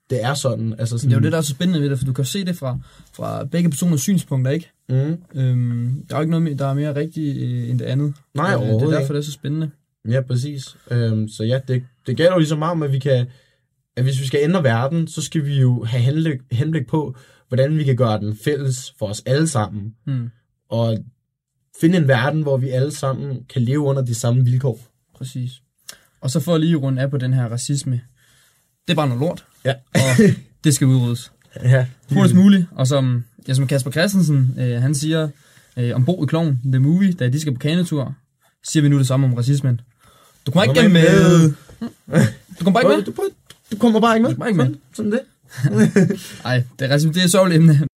det 0.10 0.24
er 0.24 0.34
sådan. 0.34 0.76
Altså 0.80 0.98
sådan 0.98 1.10
Det 1.10 1.16
er 1.16 1.20
jo 1.20 1.24
det, 1.24 1.32
der 1.32 1.38
er 1.38 1.42
så 1.42 1.50
spændende 1.50 1.82
ved 1.82 1.90
det, 1.90 1.98
for 2.00 2.06
du 2.06 2.14
kan 2.14 2.26
se 2.26 2.46
det 2.46 2.56
fra, 2.58 2.78
fra 3.14 3.44
begge 3.44 3.70
personers 3.70 4.02
synspunkter, 4.02 4.52
ikke? 4.52 4.72
Mm. 4.90 5.18
Øhm, 5.36 6.06
der 6.10 6.16
er 6.16 6.20
jo 6.20 6.22
ikke 6.22 6.40
noget, 6.40 6.60
der 6.60 6.68
er 6.68 6.74
mere 6.74 6.96
rigtigt 6.96 7.38
øh, 7.38 7.70
end 7.70 7.80
det 7.80 7.86
andet. 7.86 8.14
Nej, 8.34 8.46
Øh, 8.46 8.52
Det 8.52 8.70
overhovedet 8.70 8.96
er 8.96 9.00
derfor, 9.00 9.14
det 9.14 9.20
er 9.20 9.24
så 9.26 9.32
spændende. 9.32 9.70
Ja, 10.10 10.22
præcis. 10.22 10.78
Øhm, 10.92 11.28
så 11.30 11.44
ja, 11.44 11.60
det, 11.68 11.84
det 12.08 12.18
gælder 12.18 12.32
jo 12.34 12.38
ligesom 12.38 12.60
meget 12.60 12.72
om, 12.72 12.84
at 12.84 12.92
vi 12.92 13.00
kan, 13.00 13.28
at 13.96 14.04
hvis 14.04 14.22
vi 14.22 14.26
skal 14.28 14.40
ændre 14.44 14.64
verden, 14.64 15.08
så 15.08 15.22
skal 15.22 15.46
vi 15.46 15.60
jo 15.60 15.84
have 15.84 16.02
henblik, 16.04 16.40
henblik 16.52 16.88
på, 16.88 17.16
hvordan 17.48 17.78
vi 17.78 17.84
kan 17.84 17.96
gøre 17.96 18.20
den 18.20 18.38
fælles 18.44 18.94
for 19.00 19.08
os 19.08 19.24
alle 19.26 19.48
sammen. 19.48 19.96
Mm. 20.06 20.30
Og 20.70 20.98
finde 21.82 21.98
en 21.98 22.08
verden, 22.08 22.42
hvor 22.42 22.58
vi 22.58 22.70
alle 22.70 22.92
sammen 22.92 23.44
kan 23.50 23.62
leve 23.62 23.80
under 23.80 24.02
de 24.02 24.16
samme 24.16 24.44
vilkår. 24.44 24.80
Præcis. 25.16 25.52
Og 26.22 26.30
så 26.32 26.40
for 26.40 26.56
at 26.56 26.62
lige 26.62 26.76
runde 26.76 27.02
af 27.02 27.10
på 27.12 27.18
den 27.18 27.34
her 27.34 27.46
racisme. 27.48 28.02
Det 28.88 28.94
er 28.94 28.96
bare 28.96 29.08
noget 29.08 29.20
lort, 29.22 29.46
Ja. 29.66 29.74
og 29.94 30.18
det 30.64 30.74
skal 30.74 30.88
udryddes. 30.88 31.32
ja. 31.64 31.88
Hurtigst 32.14 32.36
muligt. 32.36 32.66
Og 32.72 32.88
som, 32.88 33.24
ja, 33.48 33.54
som 33.54 33.68
Kasper 33.68 33.92
Christensen, 33.92 34.56
øh, 34.60 34.82
han 34.82 34.96
siger 34.96 35.30
øh, 35.78 35.96
om 35.96 36.06
Bo 36.06 36.24
i 36.24 36.28
Kloven, 36.28 36.62
The 36.66 36.80
Movie, 36.80 37.14
da 37.14 37.30
de 37.30 37.40
skal 37.40 37.54
på 37.54 37.60
kanetur, 37.60 38.14
siger 38.68 38.84
vi 38.84 38.90
nu 38.90 38.98
det 38.98 39.08
samme 39.08 39.28
om 39.28 39.34
racismen. 39.34 39.82
Du 40.46 40.52
kommer 40.52 40.64
ikke 40.64 40.82
Kom 40.82 40.92
med. 40.92 41.54
Du 42.60 42.64
kommer 42.64 42.82
bare 42.82 42.94
ikke 43.00 43.06
Du, 43.06 43.14
med. 43.18 43.30
du, 43.30 43.30
du 43.72 43.78
kommer 43.78 44.00
bare 44.00 44.16
ikke 44.16 44.24
med. 44.24 44.30
Du 44.30 44.36
kommer 44.36 44.48
ikke 44.48 44.58
med. 44.58 44.76
Sådan, 44.94 45.12
sådan 45.12 45.12
det. 45.12 45.22
Nej, 46.44 46.64
det 46.80 46.86
er, 46.90 46.94
racisme, 46.94 47.14
det 47.14 47.24
er 47.24 47.28
sørgeligt 47.28 47.60
emne. 47.60 47.88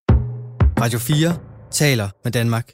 Radio 0.81 0.99
4 0.99 1.37
taler 1.71 2.09
med 2.23 2.31
Danmark. 2.31 2.71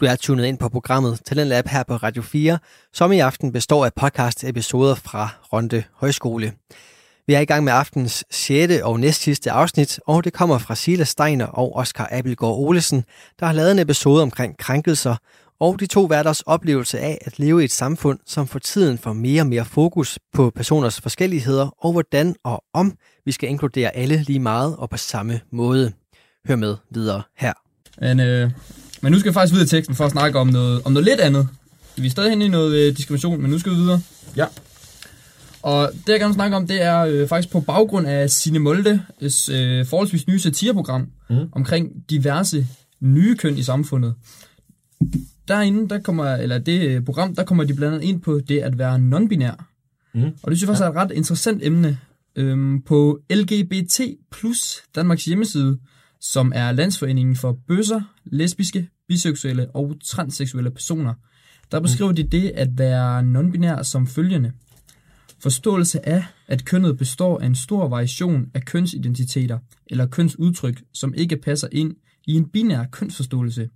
Du 0.00 0.04
er 0.04 0.16
tunet 0.16 0.44
ind 0.44 0.58
på 0.58 0.68
programmet 0.68 1.20
Talentlab 1.24 1.68
her 1.68 1.82
på 1.82 1.96
Radio 1.96 2.22
4, 2.22 2.58
som 2.94 3.12
i 3.12 3.18
aften 3.18 3.52
består 3.52 3.84
af 3.86 3.90
podcast-episoder 4.00 4.94
fra 4.94 5.28
Ronde 5.52 5.82
Højskole. 5.94 6.52
Vi 7.28 7.34
er 7.34 7.40
i 7.40 7.44
gang 7.44 7.64
med 7.64 7.72
aftens 7.72 8.24
6. 8.30 8.72
og 8.82 9.00
næstsidste 9.00 9.50
afsnit, 9.50 10.00
og 10.06 10.24
det 10.24 10.32
kommer 10.32 10.58
fra 10.58 10.74
Silas 10.74 11.08
Steiner 11.08 11.46
og 11.46 11.76
Oscar 11.76 12.08
Abelgaard 12.12 12.54
Olesen, 12.54 13.04
der 13.40 13.46
har 13.46 13.52
lavet 13.52 13.72
en 13.72 13.78
episode 13.78 14.22
omkring 14.22 14.58
krænkelser 14.58 15.16
og 15.60 15.80
de 15.80 15.86
to 15.86 16.04
værters 16.04 16.40
oplevelse 16.40 16.98
af 16.98 17.18
at 17.20 17.38
leve 17.38 17.62
i 17.62 17.64
et 17.64 17.72
samfund, 17.72 18.18
som 18.26 18.46
for 18.46 18.58
tiden 18.58 18.98
får 18.98 19.12
mere 19.12 19.42
og 19.42 19.46
mere 19.46 19.64
fokus 19.64 20.18
på 20.34 20.50
personers 20.50 21.00
forskelligheder, 21.00 21.68
og 21.84 21.92
hvordan 21.92 22.34
og 22.44 22.64
om 22.74 22.96
vi 23.24 23.32
skal 23.32 23.48
inkludere 23.48 23.96
alle 23.96 24.22
lige 24.22 24.40
meget 24.40 24.76
og 24.76 24.90
på 24.90 24.96
samme 24.96 25.40
måde. 25.52 25.92
Hør 26.48 26.56
med 26.56 26.76
videre 26.90 27.22
her. 27.36 27.52
Men, 28.00 28.20
øh, 28.20 28.50
men 29.00 29.12
nu 29.12 29.18
skal 29.18 29.30
vi 29.30 29.34
faktisk 29.34 29.52
videre 29.52 29.64
i 29.64 29.68
teksten 29.68 29.96
for 29.96 30.04
at 30.04 30.12
snakke 30.12 30.38
om 30.38 30.46
noget, 30.46 30.82
om 30.84 30.92
noget 30.92 31.04
lidt 31.04 31.20
andet. 31.20 31.48
Vi 31.96 32.06
er 32.06 32.10
stadig 32.10 32.30
henne 32.30 32.44
i 32.44 32.48
noget 32.48 32.74
øh, 32.74 32.96
diskrimination, 32.96 33.42
men 33.42 33.50
nu 33.50 33.58
skal 33.58 33.72
vi 33.72 33.76
videre. 33.76 34.00
Ja. 34.36 34.46
Og 35.66 35.90
det, 35.92 36.08
jeg 36.12 36.18
gerne 36.20 36.28
vil 36.30 36.34
snakke 36.34 36.56
om, 36.56 36.66
det 36.66 36.82
er 36.82 37.00
øh, 37.00 37.28
faktisk 37.28 37.52
på 37.52 37.60
baggrund 37.60 38.06
af 38.06 38.30
Sine 38.30 38.58
Moldes 38.58 39.48
øh, 39.48 39.86
forholdsvis 39.86 40.26
nye 40.26 40.38
satireprogram 40.38 41.00
Mhm. 41.30 41.38
mm. 41.40 41.48
omkring 41.52 41.90
diverse 42.10 42.66
nye 43.00 43.36
køn 43.36 43.58
i 43.58 43.62
samfundet. 43.62 44.14
Derinde, 45.48 45.88
der 45.88 45.98
kommer, 46.00 46.24
eller 46.34 46.58
det 46.58 46.80
øh, 46.88 47.04
program, 47.04 47.34
der 47.34 47.44
kommer 47.44 47.64
de 47.64 47.74
blandt 47.74 47.94
andet 47.94 48.08
ind 48.08 48.20
på 48.20 48.40
det 48.48 48.58
at 48.58 48.78
være 48.78 48.96
non-binær. 48.96 49.64
Mhm. 50.14 50.24
Og 50.42 50.50
det 50.50 50.58
synes 50.58 50.62
jeg 50.62 50.66
faktisk 50.68 50.84
er 50.84 50.88
et 50.90 50.96
ret 50.96 51.10
interessant 51.10 51.62
emne. 51.64 51.98
Øhm, 52.36 52.82
på 52.82 53.20
LGBT 53.30 54.00
plus 54.32 54.82
Danmarks 54.94 55.24
hjemmeside, 55.24 55.78
som 56.20 56.52
er 56.54 56.72
Landsforeningen 56.72 57.36
for 57.36 57.58
bøsser, 57.68 58.00
lesbiske, 58.24 58.88
biseksuelle 59.08 59.66
og 59.74 59.96
transseksuelle 60.04 60.70
personer, 60.70 61.14
der 61.72 61.80
beskriver 61.80 62.12
de 62.12 62.22
det 62.22 62.52
at 62.54 62.68
være 62.78 63.20
non-binær 63.20 63.82
som 63.82 64.06
følgende. 64.06 64.52
Forståelse 65.46 66.08
af, 66.08 66.24
at 66.48 66.64
kønnet 66.64 66.98
består 66.98 67.40
af 67.40 67.46
en 67.46 67.54
stor 67.54 67.88
variation 67.88 68.50
af 68.54 68.64
kønsidentiteter 68.64 69.58
eller 69.86 70.06
kønsudtryk, 70.06 70.82
som 70.92 71.14
ikke 71.14 71.36
passer 71.36 71.68
ind 71.72 71.96
i 72.26 72.32
en 72.32 72.48
binær 72.48 72.84
kønsforståelse. 72.84 73.70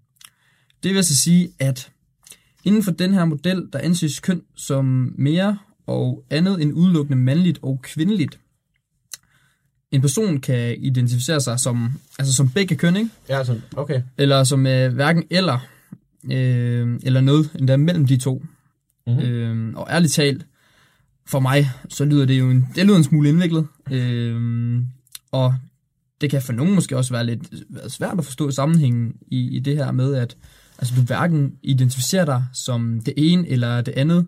Det 0.83 0.91
vil 0.91 0.97
altså 0.97 1.17
sige, 1.17 1.51
at 1.59 1.91
inden 2.65 2.83
for 2.83 2.91
den 2.91 3.15
her 3.15 3.25
model, 3.25 3.69
der 3.73 3.79
anses 3.79 4.21
køn 4.21 4.43
som 4.57 5.15
mere 5.19 5.59
og 5.87 6.25
andet 6.31 6.63
end 6.63 6.73
udelukkende 6.75 7.19
mandligt 7.19 7.59
og 7.63 7.81
kvindeligt. 7.83 8.39
En 9.91 10.01
person 10.01 10.41
kan 10.41 10.77
identificere 10.81 11.41
sig 11.41 11.61
som, 11.61 11.93
altså 12.19 12.35
som 12.35 12.51
begge 12.51 12.77
køn, 12.77 12.97
ikke? 12.97 13.11
Ja, 13.29 13.45
sådan, 13.45 13.63
okay. 13.77 14.03
eller 14.19 14.45
som 14.45 14.67
øh, 14.67 14.95
hverken 14.95 15.25
eller, 15.31 15.59
øh, 16.25 17.01
eller 17.03 17.21
noget 17.21 17.51
endda 17.59 17.77
mellem 17.77 18.07
de 18.07 18.17
to. 18.17 18.45
Mhm. 19.07 19.17
Mm-hmm. 19.17 19.31
Øh, 19.31 19.75
og 19.75 19.87
ærligt 19.91 20.13
talt, 20.13 20.47
for 21.31 21.41
mig, 21.41 21.71
så 21.89 22.05
lyder 22.05 22.27
det 22.27 22.39
jo 22.39 22.51
en, 22.51 22.69
det 22.75 22.87
lyder 22.87 22.97
en 22.97 23.05
smule 23.05 23.29
indviklet. 23.29 23.67
Øh, 23.91 24.83
og 25.33 25.55
det 26.21 26.31
kan 26.31 26.43
for 26.43 26.53
nogen 26.53 26.75
måske 26.75 26.97
også 26.97 27.13
være 27.13 27.27
lidt 27.27 27.41
være 27.69 27.91
svært 27.91 28.19
at 28.19 28.25
forstå 28.25 28.51
sammenhængen 28.51 29.13
i, 29.27 29.57
i 29.57 29.59
det 29.59 29.77
her 29.77 29.93
med, 29.93 30.15
at 30.15 30.37
altså, 30.79 30.95
du 30.97 31.03
hverken 31.03 31.53
identificerer 31.63 32.25
dig 32.25 32.45
som 32.53 33.01
det 33.01 33.15
ene 33.17 33.49
eller 33.49 33.81
det 33.81 33.93
andet, 33.93 34.27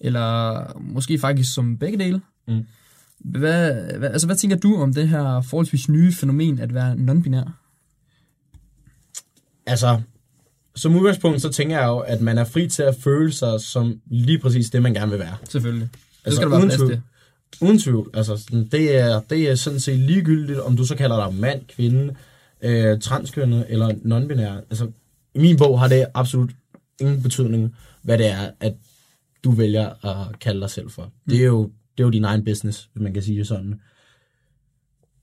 eller 0.00 0.62
måske 0.80 1.18
faktisk 1.18 1.54
som 1.54 1.78
begge 1.78 1.98
dele. 1.98 2.20
Mm. 2.48 2.64
Hvad, 3.18 3.72
hvad, 3.98 4.10
altså, 4.10 4.26
hvad 4.26 4.36
tænker 4.36 4.56
du 4.56 4.76
om 4.76 4.94
det 4.94 5.08
her 5.08 5.40
forholdsvis 5.40 5.88
nye 5.88 6.12
fænomen 6.12 6.58
at 6.58 6.74
være 6.74 6.92
non-binær? 6.92 7.50
Altså, 9.66 10.00
som 10.76 10.96
udgangspunkt, 10.96 11.42
så 11.42 11.48
tænker 11.48 11.78
jeg 11.78 11.86
jo, 11.86 11.98
at 11.98 12.20
man 12.20 12.38
er 12.38 12.44
fri 12.44 12.68
til 12.68 12.82
at 12.82 12.96
føle 13.04 13.32
sig 13.32 13.60
som 13.60 14.00
lige 14.10 14.38
præcis 14.38 14.70
det, 14.70 14.82
man 14.82 14.94
gerne 14.94 15.10
vil 15.10 15.20
være. 15.20 15.36
Selvfølgelig. 15.48 15.88
Det 16.26 16.30
Altså, 16.30 16.40
skal 16.40 16.50
der 16.50 16.56
være 16.56 16.66
uden 16.66 16.78
tvivl. 16.78 17.02
Uden 17.60 17.78
tvivl. 17.78 18.10
Altså, 18.14 18.36
sådan, 18.36 18.68
det, 18.72 18.96
er, 18.96 19.20
det 19.20 19.50
er 19.50 19.54
sådan 19.54 19.80
set 19.80 19.98
ligegyldigt, 19.98 20.58
om 20.58 20.76
du 20.76 20.84
så 20.84 20.96
kalder 20.96 21.26
dig 21.26 21.34
mand, 21.34 21.62
kvinde, 21.68 22.14
øh, 22.62 23.00
transkønnet 23.00 23.66
eller 23.68 23.88
non-binær. 23.88 24.66
Altså, 24.70 24.90
i 25.34 25.38
min 25.38 25.56
bog 25.56 25.80
har 25.80 25.88
det 25.88 26.06
absolut 26.14 26.50
ingen 27.00 27.22
betydning, 27.22 27.74
hvad 28.02 28.18
det 28.18 28.26
er, 28.26 28.50
at 28.60 28.74
du 29.44 29.50
vælger 29.50 30.06
at 30.06 30.38
kalde 30.38 30.60
dig 30.60 30.70
selv 30.70 30.90
for. 30.90 31.12
Det 31.30 31.40
er 31.40 31.44
jo, 31.46 31.62
det 31.64 32.02
er 32.02 32.06
jo 32.06 32.10
din 32.10 32.24
egen 32.24 32.44
business, 32.44 32.88
hvis 32.92 33.02
man 33.02 33.12
kan 33.14 33.22
sige 33.22 33.38
det 33.38 33.46
sådan. 33.46 33.80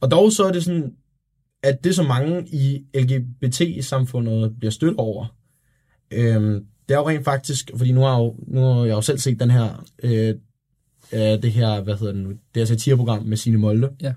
Og 0.01 0.11
dog 0.11 0.31
så 0.31 0.43
er 0.43 0.51
det 0.51 0.63
sådan, 0.63 0.93
at 1.63 1.83
det, 1.83 1.95
som 1.95 2.05
mange 2.05 2.47
i 2.47 2.85
LGBT-samfundet 2.95 4.55
bliver 4.59 4.71
stødt 4.71 4.97
over, 4.97 5.35
øhm, 6.11 6.65
det 6.89 6.95
er 6.95 6.99
jo 6.99 7.09
rent 7.09 7.25
faktisk, 7.25 7.71
fordi 7.77 7.91
nu 7.91 8.01
har 8.01 8.09
jeg 8.09 8.19
jo, 8.19 8.35
nu 8.47 8.61
har 8.61 8.85
jeg 8.85 8.93
jo 8.93 9.01
selv 9.01 9.17
set 9.17 9.39
den 9.39 9.51
her, 9.51 9.85
øh, 10.03 10.35
øh, 11.13 11.41
det 11.43 11.51
her, 11.51 11.81
hvad 11.81 11.95
hedder 11.97 12.13
det 12.13 12.21
nu, 12.23 12.29
det 12.29 12.39
her 12.55 12.65
satireprogram 12.65 13.23
med 13.25 13.37
sine 13.37 13.57
Molde. 13.57 13.89
Ja. 14.01 14.13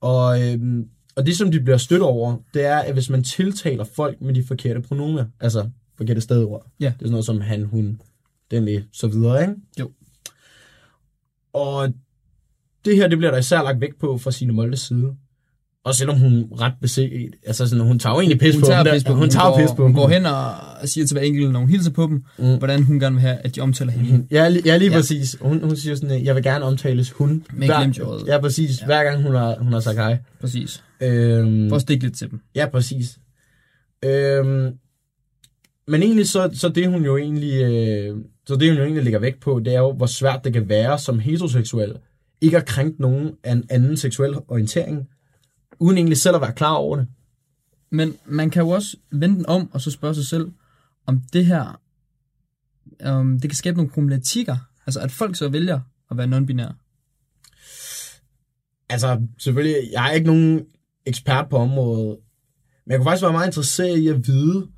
Og, 0.00 0.42
øhm, 0.52 0.88
og 1.16 1.26
det, 1.26 1.36
som 1.36 1.50
de 1.50 1.60
bliver 1.60 1.76
stødt 1.76 2.02
over, 2.02 2.36
det 2.54 2.64
er, 2.64 2.76
at 2.78 2.92
hvis 2.92 3.10
man 3.10 3.22
tiltaler 3.24 3.84
folk 3.84 4.20
med 4.20 4.34
de 4.34 4.44
forkerte 4.44 4.80
pronomer, 4.80 5.24
altså 5.40 5.70
forkerte 5.96 6.20
stedord, 6.20 6.66
Ja. 6.80 6.86
det 6.86 6.92
er 6.92 6.98
sådan 6.98 7.10
noget 7.10 7.24
som 7.26 7.40
han, 7.40 7.64
hun, 7.64 8.00
den, 8.50 8.66
det, 8.66 8.86
så 8.92 9.06
videre, 9.08 9.40
ikke? 9.42 9.54
Jo. 9.80 9.90
Og 11.52 11.92
det 12.84 12.96
her, 12.96 13.08
det 13.08 13.18
bliver 13.18 13.30
der 13.30 13.38
især 13.38 13.62
lagt 13.62 13.80
vægt 13.80 13.98
på 13.98 14.18
fra 14.18 14.30
sine 14.30 14.52
Moldes 14.52 14.80
side. 14.80 15.16
Og 15.86 15.94
selvom 15.94 16.18
hun 16.18 16.48
ret 16.60 16.72
beset, 16.80 17.30
altså 17.46 17.66
sådan, 17.68 17.84
hun 17.86 17.98
tager 17.98 18.14
jo 18.14 18.20
egentlig 18.20 18.38
pis 18.38 18.54
Hun 18.54 18.60
på 18.62 18.66
tager 18.66 18.82
dem. 18.82 18.92
pis 18.94 19.04
på 19.04 19.12
dem. 19.12 19.18
Hun 19.18 19.30
tager 19.30 19.50
går, 19.50 19.58
pis 19.58 19.70
på 19.76 19.82
Hun 19.82 19.94
går 19.94 20.08
hen 20.08 20.26
og 20.26 20.54
siger 20.84 21.06
til 21.06 21.14
hver 21.14 21.22
enkelt, 21.26 21.52
når 21.52 21.60
hun 21.60 21.68
hilser 21.68 21.90
på 21.90 22.02
dem, 22.06 22.24
Mm. 22.38 22.58
hvordan 22.58 22.82
hun 22.82 23.00
gerne 23.00 23.14
vil 23.14 23.20
have, 23.20 23.36
at 23.36 23.56
de 23.56 23.60
omtaler 23.60 23.92
hende. 23.92 24.26
Ja, 24.30 24.48
li- 24.50 24.62
ja 24.64 24.76
lige 24.76 24.90
Ja. 24.90 24.96
præcis. 24.96 25.36
Hun, 25.40 25.60
hun 25.64 25.76
siger 25.76 25.94
sådan, 25.96 26.24
jeg 26.24 26.34
vil 26.34 26.42
gerne 26.42 26.64
omtales 26.64 27.10
hun. 27.10 27.44
Med 27.52 27.68
glimt 27.78 27.96
i 27.96 28.00
øjet. 28.00 28.26
Ja, 28.26 28.40
præcis. 28.40 28.80
Ja. 28.80 28.86
Hver 28.86 29.04
gang 29.04 29.22
hun 29.22 29.34
har, 29.34 29.56
hun 29.58 29.72
har 29.72 29.80
sagt 29.80 29.96
hej. 29.98 30.18
Præcis. 30.40 30.82
Øhm, 31.02 31.68
For 31.68 31.76
at 31.76 31.82
stikke 31.82 32.04
lidt 32.04 32.16
til 32.16 32.30
dem. 32.30 32.40
ja, 32.54 32.66
præcis. 32.72 33.18
Øhm, 34.04 34.72
men 35.88 36.02
egentlig 36.02 36.28
så, 36.28 36.50
så 36.54 36.68
det 36.68 36.88
hun 36.88 37.04
jo 37.04 37.16
egentlig, 37.16 37.62
øh, 37.62 38.16
så 38.46 38.56
det 38.56 38.68
hun 38.68 38.76
jo 38.78 38.82
egentlig 38.84 39.04
lægger 39.04 39.18
vægt 39.18 39.40
på, 39.40 39.60
det 39.64 39.74
er 39.74 39.78
jo, 39.78 39.92
hvor 39.92 40.06
svært 40.06 40.40
det 40.44 40.52
kan 40.52 40.68
være 40.68 40.98
som 40.98 41.18
heteroseksuel, 41.18 41.94
ikke 42.40 42.56
at 42.56 42.66
krænke 42.66 43.02
nogen 43.02 43.30
af 43.44 43.52
en 43.52 43.64
anden 43.70 43.96
seksuel 43.96 44.34
orientering, 44.48 45.08
uden 45.78 45.96
egentlig 45.98 46.18
selv 46.18 46.34
at 46.36 46.40
være 46.42 46.52
klar 46.52 46.72
over 46.74 46.96
det. 46.96 47.06
Men 47.90 48.14
man 48.26 48.50
kan 48.50 48.62
jo 48.62 48.68
også 48.68 48.96
vende 49.10 49.36
den 49.36 49.46
om, 49.46 49.70
og 49.72 49.80
så 49.80 49.90
spørge 49.90 50.14
sig 50.14 50.26
selv, 50.26 50.52
om 51.06 51.22
det 51.32 51.46
her, 51.46 51.80
um, 53.10 53.40
det 53.40 53.50
kan 53.50 53.56
skabe 53.56 53.76
nogle 53.76 53.90
problematikker. 53.90 54.56
Altså, 54.86 55.00
at 55.00 55.10
folk 55.10 55.36
så 55.36 55.48
vælger 55.48 55.80
at 56.10 56.16
være 56.16 56.26
non-binære. 56.26 56.74
Altså, 58.88 59.20
selvfølgelig, 59.38 59.76
jeg 59.92 60.06
er 60.08 60.12
ikke 60.12 60.26
nogen 60.26 60.66
ekspert 61.06 61.48
på 61.48 61.56
området, 61.56 62.18
men 62.86 62.90
jeg 62.92 62.98
kunne 62.98 63.04
faktisk 63.06 63.22
være 63.22 63.32
meget 63.32 63.46
interesseret 63.48 63.98
i 63.98 64.08
at 64.08 64.26
vide, 64.26 64.68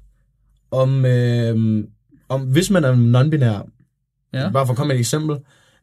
om, 0.71 1.05
øh, 1.05 1.85
om 2.29 2.43
hvis 2.43 2.71
man 2.71 2.85
er 2.85 2.95
non-binær, 2.95 3.69
Ja. 4.33 4.51
bare 4.51 4.67
for 4.67 4.73
at 4.73 4.77
komme 4.77 4.89
med 4.89 4.97
et 4.97 5.01
eksempel, 5.01 5.37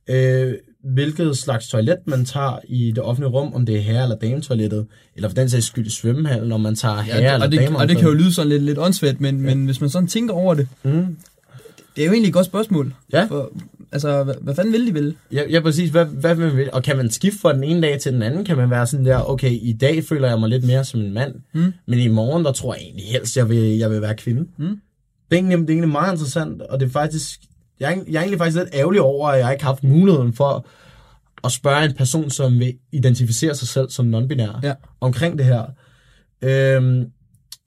øh, 0.10 0.54
hvilket 0.93 1.38
slags 1.38 1.67
toilet 1.67 1.98
man 2.06 2.26
tager 2.26 2.60
i 2.67 2.91
det 2.91 3.04
offentlige 3.04 3.32
rum, 3.32 3.54
om 3.54 3.65
det 3.65 3.76
er 3.76 3.82
herre- 3.82 4.04
eller 4.04 4.15
dametoilettet, 4.15 4.86
eller 5.15 5.30
for 5.30 5.36
den 5.36 5.50
sags 5.50 5.65
skyld 5.65 5.86
i 5.88 5.89
svømmehallen, 5.89 6.52
om 6.52 6.62
man 6.62 6.76
tager 6.76 7.02
herre- 7.02 7.17
Ja, 7.21 7.34
eller 7.34 7.45
og, 7.45 7.52
det, 7.52 7.60
damer. 7.60 7.80
og 7.80 7.88
det 7.89 7.98
kan 7.98 8.08
jo 8.08 8.13
lyde 8.13 8.34
sådan 8.34 8.50
lidt, 8.50 8.63
lidt 8.63 8.78
åndssvagt, 8.78 9.21
men, 9.21 9.36
ja. 9.45 9.56
men 9.56 9.65
hvis 9.65 9.82
man 9.82 9.89
sådan 9.89 10.08
tænker 10.08 10.34
over 10.34 10.54
det, 10.54 10.67
Mm. 10.84 11.17
det 11.95 12.02
er 12.02 12.06
jo 12.06 12.12
egentlig 12.12 12.28
et 12.30 12.34
godt 12.34 12.45
spørgsmål. 12.45 12.93
Ja. 13.13 13.26
For, 13.26 13.52
altså, 13.91 14.24
hvad, 14.24 14.36
hvad 14.41 14.56
fanden 14.56 14.74
vil 14.74 14.88
de 14.88 14.93
vil? 14.93 15.15
Ja, 15.32 15.41
ja, 15.50 15.60
præcis. 15.60 15.89
Hvad, 15.89 16.06
hvad 16.06 16.36
vil 16.36 16.48
man 16.48 16.58
vil? 16.58 16.69
Og 16.74 16.84
kan 16.84 16.98
man 16.98 17.12
skifte 17.12 17.39
fra 17.39 17.54
den 17.54 17.63
ene 17.63 17.82
dag 17.82 18.00
til 18.00 18.13
den 18.13 18.21
anden? 18.21 18.45
Kan 18.45 18.58
man 18.58 18.69
være 18.69 18.88
sådan 18.88 19.06
der, 19.06 19.30
okay, 19.30 19.52
i 19.52 19.74
dag 19.82 20.04
føler 20.04 20.28
jeg 20.28 20.39
mig 20.39 20.50
lidt 20.50 20.63
mere 20.67 20.84
som 20.86 21.00
en 21.00 21.13
mand, 21.13 21.34
Mm. 21.54 21.74
men 21.88 22.00
i 22.00 22.08
morgen, 22.08 22.45
der 22.45 22.52
tror 22.52 22.74
jeg 22.74 22.84
egentlig 22.84 23.06
helst, 23.06 23.38
jeg 23.38 23.50
vil, 23.50 23.78
jeg 23.78 23.91
vil 23.91 24.02
være 24.02 24.15
kvinde. 24.15 24.41
Mm. 24.58 24.65
Det, 24.65 24.78
er 25.32 25.36
egentlig, 25.36 25.58
det 25.58 25.65
er 25.69 25.74
egentlig 25.74 25.89
meget 25.91 26.12
interessant, 26.13 26.62
og 26.62 26.80
det 26.80 26.86
er 26.86 26.89
faktisk, 26.91 27.39
jeg 27.80 27.86
er, 27.88 27.92
egentlig- 27.92 28.14
jeg 28.14 28.20
er 28.20 28.24
egentlig 28.24 28.40
faktisk 28.40 28.58
lidt 28.58 28.70
ærgerlig 28.74 29.02
over, 29.02 29.30
at 29.30 29.40
jeg 29.40 29.52
ikke 29.52 29.64
har 29.64 29.72
haft 29.72 29.84
muligheden 29.84 30.34
for 30.34 30.66
at 31.44 31.52
spørge 31.52 31.86
en 31.86 31.94
person, 31.94 32.30
som 32.30 32.60
vil 32.60 32.74
identificere 32.92 33.56
sig 33.56 33.68
selv 33.68 33.90
som 33.90 34.14
non-binær, 34.16 34.60
Ja. 34.64 34.74
omkring 35.02 35.38
det 35.38 35.46
her. 35.46 35.66
Øhm, 36.42 37.12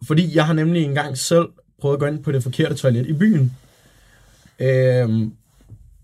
fordi 0.07 0.37
jeg 0.37 0.47
har 0.47 0.53
nemlig 0.53 0.85
engang 0.85 1.19
selv 1.19 1.47
prøvet 1.81 1.95
at 1.97 2.01
gå 2.01 2.07
ind 2.07 2.23
på 2.25 2.33
det 2.33 2.43
forkerte 2.43 2.75
toilet 2.75 3.07
i 3.07 3.13
byen. 3.13 3.57
Øhm, 4.59 5.33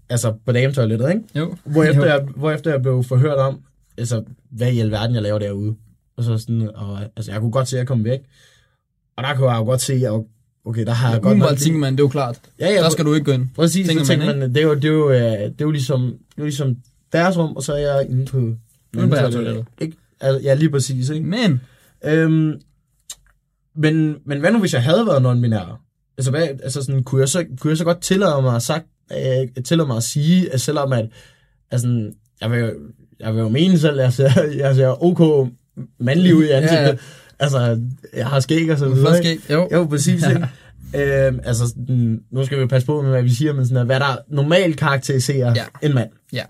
altså 0.09 0.35
på 0.47 0.53
dametoilettet, 0.53 1.09
ikke? 1.09 1.23
Jo. 1.38 1.57
Hvorefter 1.64 2.01
jo. 2.03 2.07
jeg, 2.09 2.21
hvorefter 2.37 2.71
jeg 2.71 2.83
blev 2.83 3.05
forhørt 3.05 3.38
om, 3.38 3.61
altså, 3.99 4.25
hvad 4.51 4.73
i 4.73 4.81
alverden 4.81 5.14
jeg 5.14 5.23
laver 5.23 5.38
derude. 5.38 5.77
Og 6.17 6.25
så 6.25 6.38
sådan, 6.38 6.71
og, 6.75 6.99
altså, 7.17 7.33
jeg 7.33 7.40
kunne 7.40 7.51
godt 7.53 7.69
se, 7.69 7.77
at 7.77 7.79
jeg 7.79 7.87
kom 7.87 8.05
væk. 8.05 8.21
Og 9.17 9.25
der 9.25 9.35
kunne 9.35 9.50
jeg 9.50 9.59
jo 9.59 9.65
godt 9.65 9.81
se, 9.81 9.92
at 9.92 10.00
jeg, 10.00 10.21
okay, 10.65 10.87
der 10.87 10.92
har 10.92 11.08
jeg 11.08 11.17
Ja, 11.17 11.23
godt 11.23 11.33
umiddelbart 11.33 11.58
tænker 11.58 11.79
man, 11.79 11.92
det 11.92 12.00
er 12.00 12.04
jo 12.04 12.08
klart. 12.08 12.40
ja, 12.60 12.71
ja, 12.73 12.83
Der 12.83 12.88
skal 12.90 13.04
du 13.04 13.15
ikke 13.15 13.25
gå 13.25 13.33
ind. 13.33 13.48
præcis, 13.56 13.87
tænker 13.88 14.04
så 14.04 14.08
tænker 14.08 14.27
man, 14.27 14.38
man, 14.38 14.54
det 14.54 14.56
er 14.62 14.62
jo, 14.67 14.75
det 14.75 14.85
er 14.85 14.88
jo, 14.88 15.10
øh, 15.10 15.21
det 15.21 15.42
er 15.42 15.54
jo 15.60 15.71
ligesom, 15.71 16.00
det 16.00 16.10
er 16.12 16.17
jo 16.38 16.44
ligesom 16.44 16.77
deres 17.12 17.38
rum, 17.38 17.56
og 17.56 17.62
så 17.62 17.73
er 17.73 17.79
jeg 17.79 18.06
inde 18.10 18.27
på... 18.27 18.38
Inde 18.38 19.08
på. 19.08 19.65
Ikke? 19.81 19.96
Altså, 20.21 20.40
ja, 20.48 20.54
lige 20.54 20.71
præcis, 20.71 21.08
ikke? 21.10 21.27
Men, 21.27 21.60
Øhm, 22.06 22.52
men, 23.77 24.17
men 24.27 24.40
hvad 24.40 24.52
nu, 24.52 24.58
hvis 24.60 24.73
jeg 24.75 24.83
havde 24.83 25.06
været 25.06 25.21
non-binær? 25.27 25.81
Altså, 26.19 26.31
hvad, 26.31 26.42
altså 26.42 26.83
sådan, 26.83 27.04
kunne, 27.04 27.21
jeg 27.21 27.29
så, 27.29 27.44
kunne 27.60 27.69
jeg 27.71 27.79
så 27.79 27.85
godt 27.85 28.00
tillade 28.00 28.42
mig 28.42 28.56
at, 28.56 28.62
sagt, 28.62 28.87
øh, 29.12 29.62
tillade 29.65 29.87
mig 29.87 29.96
at 29.96 30.02
sige, 30.02 30.52
at 30.52 30.60
selvom 30.60 30.92
at, 30.92 31.08
altså, 31.71 32.12
jeg 32.40 32.50
vil, 32.50 32.73
jeg 33.21 33.35
vil 33.35 33.40
jo 33.40 33.48
mene 33.48 33.79
selv, 33.79 33.98
at 33.98 34.04
jeg 34.04 34.12
ser, 34.12 34.42
jeg 34.56 34.75
ser 34.75 35.04
ok 35.04 35.48
mandlig 35.98 36.35
ud 36.35 36.44
i 36.44 36.48
ansigtet. 36.50 36.79
Ja. 36.85 36.88
ja. 36.88 36.96
Altså, 37.38 37.80
jeg 38.16 38.26
har 38.26 38.40
skæg 38.40 38.70
og 38.70 38.78
så 38.78 38.88
videre. 38.88 39.18
ikke? 39.24 39.42
skal, 39.42 39.54
jo. 39.54 39.68
Jo, 39.72 39.85
præcis. 39.85 40.24
Ikke? 40.28 40.48
Øhm, 41.26 41.40
altså, 41.44 41.66
sådan, 41.68 42.22
nu 42.30 42.44
skal 42.46 42.60
vi 42.60 42.66
passe 42.66 42.87
på 42.87 43.02
med, 43.02 43.10
hvad 43.10 43.22
vi 43.22 43.30
siger, 43.35 43.52
men 43.52 43.64
sådan, 43.66 43.76
at 43.76 43.87
hvad 43.87 44.00
der 44.00 44.16
normalt 44.28 44.76
karakteriserer 44.76 45.54
Ja. 45.56 45.64
ja. 45.82 45.88
en 45.88 45.94
mand. 45.94 46.10
Ja. 46.32 46.44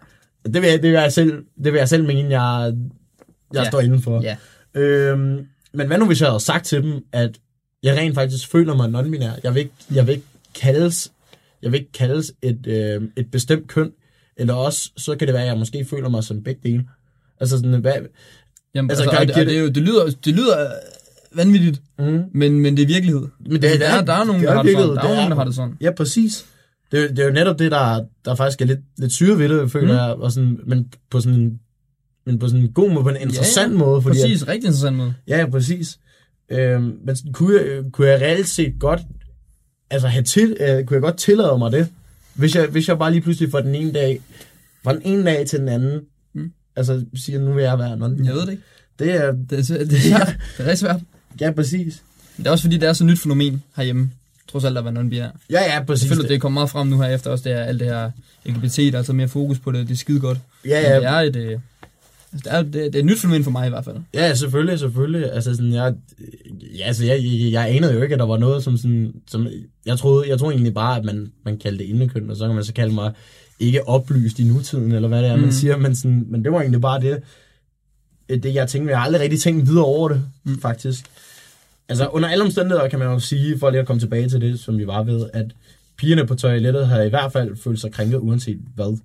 Det 0.44 0.62
vil, 0.62 0.70
jeg, 0.70 0.82
det, 0.82 0.92
vil 0.92 1.00
jeg 1.00 1.12
selv, 1.12 1.44
det 1.64 1.72
vil 1.72 1.78
jeg 1.78 1.88
selv 1.88 2.04
mene, 2.06 2.40
jeg, 2.40 2.74
jeg 3.54 3.62
Ja. 3.62 3.68
står 3.70 3.80
inden 3.80 4.02
for. 4.02 4.22
Ja. 4.22 4.36
Øhm, 4.80 5.46
men 5.74 5.86
hvad 5.86 5.98
nu, 5.98 6.06
hvis 6.06 6.20
jeg 6.20 6.28
havde 6.28 6.40
sagt 6.40 6.64
til 6.64 6.82
dem, 6.82 7.04
at 7.12 7.38
jeg 7.82 7.96
rent 7.96 8.14
faktisk 8.14 8.48
føler 8.50 8.74
mig 8.74 8.88
non-binær? 8.88 9.40
Jeg 9.44 9.54
vil 9.54 9.60
ikke, 9.60 9.72
jeg 9.94 10.06
vil 10.06 10.12
ikke 10.14 10.26
kaldes, 10.60 11.12
jeg 11.62 11.72
vil 11.72 11.78
ikke 11.80 11.92
kaldes 11.92 12.32
et, 12.42 12.66
øh, 12.66 13.02
et 13.16 13.30
bestemt 13.30 13.68
køn, 13.68 13.90
eller 14.36 14.54
også, 14.54 14.90
så 14.96 15.16
kan 15.16 15.26
det 15.28 15.34
være, 15.34 15.42
at 15.42 15.48
jeg 15.48 15.58
måske 15.58 15.84
føler 15.84 16.08
mig 16.08 16.24
som 16.24 16.42
begge 16.42 16.60
dele. 16.70 16.84
Altså 17.40 17.56
sådan, 17.56 17.80
hvad, 17.80 17.92
Jamen, 18.74 18.90
Altså, 18.90 19.02
altså, 19.04 19.16
og, 19.20 19.26
det, 19.28 19.36
og 19.36 19.46
det, 19.46 19.56
er 19.56 19.60
jo, 19.60 19.66
det, 19.68 19.76
lyder, 19.82 20.10
det 20.24 20.34
lyder 20.34 20.60
øh, 20.60 21.36
vanvittigt, 21.38 21.82
mm, 21.98 22.22
men, 22.34 22.60
men 22.60 22.76
det 22.76 22.82
er 22.82 22.86
virkelighed. 22.86 23.20
Men 23.40 23.62
det- 23.62 23.64
Altså, 23.68 23.72
det 23.72 23.80
der, 23.80 23.86
er- 23.88 23.98
er, 24.00 24.04
der 24.04 24.12
er 24.12 24.24
nogen, 24.24 24.42
der 24.42 24.50
er 24.50 24.54
har 24.54 24.62
det 24.62 24.72
sådan. 24.72 24.96
Der 24.96 25.02
er 25.02 25.14
nogen, 25.14 25.30
der 25.30 25.36
har 25.36 25.44
det 25.44 25.54
sådan. 25.54 25.74
Ja, 25.80 25.90
præcis. 25.90 26.46
Det, 26.92 27.04
er- 27.04 27.08
det 27.08 27.18
er 27.18 27.24
jo 27.26 27.32
netop 27.32 27.58
det, 27.58 27.70
der, 27.70 28.04
der 28.24 28.34
faktisk 28.34 28.62
er 28.62 28.66
lidt, 28.66 28.80
lidt 28.98 29.12
syre 29.12 29.38
ved 29.38 29.48
det, 29.48 29.70
føler 29.72 29.86
Mm. 29.92 29.98
jeg, 29.98 30.10
og 30.10 30.32
sådan, 30.32 30.58
men 30.66 30.92
på 31.10 31.20
sådan 31.20 31.38
en 31.40 31.60
men 32.26 32.38
på 32.38 32.48
sådan 32.48 32.62
en 32.64 32.72
god 32.72 32.90
måde, 32.90 33.02
på 33.02 33.08
en 33.10 33.16
interessant 33.16 33.72
ja. 33.72 33.78
måde. 33.78 34.02
Fordi 34.02 34.18
Præcis, 34.22 34.48
rigtig 34.48 34.66
interessant 34.66 34.96
måde. 34.96 35.14
At, 35.26 35.32
ja, 35.32 35.38
ja, 35.38 35.46
præcis. 35.50 35.98
Øhm, 36.50 36.98
men 37.04 37.16
sådan, 37.16 37.32
kunne, 37.32 37.60
jeg, 37.60 37.82
kunne 37.92 38.08
jeg 38.08 38.20
reelt 38.20 38.48
set 38.48 38.74
godt, 38.80 39.00
altså 39.90 40.08
have 40.08 40.22
til, 40.24 40.56
øh, 40.60 40.84
kunne 40.84 40.94
jeg 40.94 41.02
godt 41.02 41.16
tillade 41.16 41.58
mig 41.58 41.72
det, 41.72 41.88
hvis 42.34 42.56
jeg, 42.56 42.66
hvis 42.66 42.88
jeg 42.88 42.98
bare 42.98 43.10
lige 43.10 43.20
pludselig 43.20 43.50
fra 43.50 43.62
den 43.62 43.74
ene 43.74 43.92
dag, 43.92 44.20
fra 44.84 44.92
den 44.92 45.02
ene 45.04 45.24
dag 45.24 45.46
til 45.46 45.58
den 45.58 45.68
anden. 45.68 46.00
Altså 46.76 47.04
siger, 47.14 47.38
nu 47.40 47.52
vil 47.52 47.64
jeg 47.64 47.78
være 47.78 47.96
non 47.96 48.24
Jeg 48.24 48.34
ved 48.34 48.40
det 48.42 48.50
ikke. 48.50 48.62
Det 48.98 49.10
er, 49.14 49.32
Det 49.50 49.70
er, 49.70 49.84
det 49.84 49.92
er, 49.92 50.00
svært. 50.00 50.26
det 50.56 50.64
er 50.64 50.66
rigtig 50.66 50.78
svært. 50.78 51.00
ja, 51.40 51.50
præcis. 51.50 52.02
Det 52.36 52.46
er 52.46 52.50
også 52.50 52.64
fordi, 52.64 52.76
det 52.76 52.88
er 52.88 52.92
så 52.92 53.04
nyt 53.04 53.18
fænomen 53.18 53.62
herhjemme. 53.76 54.10
Trods 54.48 54.64
alt 54.64 54.78
at 54.78 54.84
være 54.84 54.94
non-binær. 54.94 55.38
Ja, 55.50 55.74
ja, 55.74 55.82
præcis. 55.84 56.00
Selvfølgelig, 56.00 56.28
det 56.30 56.40
kommer 56.40 56.60
meget 56.60 56.70
frem 56.70 56.86
nu 56.86 57.00
her 57.00 57.08
efter 57.08 57.30
også, 57.30 57.44
det 57.48 57.52
er 57.58 57.62
alt 57.64 57.80
det 57.80 57.88
her 57.88 58.10
LGBT, 58.46 58.76
der 58.76 58.92
er 58.92 58.96
altså 58.96 59.12
mere 59.12 59.28
fokus 59.28 59.58
på 59.58 59.72
det. 59.72 59.88
Det 59.88 59.94
er 59.94 59.98
skide 59.98 60.20
godt. 60.20 60.38
ja, 60.64 60.82
Men 61.00 61.02
ja, 61.02 61.08
det 61.08 61.14
er 61.14 61.20
et, 61.20 61.36
øh, 61.36 61.58
altså, 62.32 62.44
det 62.44 62.46
er, 62.46 62.62
det, 62.62 62.80
er, 62.80 62.84
det 62.84 62.94
er 62.94 62.98
et 62.98 63.04
nyt 63.04 63.20
fænomen 63.20 63.44
for 63.44 63.50
mig 63.50 63.66
i 63.66 63.70
hvert 63.70 63.84
fald. 63.84 63.96
Ja, 64.14 64.34
selvfølgelig, 64.34 64.78
selvfølgelig. 64.78 65.32
Altså 65.32 65.54
sådan, 65.54 65.72
jeg, 65.72 65.94
ja, 66.78 66.84
altså, 66.84 67.04
jeg, 67.04 67.18
jeg, 67.22 67.52
jeg 67.52 67.76
anede 67.76 67.92
jo 67.92 68.02
ikke, 68.02 68.12
at 68.12 68.18
der 68.18 68.26
var 68.26 68.36
noget 68.36 68.64
som 68.64 68.76
sådan, 68.76 69.12
som, 69.30 69.48
jeg 69.86 69.98
troede, 69.98 70.28
jeg 70.28 70.38
troede 70.38 70.54
egentlig 70.54 70.74
bare, 70.74 70.98
at 70.98 71.04
man, 71.04 71.32
man 71.44 71.58
kaldte 71.58 71.84
det 71.84 71.90
indekøn, 71.90 72.30
og 72.30 72.36
så 72.36 72.46
kan 72.46 72.54
man 72.54 72.64
så 72.64 72.72
kalde 72.72 72.94
mig 72.94 73.12
ikke 73.60 73.88
oplyst 73.88 74.38
i 74.38 74.44
nutiden, 74.44 74.92
eller 74.92 75.08
hvad 75.08 75.22
det 75.22 75.30
er, 75.30 75.36
mm. 75.36 75.42
Man 75.42 75.52
siger, 75.52 75.76
men, 75.76 75.96
sådan, 75.96 76.24
men 76.28 76.44
det 76.44 76.52
var 76.52 76.60
egentlig 76.60 76.80
bare 76.80 77.00
det, 77.00 77.22
det 78.28 78.54
jeg 78.54 78.68
tænkte, 78.68 78.90
jeg 78.90 78.98
har 78.98 79.04
aldrig 79.04 79.22
rigtig 79.22 79.40
tænkt 79.40 79.66
videre 79.68 79.84
over 79.84 80.08
det, 80.08 80.22
Mm. 80.44 80.60
faktisk. 80.60 81.04
Altså, 81.88 82.06
under 82.08 82.28
alle 82.28 82.44
omstændigheder 82.44 82.88
kan 82.88 82.98
man 82.98 83.08
jo 83.08 83.18
sige, 83.18 83.58
for 83.58 83.70
lige 83.70 83.80
at 83.80 83.86
komme 83.86 84.00
tilbage 84.00 84.28
til 84.28 84.40
det, 84.40 84.60
som 84.60 84.78
vi 84.78 84.86
var 84.86 85.02
ved, 85.02 85.26
at 85.32 85.46
pigerne 85.98 86.26
på 86.26 86.34
toilettet 86.34 86.88
havde 86.88 87.06
i 87.06 87.10
hvert 87.10 87.32
fald 87.32 87.56
følt 87.56 87.80
sig 87.80 87.92
krænket, 87.92 88.18
uanset 88.18 88.58
hvad 88.74 88.98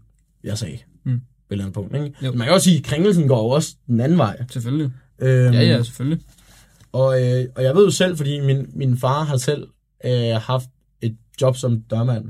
jeg 0.44 0.58
sagde. 0.58 0.78
Mm. 1.04 1.22
På 1.50 1.54
et 1.56 1.74
punkt, 1.74 1.96
ikke? 1.96 2.14
Jo. 2.26 2.32
Man 2.32 2.46
kan 2.48 2.54
også 2.54 2.64
sige, 2.64 2.78
at 2.78 2.84
krænkelsen 2.84 3.28
går 3.28 3.38
jo 3.44 3.50
også 3.50 3.76
den 3.88 4.00
anden 4.00 4.18
vej. 4.18 4.44
Selvfølgelig. 4.52 4.92
Øhm, 5.20 5.54
Ja, 5.54 5.62
ja, 5.62 5.84
selvfølgelig. 5.84 6.20
og, 6.92 7.24
øh, 7.24 7.46
og 7.56 7.64
jeg 7.64 7.76
ved 7.76 7.86
jo 7.86 7.92
selv, 7.92 8.18
fordi 8.18 8.40
min, 8.40 8.70
min 8.74 8.98
far 8.98 9.24
har 9.24 9.38
selv 9.38 9.68
øh, 10.06 10.42
haft 10.42 10.70
et 11.02 11.16
job 11.42 11.58
som 11.58 11.82
dørmand, 11.82 12.26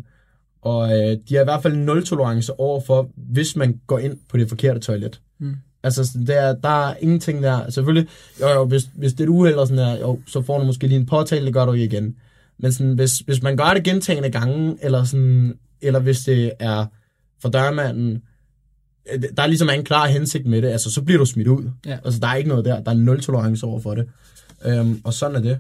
og 0.62 0.92
øh, 0.92 1.18
de 1.30 1.36
har 1.36 1.42
i 1.42 1.44
hvert 1.44 1.62
fald 1.64 1.76
nul 1.76 2.06
tolerance 2.06 2.60
over 2.60 2.82
for, 2.82 3.10
hvis 3.16 3.56
man 3.56 3.80
går 3.88 4.00
ind 4.00 4.18
på 4.30 4.38
det 4.38 4.50
forkerte 4.50 4.80
toilet. 4.80 5.22
Mm. 5.40 5.56
Altså, 5.84 6.18
der, 6.28 6.56
der 6.56 6.90
er 6.90 6.96
ingenting 7.02 7.44
der. 7.44 7.70
Selvfølgelig, 7.70 8.10
jo, 8.42 8.50
jo, 8.50 8.66
hvis, 8.66 8.90
hvis 8.96 9.14
det 9.14 9.20
er 9.20 9.24
et 9.24 9.30
uheld 9.30 9.56
og 9.56 9.68
sådan 9.68 9.84
der, 9.84 10.00
jo, 10.00 10.20
så 10.28 10.42
får 10.42 10.60
du 10.60 10.66
måske 10.66 10.88
lige 10.88 11.00
en 11.00 11.06
påtale, 11.06 11.46
det 11.46 11.54
gør 11.54 11.66
du 11.66 11.74
ikke 11.74 11.86
igen. 11.86 12.16
Men 12.60 12.74
sådan, 12.74 12.94
hvis, 12.94 13.20
hvis 13.20 13.42
man 13.42 13.58
gør 13.58 13.74
det 13.74 13.84
gentagende 13.84 14.30
gange, 14.30 14.78
eller, 14.82 15.04
sådan, 15.04 15.58
eller 15.82 16.00
hvis 16.00 16.20
det 16.20 16.52
er 16.60 16.86
for 17.42 17.50
dørmanden, 17.50 18.22
øh, 19.14 19.24
der 19.38 19.44
er 19.44 19.48
ligesom 19.48 19.70
en 19.70 19.84
klar 19.84 20.08
hensigt 20.08 20.46
med 20.46 20.62
det, 20.62 20.68
altså 20.68 20.92
så 20.92 21.02
bliver 21.02 21.20
du 21.20 21.26
smidt 21.26 21.48
ud. 21.48 21.70
Ja. 21.86 21.98
Altså 22.06 22.20
der 22.20 22.28
er 22.28 22.36
ikke 22.36 22.50
noget 22.50 22.66
der, 22.66 22.84
der 22.84 22.92
er 22.92 22.96
nul 22.96 23.22
tolerance 23.22 23.66
over 23.66 23.80
for 23.80 23.96
det. 23.96 24.08
Øhm, 24.66 25.02
og 25.04 25.14
sådan 25.14 25.36
er 25.36 25.42
det. 25.42 25.60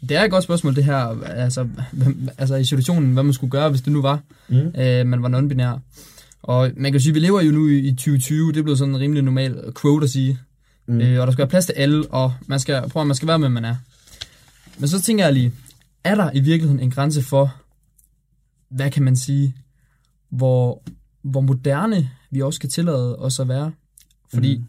Det 0.00 0.16
er 0.16 0.22
et 0.24 0.30
godt 0.30 0.44
spørgsmål, 0.44 0.76
det 0.76 0.84
her, 0.84 1.22
altså, 1.24 1.68
hvem- 1.92 2.28
altså 2.38 2.54
i 2.56 2.64
situationen, 2.64 3.12
hvad 3.12 3.22
man 3.22 3.32
skulle 3.32 3.50
gøre, 3.50 3.70
hvis 3.70 3.80
det 3.80 3.92
nu 3.92 4.02
var, 4.02 4.20
Mm. 4.48 4.56
øh, 4.56 5.06
man 5.06 5.22
var 5.22 5.28
non-binær. 5.28 5.78
Og 6.42 6.70
man 6.76 6.92
kan 6.92 7.00
sige, 7.00 7.12
vi 7.14 7.20
lever 7.20 7.40
jo 7.40 7.52
nu 7.52 7.68
i 7.68 7.78
i 7.78 7.90
2020, 7.90 8.52
det 8.52 8.58
er 8.58 8.62
blevet 8.62 8.78
sådan 8.78 8.94
en 8.94 9.00
rimelig 9.00 9.22
normal 9.22 9.72
quote 9.80 10.04
at 10.04 10.10
sige. 10.10 10.38
Mm. 10.86 11.00
Øh, 11.00 11.20
og 11.20 11.26
der 11.26 11.32
skal 11.32 11.38
være 11.42 11.48
plads 11.48 11.66
til 11.66 11.72
alle, 11.72 12.06
og 12.10 12.34
man 12.46 12.60
skal, 12.60 12.88
prøv 12.88 13.00
at 13.02 13.06
man 13.06 13.14
skal 13.16 13.28
være 13.28 13.38
med, 13.38 13.48
man 13.48 13.64
er. 13.64 13.76
Men 14.78 14.88
så 14.88 15.00
tænker 15.02 15.24
jeg 15.24 15.32
lige, 15.34 15.52
er 16.04 16.14
der 16.14 16.30
i 16.34 16.40
virkeligheden 16.40 16.80
en 16.82 16.90
grænse 16.90 17.22
for, 17.22 17.54
hvad 18.70 18.90
kan 18.90 19.02
man 19.02 19.16
sige, 19.16 19.54
hvor, 20.30 20.82
hvor 21.22 21.40
moderne 21.40 22.10
vi 22.30 22.42
også 22.42 22.60
kan 22.60 22.70
tillade 22.70 23.16
os 23.16 23.40
at 23.40 23.48
være? 23.48 23.72
Fordi 24.34 24.58
mm. 24.58 24.64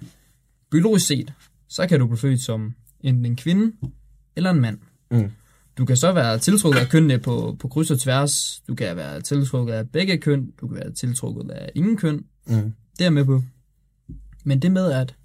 biologisk 0.72 1.08
set, 1.08 1.34
så 1.70 1.88
kan 1.88 2.00
du 2.00 2.08
blive 2.08 2.18
født 2.18 2.42
som 2.42 2.74
enten 3.02 3.26
en 3.26 3.36
kvinde 3.36 3.72
eller 4.36 4.52
en 4.52 4.62
mand. 4.62 4.78
Mm. 5.12 5.32
Du 5.78 5.86
kan 5.86 5.98
så 5.98 6.12
være 6.12 6.40
tiltrukket 6.40 6.80
af 6.80 6.90
kønnene 6.90 7.20
på, 7.20 7.58
på 7.60 7.68
kryds 7.68 7.92
og 7.92 8.00
tværs. 8.00 8.62
Du 8.68 8.76
kan 8.76 8.96
være 8.96 9.22
tiltrukket 9.22 9.74
af 9.74 9.90
begge 9.90 10.18
køn. 10.18 10.52
Du 10.62 10.68
kan 10.68 10.76
være 10.78 10.94
tiltrukket 10.94 11.52
af 11.52 11.72
ingen 11.76 11.98
køn. 11.98 12.26
Mm. 12.48 12.54
Det 12.54 13.00
er 13.00 13.06
jeg 13.06 13.14
med 13.14 13.26
på. 13.26 13.44
Men 14.44 14.62
det 14.62 14.72
med 14.72 14.92
at, 14.92 15.16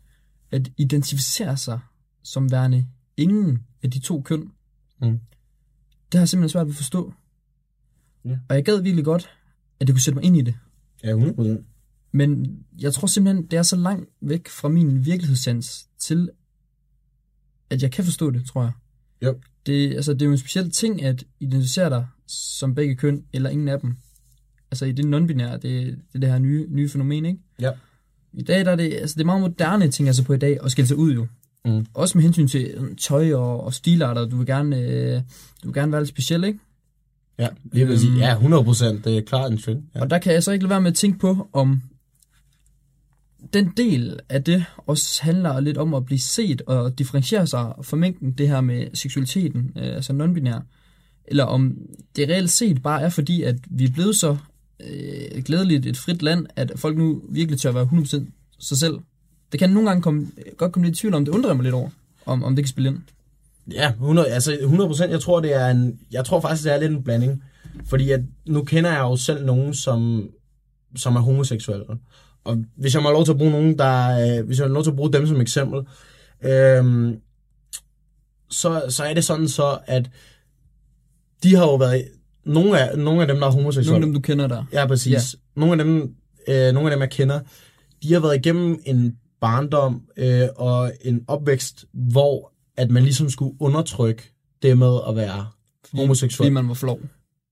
at 0.50 0.70
identificere 0.78 1.56
sig 1.56 1.80
som 2.22 2.50
værende 2.50 2.86
ingen 3.16 3.58
af 3.82 3.90
de 3.90 3.98
to 4.00 4.22
køn, 4.22 4.50
Mm. 5.00 5.10
det 5.10 6.14
har 6.14 6.20
jeg 6.20 6.28
simpelthen 6.28 6.48
svært 6.48 6.66
ved 6.66 6.72
at 6.72 6.76
forstå. 6.76 7.14
Ja. 8.24 8.38
Og 8.48 8.56
jeg 8.56 8.64
gad 8.64 8.80
virkelig 8.82 9.04
godt, 9.04 9.30
at 9.80 9.86
det 9.86 9.94
kunne 9.94 10.00
sætte 10.00 10.14
mig 10.14 10.24
ind 10.24 10.36
i 10.36 10.40
det. 10.42 10.54
Ja, 11.04 11.16
100%. 11.16 11.64
Men 12.12 12.58
jeg 12.80 12.92
tror 12.94 13.06
simpelthen, 13.06 13.46
det 13.46 13.56
er 13.56 13.62
så 13.62 13.76
langt 13.76 14.10
væk 14.20 14.48
fra 14.48 14.68
min 14.68 15.04
virkelighedssans 15.04 15.88
til, 15.98 16.30
at 17.70 17.82
jeg 17.82 17.92
kan 17.92 18.04
forstå 18.04 18.30
det, 18.30 18.46
tror 18.46 18.62
jeg. 18.62 18.72
Jo. 19.22 19.40
Det, 19.66 19.94
altså, 19.94 20.12
det 20.12 20.22
er 20.22 20.26
jo 20.26 20.32
en 20.32 20.38
speciel 20.38 20.70
ting 20.70 21.02
at 21.04 21.24
identificere 21.40 21.90
dig 21.90 22.06
som 22.26 22.74
begge 22.74 22.94
køn, 22.96 23.24
eller 23.32 23.50
ingen 23.50 23.68
af 23.68 23.80
dem. 23.80 23.96
Altså 24.70 24.84
i 24.86 24.92
det 24.92 25.04
non-binære, 25.04 25.52
det, 25.52 25.62
det 25.62 26.14
er 26.14 26.18
det 26.18 26.28
her 26.28 26.38
nye, 26.38 26.66
nye 26.70 26.88
fænomen, 26.88 27.24
ikke? 27.24 27.38
Ja. 27.60 27.70
I 28.32 28.42
dag 28.42 28.64
der 28.64 28.70
er 28.70 28.76
det, 28.76 28.92
altså, 28.94 29.14
det 29.14 29.20
er 29.20 29.26
meget 29.26 29.40
moderne 29.40 29.90
ting 29.90 30.08
altså 30.08 30.24
på 30.24 30.32
i 30.32 30.38
dag, 30.38 30.58
at 30.64 30.70
skille 30.70 30.88
sig 30.88 30.96
ud 30.96 31.12
jo. 31.14 31.26
Mm. 31.64 31.86
Også 31.94 32.18
med 32.18 32.22
hensyn 32.22 32.48
til 32.48 32.70
øh, 32.76 32.96
tøj 32.96 33.32
og, 33.34 33.64
og 33.64 33.74
stilarter, 33.74 34.24
du 34.26 34.36
vil 34.36 34.46
gerne, 34.46 34.78
øh, 34.80 35.16
du 35.62 35.68
vil 35.68 35.74
gerne 35.74 35.92
være 35.92 36.00
lidt 36.00 36.08
speciel, 36.08 36.44
ikke? 36.44 36.58
Ja, 37.38 37.48
lige 37.72 37.86
vil 37.86 37.98
sige, 38.00 38.12
Øhm. 38.12 38.20
ja, 38.20 38.34
100%, 38.60 38.84
det 38.84 39.06
er 39.18 39.20
klart 39.26 39.52
en 39.52 39.58
trend. 39.58 39.82
Ja. 39.94 40.00
Og 40.00 40.10
der 40.10 40.18
kan 40.18 40.32
jeg 40.32 40.42
så 40.42 40.52
ikke 40.52 40.62
lade 40.62 40.70
være 40.70 40.80
med 40.80 40.90
at 40.90 40.96
tænke 40.96 41.18
på, 41.18 41.48
om 41.52 41.82
den 43.52 43.72
del 43.76 44.20
af 44.28 44.44
det 44.44 44.64
også 44.86 45.22
handler 45.22 45.60
lidt 45.60 45.78
om 45.78 45.94
at 45.94 46.04
blive 46.04 46.18
set 46.18 46.62
og 46.62 46.98
differentiere 46.98 47.46
sig 47.46 47.72
fra 47.82 47.96
mængden, 47.96 48.32
det 48.32 48.48
her 48.48 48.60
med 48.60 48.86
seksualiteten, 48.94 49.72
øh, 49.76 49.94
altså 49.94 50.12
non-binær, 50.12 50.60
eller 51.24 51.44
om 51.44 51.76
det 52.16 52.28
reelt 52.28 52.50
set 52.50 52.82
bare 52.82 53.02
er 53.02 53.08
fordi, 53.08 53.42
at 53.42 53.56
vi 53.70 53.84
er 53.84 53.92
blevet 53.92 54.16
så 54.16 54.36
øh, 54.80 55.42
glædeligt 55.44 55.86
et 55.86 55.96
frit 55.96 56.22
land, 56.22 56.46
at 56.56 56.72
folk 56.76 56.96
nu 56.96 57.22
virkelig 57.28 57.60
tør 57.60 57.72
være 57.72 57.88
100% 57.92 58.24
sig 58.58 58.78
selv. 58.78 58.98
Det 59.52 59.60
kan 59.60 59.70
nogle 59.70 59.88
gange 59.88 60.02
komme, 60.02 60.26
godt 60.56 60.72
komme 60.72 60.86
lidt 60.86 60.96
i 60.96 61.00
tvivl 61.00 61.14
om, 61.14 61.24
det 61.24 61.32
undrer 61.32 61.54
mig 61.54 61.62
lidt 61.62 61.74
over, 61.74 61.90
om, 62.26 62.44
om 62.44 62.56
det 62.56 62.64
kan 62.64 62.70
spille 62.70 62.88
ind. 62.88 62.98
Ja, 63.70 63.90
100, 63.90 64.28
altså 64.28 64.52
100%, 64.52 65.10
jeg 65.10 65.20
tror, 65.20 65.40
det 65.40 65.54
er 65.54 65.66
en, 65.66 65.98
jeg 66.12 66.24
tror 66.24 66.40
faktisk, 66.40 66.64
det 66.64 66.74
er 66.74 66.80
lidt 66.80 66.92
en 66.92 67.02
blanding. 67.02 67.42
Fordi 67.84 68.10
at, 68.10 68.20
nu 68.46 68.64
kender 68.64 68.90
jeg 68.90 69.00
jo 69.00 69.16
selv 69.16 69.44
nogen, 69.44 69.74
som, 69.74 70.28
som 70.96 71.16
er 71.16 71.20
homoseksuelle. 71.20 71.84
Og 72.44 72.64
hvis 72.76 72.94
jeg 72.94 73.02
må 73.02 73.08
have 73.08 73.14
lov 73.14 73.24
til 73.24 73.32
at 73.32 73.38
bruge 73.38 73.50
nogen, 73.50 73.78
der, 73.78 74.38
øh, 74.38 74.46
hvis 74.46 74.58
jeg 74.58 74.64
må 74.64 74.68
have 74.68 74.74
lov 74.74 74.82
til 74.82 74.90
at 74.90 74.96
bruge 74.96 75.12
dem 75.12 75.26
som 75.26 75.40
eksempel, 75.40 75.80
øhm, 76.44 77.16
så, 78.50 78.82
så 78.88 79.04
er 79.04 79.14
det 79.14 79.24
sådan 79.24 79.48
så, 79.48 79.78
at 79.86 80.10
de 81.42 81.54
har 81.54 81.64
jo 81.64 81.74
været, 81.74 82.04
nogle 82.44 82.80
af, 82.80 82.98
nogle 82.98 83.20
af 83.20 83.28
dem, 83.28 83.36
der 83.36 83.46
er 83.46 83.50
homoseksuelle, 83.50 83.90
Nogle 83.90 84.04
af 84.04 84.06
dem, 84.06 84.14
du 84.14 84.20
kender 84.20 84.46
der. 84.46 84.64
Ja, 84.72 84.86
præcis. 84.86 85.12
Ja. 85.12 85.20
Nogle, 85.60 85.72
af 85.72 85.84
dem, 85.84 86.14
øh, 86.48 86.72
nogle 86.72 86.90
af 86.90 86.90
dem, 86.90 87.00
jeg 87.00 87.10
kender, 87.10 87.40
de 88.02 88.12
har 88.12 88.20
været 88.20 88.36
igennem 88.36 88.80
en 88.84 89.16
barndom 89.40 90.02
øh, 90.16 90.48
og 90.56 90.92
en 91.00 91.24
opvækst, 91.28 91.84
hvor 91.92 92.52
at 92.76 92.90
man 92.90 93.02
ligesom 93.02 93.30
skulle 93.30 93.56
undertrykke 93.60 94.22
det 94.62 94.78
med 94.78 94.98
at 95.08 95.16
være 95.16 95.46
homoseksuel. 95.92 96.36
fordi 96.36 96.50
man 96.50 96.68
var 96.68 96.74
flov. 96.74 97.00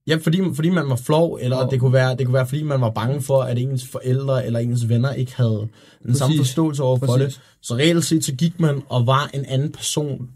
Ja, 0.07 0.17
fordi, 0.17 0.41
fordi 0.55 0.71
man 0.71 0.89
var 0.89 0.97
flov, 0.97 1.39
eller 1.43 1.57
Og- 1.57 1.71
det, 1.71 1.81
kunne 1.81 1.93
være, 1.93 2.17
det 2.17 2.27
kunne 2.27 2.35
være, 2.35 2.47
fordi 2.47 2.63
man 2.63 2.81
var 2.81 2.91
bange 2.91 3.23
for, 3.23 3.43
at 3.43 3.59
ens 3.59 3.89
forældre 3.89 4.47
eller 4.47 4.59
ens 4.59 4.89
venner 4.89 5.13
ikke 5.13 5.37
havde 5.37 5.51
den 5.59 5.69
Præcis. 6.05 6.19
samme 6.19 6.37
forståelse 6.37 6.83
over 6.83 6.99
for 6.99 7.17
det. 7.17 7.41
Så 7.63 7.75
reelt 7.75 8.05
set, 8.05 8.25
så 8.25 8.35
gik 8.35 8.61
man 8.61 8.83
og 8.89 9.07
var 9.07 9.31
en 9.35 9.45
anden 9.45 9.73
person, 9.73 10.29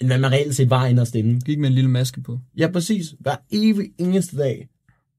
end 0.00 0.08
hvad 0.08 0.18
man 0.18 0.32
reelt 0.32 0.56
set 0.56 0.70
var 0.70 0.86
inderst 0.86 1.14
inde. 1.14 1.40
Gik 1.40 1.58
med 1.58 1.68
en 1.68 1.74
lille 1.74 1.90
maske 1.90 2.20
på. 2.20 2.38
Ja, 2.58 2.70
præcis. 2.72 3.14
Hver 3.20 3.36
evig 3.52 3.90
eneste 3.98 4.36
dag. 4.36 4.68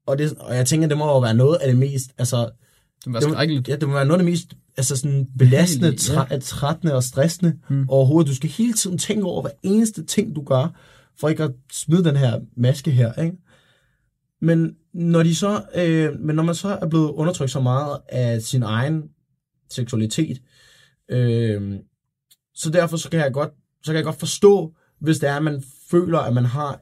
Og, 0.07 0.17
det, 0.17 0.33
og 0.39 0.55
jeg 0.55 0.65
tænker, 0.65 0.87
det 0.87 0.97
må 0.97 1.05
jo 1.05 1.19
være 1.19 1.33
noget 1.33 1.57
af 1.61 1.67
det 1.67 1.77
mest, 1.77 2.09
altså, 2.17 2.49
Det 3.05 3.13
var 3.13 3.19
skrækkeligt. 3.19 3.67
ja, 3.67 3.75
det 3.75 3.87
må 3.87 3.93
være 3.93 4.05
noget 4.05 4.19
af 4.19 4.23
det 4.25 4.31
mest 4.31 4.47
altså 4.77 4.95
sådan 4.95 5.27
belastende, 5.37 5.87
Helt, 5.89 6.09
ja. 6.09 6.15
træ, 6.15 6.39
trættende 6.39 6.93
og 6.95 7.03
stressende 7.03 7.53
Hmm. 7.67 7.85
overhovedet. 7.89 8.29
Du 8.29 8.35
skal 8.35 8.49
hele 8.49 8.73
tiden 8.73 8.97
tænke 8.97 9.25
over 9.25 9.41
hver 9.41 9.51
eneste 9.63 10.03
ting, 10.05 10.35
du 10.35 10.43
gør, 10.43 10.75
for 11.19 11.29
ikke 11.29 11.43
at 11.43 11.51
smide 11.71 12.03
den 12.03 12.15
her 12.15 12.39
maske 12.57 12.91
her, 12.91 13.13
ikke? 13.23 13.37
Men 14.45 14.75
når, 14.93 15.23
de 15.23 15.35
så, 15.35 15.63
øh, 15.75 16.19
men 16.19 16.35
når 16.35 16.43
man 16.43 16.55
så 16.55 16.67
er 16.81 16.87
blevet 16.87 17.09
undertrykt 17.11 17.51
så 17.51 17.59
meget 17.59 17.97
af 18.09 18.41
sin 18.41 18.63
egen 18.63 19.03
seksualitet, 19.69 20.41
øh, 21.11 21.73
så 22.53 22.69
derfor 22.69 22.97
så 22.97 23.09
kan 23.09 23.19
jeg 23.19 23.33
godt, 23.33 23.49
så 23.83 23.91
kan 23.91 23.95
jeg 23.95 24.03
godt 24.03 24.19
forstå, 24.19 24.73
hvis 25.01 25.19
det 25.19 25.29
er, 25.29 25.35
at 25.35 25.43
man 25.43 25.63
føler, 25.91 26.19
at 26.19 26.33
man 26.33 26.45
har 26.45 26.81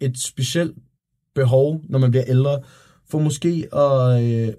et 0.00 0.18
specielt 0.18 0.76
behov, 1.34 1.80
når 1.88 1.98
man 1.98 2.10
bliver 2.10 2.24
ældre, 2.28 2.62
for 3.10 3.18
måske 3.18 3.68
at, 3.74 4.24
øh, 4.24 4.54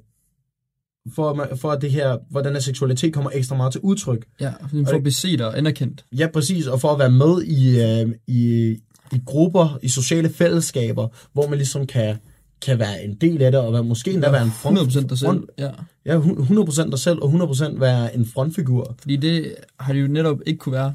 for, 1.16 1.30
at 1.30 1.38
man- 1.38 1.58
for 1.58 1.72
at 1.72 1.82
det 1.82 1.92
her, 1.92 2.18
hvor 2.30 2.42
den 2.42 2.54
her 2.54 2.60
seksualitet 2.60 3.14
kommer 3.14 3.32
ekstra 3.34 3.56
meget 3.58 3.72
til 3.72 3.82
udtryk. 3.82 4.28
Ja, 4.42 4.54
for 4.86 4.92
at 4.98 5.04
blive 5.04 5.14
set 5.14 5.42
og 5.42 5.58
anerkendt. 5.58 6.06
Ja, 6.18 6.28
præcis, 6.34 6.68
og 6.68 6.82
for 6.82 6.90
at 6.94 7.00
være 7.00 7.12
med 7.12 7.44
i, 7.44 7.82
øh, 7.82 8.16
i, 8.28 8.76
i 9.14 9.22
grupper, 9.26 9.80
i 9.82 9.90
sociale 9.90 10.30
fællesskaber, 10.30 11.08
hvor 11.34 11.48
man 11.48 11.58
ligesom 11.58 11.88
kan, 11.88 12.18
kan 12.62 12.80
være 12.80 13.04
en 13.04 13.16
del 13.16 13.42
af 13.42 13.52
det, 13.52 13.62
og 13.62 13.74
være, 13.74 13.84
måske 13.84 14.12
endda 14.12 14.32
være 14.32 14.44
en 14.44 14.52
front, 14.52 14.80
100% 14.80 15.08
dig 15.08 15.18
selv. 15.18 15.48
Ja. 15.58 15.70
ja, 16.06 16.16
hu- 16.18 16.64
100% 16.66 16.90
dig 16.90 17.00
selv, 17.00 17.20
og 17.22 17.30
100% 17.30 17.80
være 17.80 18.16
en 18.16 18.26
frontfigur. 18.26 18.96
Fordi 19.00 19.16
det 19.16 19.56
har 19.80 19.94
det 19.94 20.02
jo 20.02 20.08
netop 20.08 20.38
ikke 20.46 20.58
kunne 20.58 20.74
være 20.74 20.94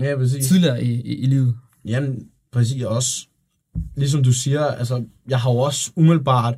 Ja, 0.00 0.16
præcis. 0.16 0.46
tidligere 0.46 0.84
i, 0.84 0.90
i, 1.00 1.14
i 1.16 1.26
livet. 1.26 1.56
Jamen, 1.84 2.28
præcis 2.52 2.82
også. 2.82 3.26
Ligesom 3.96 4.22
du 4.22 4.32
siger, 4.32 4.64
altså, 4.64 5.04
jeg 5.28 5.40
har 5.40 5.52
jo 5.52 5.58
også 5.58 5.90
umiddelbart 5.96 6.54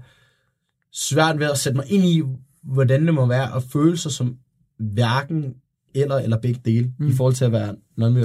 svært 0.92 1.38
ved 1.38 1.46
at 1.50 1.58
sætte 1.58 1.76
mig 1.76 1.86
ind 1.88 2.04
i, 2.04 2.22
hvordan 2.62 3.06
det 3.06 3.14
må 3.14 3.26
være 3.26 3.56
at 3.56 3.62
føle 3.62 3.96
sig 3.96 4.12
som 4.12 4.36
hverken 4.78 5.54
eller 5.94 6.16
eller 6.16 6.36
begge 6.38 6.60
dele, 6.64 6.92
mm. 6.98 7.08
i 7.08 7.12
forhold 7.12 7.34
til 7.34 7.44
at 7.44 7.52
være 7.52 7.74
non 7.96 8.16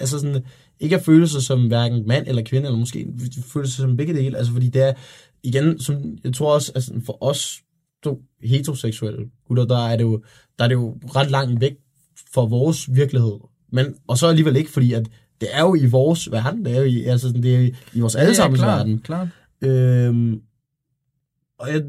Altså 0.00 0.18
sådan, 0.18 0.42
ikke 0.80 0.96
at 0.96 1.02
føle 1.02 1.28
sig 1.28 1.42
som 1.42 1.66
hverken 1.66 2.06
mand 2.06 2.28
eller 2.28 2.42
kvinde, 2.42 2.66
eller 2.66 2.78
måske 2.78 3.06
føle 3.52 3.68
sig 3.68 3.76
som 3.76 3.96
begge 3.96 4.14
dele, 4.14 4.38
altså 4.38 4.52
fordi 4.52 4.68
det 4.68 4.82
er, 4.82 4.92
igen, 5.42 5.80
som 5.80 6.18
jeg 6.24 6.34
tror 6.34 6.54
også, 6.54 6.72
altså 6.74 7.00
for 7.06 7.18
os 7.20 7.60
to 8.04 8.22
heteroseksuelle 8.42 9.30
gutter, 9.48 9.64
der 9.64 9.86
er 9.86 9.96
det 9.96 10.04
jo, 10.04 10.22
der 10.58 10.64
er 10.64 10.68
det 10.68 10.74
jo 10.74 10.98
ret 11.16 11.30
langt 11.30 11.60
væk 11.60 11.76
fra 12.34 12.44
vores 12.44 12.94
virkelighed. 12.94 13.38
Men, 13.72 13.94
og 14.06 14.18
så 14.18 14.26
alligevel 14.26 14.56
ikke, 14.56 14.70
fordi 14.70 14.92
at 14.92 15.10
det 15.40 15.48
er 15.52 15.60
jo 15.60 15.74
i 15.74 15.86
vores 15.86 16.30
verden, 16.32 16.64
det 16.64 16.72
er 16.76 16.78
jo 16.78 16.84
i, 16.84 17.02
altså 17.02 17.28
det 17.28 17.54
er 17.54 17.60
i, 17.60 17.74
i 17.94 18.00
vores 18.00 18.16
allesammens 18.16 18.60
klart, 18.60 18.78
verden. 18.78 18.98
klart. 18.98 19.28
Øhm, 19.60 20.40
og 21.58 21.68
jeg, 21.68 21.82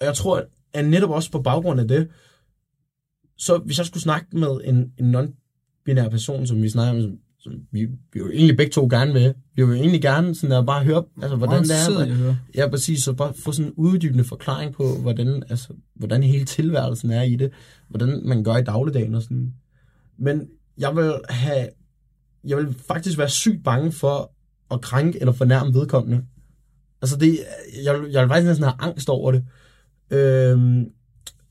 og 0.00 0.06
jeg 0.06 0.14
tror, 0.14 0.44
at 0.72 0.84
netop 0.84 1.10
også 1.10 1.30
på 1.30 1.42
baggrund 1.42 1.80
af 1.80 1.88
det, 1.88 2.08
så 3.38 3.58
hvis 3.58 3.78
jeg 3.78 3.86
skulle 3.86 4.02
snakke 4.02 4.26
med 4.32 4.60
en, 4.64 4.92
en 4.98 5.14
non-binær 5.16 6.08
person, 6.08 6.46
som 6.46 6.62
vi 6.62 6.68
snakker 6.68 7.04
om, 7.04 7.18
vi, 7.70 7.84
vi 8.12 8.20
jo 8.20 8.30
egentlig 8.30 8.56
begge 8.56 8.72
to 8.72 8.86
gerne 8.90 9.12
vil, 9.12 9.34
vi 9.54 9.62
vil 9.62 9.76
jo 9.76 9.82
egentlig 9.82 10.02
gerne 10.02 10.34
sådan 10.34 10.56
at 10.56 10.66
bare 10.66 10.84
høre, 10.84 11.04
altså, 11.22 11.36
hvordan 11.36 11.62
det 11.62 11.70
er. 11.70 12.36
Ja, 12.54 12.68
præcis. 12.68 13.02
Så 13.02 13.12
bare 13.12 13.34
få 13.44 13.52
sådan 13.52 13.66
en 13.66 13.74
uddybende 13.76 14.24
forklaring 14.24 14.74
på, 14.74 14.84
hvordan, 15.02 15.42
altså, 15.50 15.68
hvordan 15.94 16.22
hele 16.22 16.44
tilværelsen 16.44 17.10
er 17.10 17.22
i 17.22 17.36
det. 17.36 17.50
Hvordan 17.88 18.22
man 18.24 18.44
gør 18.44 18.56
i 18.56 18.64
dagligdagen 18.64 19.14
og 19.14 19.22
sådan. 19.22 19.52
Men 20.18 20.48
jeg 20.78 20.96
vil 20.96 21.12
have... 21.28 21.68
Jeg 22.44 22.56
vil 22.56 22.74
faktisk 22.88 23.18
være 23.18 23.28
sygt 23.28 23.64
bange 23.64 23.92
for 23.92 24.32
at 24.70 24.80
krænke 24.80 25.20
eller 25.20 25.32
fornærme 25.32 25.74
vedkommende. 25.74 26.24
Altså 27.02 27.16
det... 27.16 27.38
Jeg, 27.84 28.00
jeg 28.10 28.22
vil 28.22 28.28
faktisk 28.28 28.46
næsten 28.46 28.64
have 28.64 28.76
angst 28.78 29.08
over 29.08 29.32
det. 29.32 29.44
Øhm, 30.10 30.84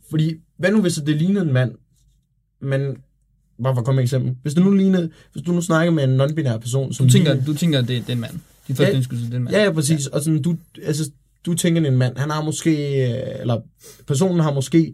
fordi, 0.10 0.36
hvad 0.58 0.72
nu 0.72 0.82
hvis 0.82 0.96
det 0.96 1.16
lignede 1.16 1.46
en 1.46 1.54
mand, 1.54 1.76
men... 2.62 2.98
Bare 3.64 3.76
for 3.76 3.80
at 3.80 3.86
komme 3.86 3.96
med 3.96 4.04
et 4.04 4.08
eksempel. 4.08 4.36
Hvis 4.42 4.54
du 4.54 4.62
nu 4.64 4.72
lignede, 4.72 5.10
hvis 5.34 5.44
du 5.44 5.52
nu 5.52 5.62
snakker 5.62 5.92
med 5.94 6.04
en 6.04 6.22
non-binær 6.22 6.58
person, 6.58 6.94
som 6.94 7.06
Du 7.06 7.12
tænker, 7.12 7.32
lignede- 7.34 7.52
du 7.52 7.58
tænker 7.58 7.80
det, 7.80 7.88
det 7.90 8.10
er 8.10 8.14
en 8.14 8.20
mand. 8.20 8.32
De 8.32 8.40
første 8.68 8.84
Ja. 8.84 8.90
ja, 8.90 8.96
indskud, 8.96 9.18
det 9.18 9.32
er 9.34 9.38
en 9.38 9.44
mand. 9.44 9.56
Ja, 9.56 9.64
ja, 9.64 9.72
præcis. 9.72 10.06
Ja. 10.12 10.16
Og 10.18 10.22
sådan, 10.24 10.42
du, 10.42 10.56
altså, 10.84 11.10
du 11.46 11.54
tænker, 11.54 11.82
en 11.82 11.98
mand, 11.98 12.18
han 12.18 12.30
har 12.30 12.42
måske, 12.44 12.72
øh, 13.12 13.18
eller 13.42 13.58
personen 14.08 14.40
har 14.40 14.54
måske 14.54 14.94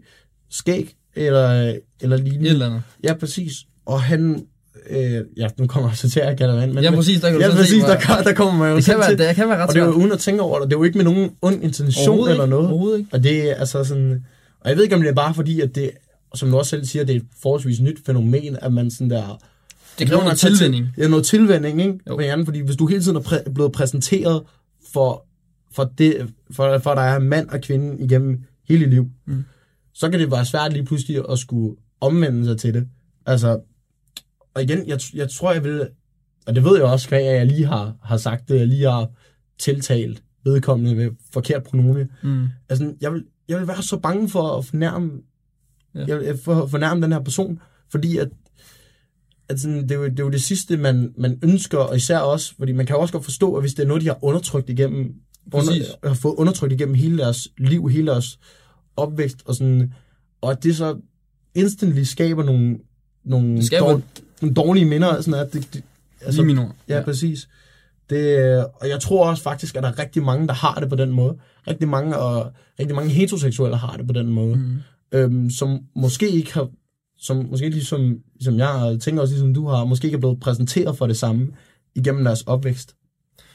skæg, 0.50 0.94
eller, 1.16 1.74
eller 2.00 2.16
lignende. 2.16 2.46
Et 2.46 2.50
eller 2.52 2.66
andet. 2.66 2.82
Ja, 3.04 3.14
præcis. 3.14 3.52
Og 3.86 4.02
han, 4.02 4.44
øh, 4.90 5.20
ja, 5.36 5.48
nu 5.58 5.66
kommer 5.66 5.90
jeg 5.90 5.96
så 5.96 6.10
til 6.10 6.20
at 6.20 6.38
kalde 6.38 6.54
mand, 6.54 6.72
men, 6.72 6.84
Ja, 6.84 6.90
præcis, 6.90 7.20
der 7.20 7.30
kan 7.30 7.40
du 7.40 7.44
ja, 7.46 7.50
præcis, 7.50 7.70
se, 7.70 7.76
der, 7.88 8.06
hvor- 8.14 8.22
der, 8.24 8.32
kommer 8.34 8.58
man 8.58 8.70
jo 8.70 8.76
Det 8.76 8.84
kan, 8.84 8.98
være, 8.98 9.08
til. 9.10 9.18
det 9.18 9.36
kan 9.36 9.48
være 9.48 9.58
ret 9.58 9.68
Og 9.68 9.74
det 9.74 9.80
er 9.80 9.86
jo 9.86 9.92
uden 9.92 10.12
at 10.12 10.18
tænke 10.18 10.42
over 10.42 10.58
det. 10.60 10.68
Det 10.70 10.74
er 10.74 10.78
jo 10.78 10.84
ikke 10.84 10.98
med 10.98 11.04
nogen 11.04 11.30
ond 11.42 11.62
intention 11.64 12.28
eller 12.28 12.44
ikke. 12.44 12.50
noget. 12.50 12.68
Overhovedet 12.68 12.98
ikke. 12.98 13.10
Og 13.12 13.22
det 13.22 13.50
er 13.50 13.54
altså 13.54 13.84
sådan, 13.84 14.24
og 14.60 14.68
jeg 14.68 14.76
ved 14.76 14.84
ikke, 14.84 14.94
om 14.96 15.00
det 15.02 15.10
er 15.10 15.14
bare 15.14 15.34
fordi, 15.34 15.60
at 15.60 15.74
det, 15.74 15.90
som 16.34 16.50
du 16.50 16.56
også 16.58 16.70
selv 16.70 16.84
siger, 16.84 17.04
det 17.04 17.16
er 17.16 17.20
et 17.20 17.26
forholdsvis 17.42 17.80
nyt 17.80 17.98
fænomen, 18.06 18.56
at 18.62 18.72
man 18.72 18.90
sådan 18.90 19.10
der... 19.10 19.38
Det 19.98 20.08
kræver 20.08 20.22
noget 20.22 20.38
tilvænning. 20.38 20.86
Ja, 20.98 21.08
noget 21.08 21.24
tilvænning, 21.24 21.80
ikke? 21.80 21.98
Jo. 22.08 22.20
Hjernen, 22.20 22.44
fordi 22.46 22.60
hvis 22.60 22.76
du 22.76 22.86
hele 22.86 23.02
tiden 23.02 23.16
er 23.16 23.20
præ- 23.20 23.52
blevet 23.52 23.72
præsenteret 23.72 24.42
for, 24.92 25.26
for, 25.74 25.84
det, 25.98 26.32
for, 26.50 26.78
for 26.78 26.90
at 26.90 26.96
der 26.96 27.02
er 27.02 27.18
mand 27.18 27.48
og 27.48 27.60
kvinde 27.60 28.04
igennem 28.04 28.44
hele 28.68 28.84
dit 28.84 28.90
liv, 28.94 29.06
Mm. 29.26 29.44
så 29.94 30.10
kan 30.10 30.20
det 30.20 30.30
være 30.30 30.44
svært 30.44 30.72
lige 30.72 30.84
pludselig 30.84 31.22
at 31.30 31.38
skulle 31.38 31.76
omvende 32.00 32.44
sig 32.44 32.58
til 32.58 32.74
det. 32.74 32.88
Altså, 33.26 33.60
og 34.54 34.62
igen, 34.62 34.88
jeg, 34.88 35.00
jeg 35.14 35.30
tror, 35.30 35.52
jeg 35.52 35.64
vil, 35.64 35.88
og 36.46 36.54
det 36.54 36.64
ved 36.64 36.76
jeg 36.76 36.84
også, 36.84 37.08
hvad 37.08 37.20
jeg 37.22 37.46
lige 37.46 37.66
har, 37.66 37.94
har 38.02 38.16
sagt 38.16 38.48
det, 38.48 38.58
jeg 38.58 38.66
lige 38.66 38.90
har 38.90 39.08
tiltalt 39.58 40.22
vedkommende 40.44 40.96
ved 40.96 41.10
forkert 41.32 41.62
pronome. 41.62 42.08
Mm. 42.22 42.46
Altså, 42.68 42.94
jeg 43.00 43.12
vil, 43.12 43.24
jeg 43.48 43.58
vil 43.58 43.68
være 43.68 43.82
så 43.82 43.96
bange 43.98 44.28
for 44.28 44.58
at 44.58 44.64
fornærme, 44.64 45.10
Ja. 45.94 46.04
jeg 46.08 46.18
vil, 46.18 46.38
fornærme 46.44 47.02
den 47.02 47.12
her 47.12 47.20
person, 47.20 47.60
fordi 47.90 48.16
at, 48.18 48.28
at 49.48 49.60
sådan, 49.60 49.82
det, 49.82 49.90
er 49.90 49.94
jo, 49.94 50.04
det 50.04 50.20
er 50.20 50.24
jo 50.24 50.30
det 50.30 50.42
sidste, 50.42 50.76
man, 50.76 51.12
man 51.18 51.38
ønsker, 51.42 51.78
og 51.78 51.96
især 51.96 52.18
også, 52.18 52.54
fordi 52.58 52.72
man 52.72 52.86
kan 52.86 52.96
jo 52.96 53.00
også 53.00 53.12
godt 53.12 53.24
forstå, 53.24 53.54
at 53.54 53.62
hvis 53.62 53.74
det 53.74 53.82
er 53.82 53.86
noget, 53.86 54.02
de 54.02 54.06
har 54.06 54.24
undertrykt 54.24 54.70
igennem, 54.70 55.14
Præcis. 55.52 55.68
under, 55.70 56.08
har 56.08 56.14
fået 56.14 56.34
undertrykt 56.34 56.72
igennem 56.72 56.94
hele 56.94 57.18
deres 57.18 57.48
liv, 57.58 57.88
hele 57.88 58.06
deres 58.06 58.38
opvækst, 58.96 59.42
og 59.46 59.54
sådan, 59.54 59.92
og 60.40 60.50
at 60.50 60.62
det 60.64 60.76
så 60.76 60.96
instantly 61.54 62.02
skaber 62.02 62.44
nogle, 62.44 62.78
nogle, 63.24 63.56
Det 63.56 63.64
skaber- 63.66 63.86
dår, 63.86 64.00
nogle 64.42 64.54
dårlige 64.54 64.84
minder, 64.84 65.20
sådan 65.20 65.40
at 65.40 65.52
det, 65.52 65.68
det, 65.74 65.82
Altså, 66.20 66.42
Lige. 66.42 66.60
Ja, 66.88 66.96
ja, 66.98 67.02
præcis. 67.04 67.48
Det, 68.10 68.56
og 68.66 68.88
jeg 68.88 69.00
tror 69.00 69.30
også 69.30 69.42
faktisk, 69.42 69.76
at 69.76 69.82
der 69.82 69.88
er 69.88 69.98
rigtig 69.98 70.22
mange, 70.22 70.46
der 70.46 70.54
har 70.54 70.74
det 70.74 70.88
på 70.88 70.96
den 70.96 71.10
måde. 71.10 71.36
Rigtig 71.68 71.88
mange, 71.88 72.16
og 72.18 72.52
rigtig 72.80 72.96
mange 72.96 73.10
heteroseksuelle 73.10 73.76
har 73.76 73.96
det 73.96 74.06
på 74.06 74.12
den 74.12 74.26
måde. 74.28 74.56
Mm. 74.56 74.76
Øhm, 75.12 75.50
som 75.50 75.78
måske 75.96 76.30
ikke 76.30 76.54
har, 76.54 76.68
som 77.18 77.46
måske 77.50 77.68
ligesom, 77.68 78.18
ligesom 78.34 78.58
jeg, 78.58 78.98
tænker 79.00 79.22
også 79.22 79.34
ligesom 79.34 79.54
du 79.54 79.68
har, 79.68 79.84
måske 79.84 80.04
ikke 80.04 80.16
er 80.16 80.20
blevet 80.20 80.40
præsenteret 80.40 80.98
for 80.98 81.06
det 81.06 81.16
samme 81.16 81.48
igennem 81.94 82.24
deres 82.24 82.42
opvækst. 82.42 82.94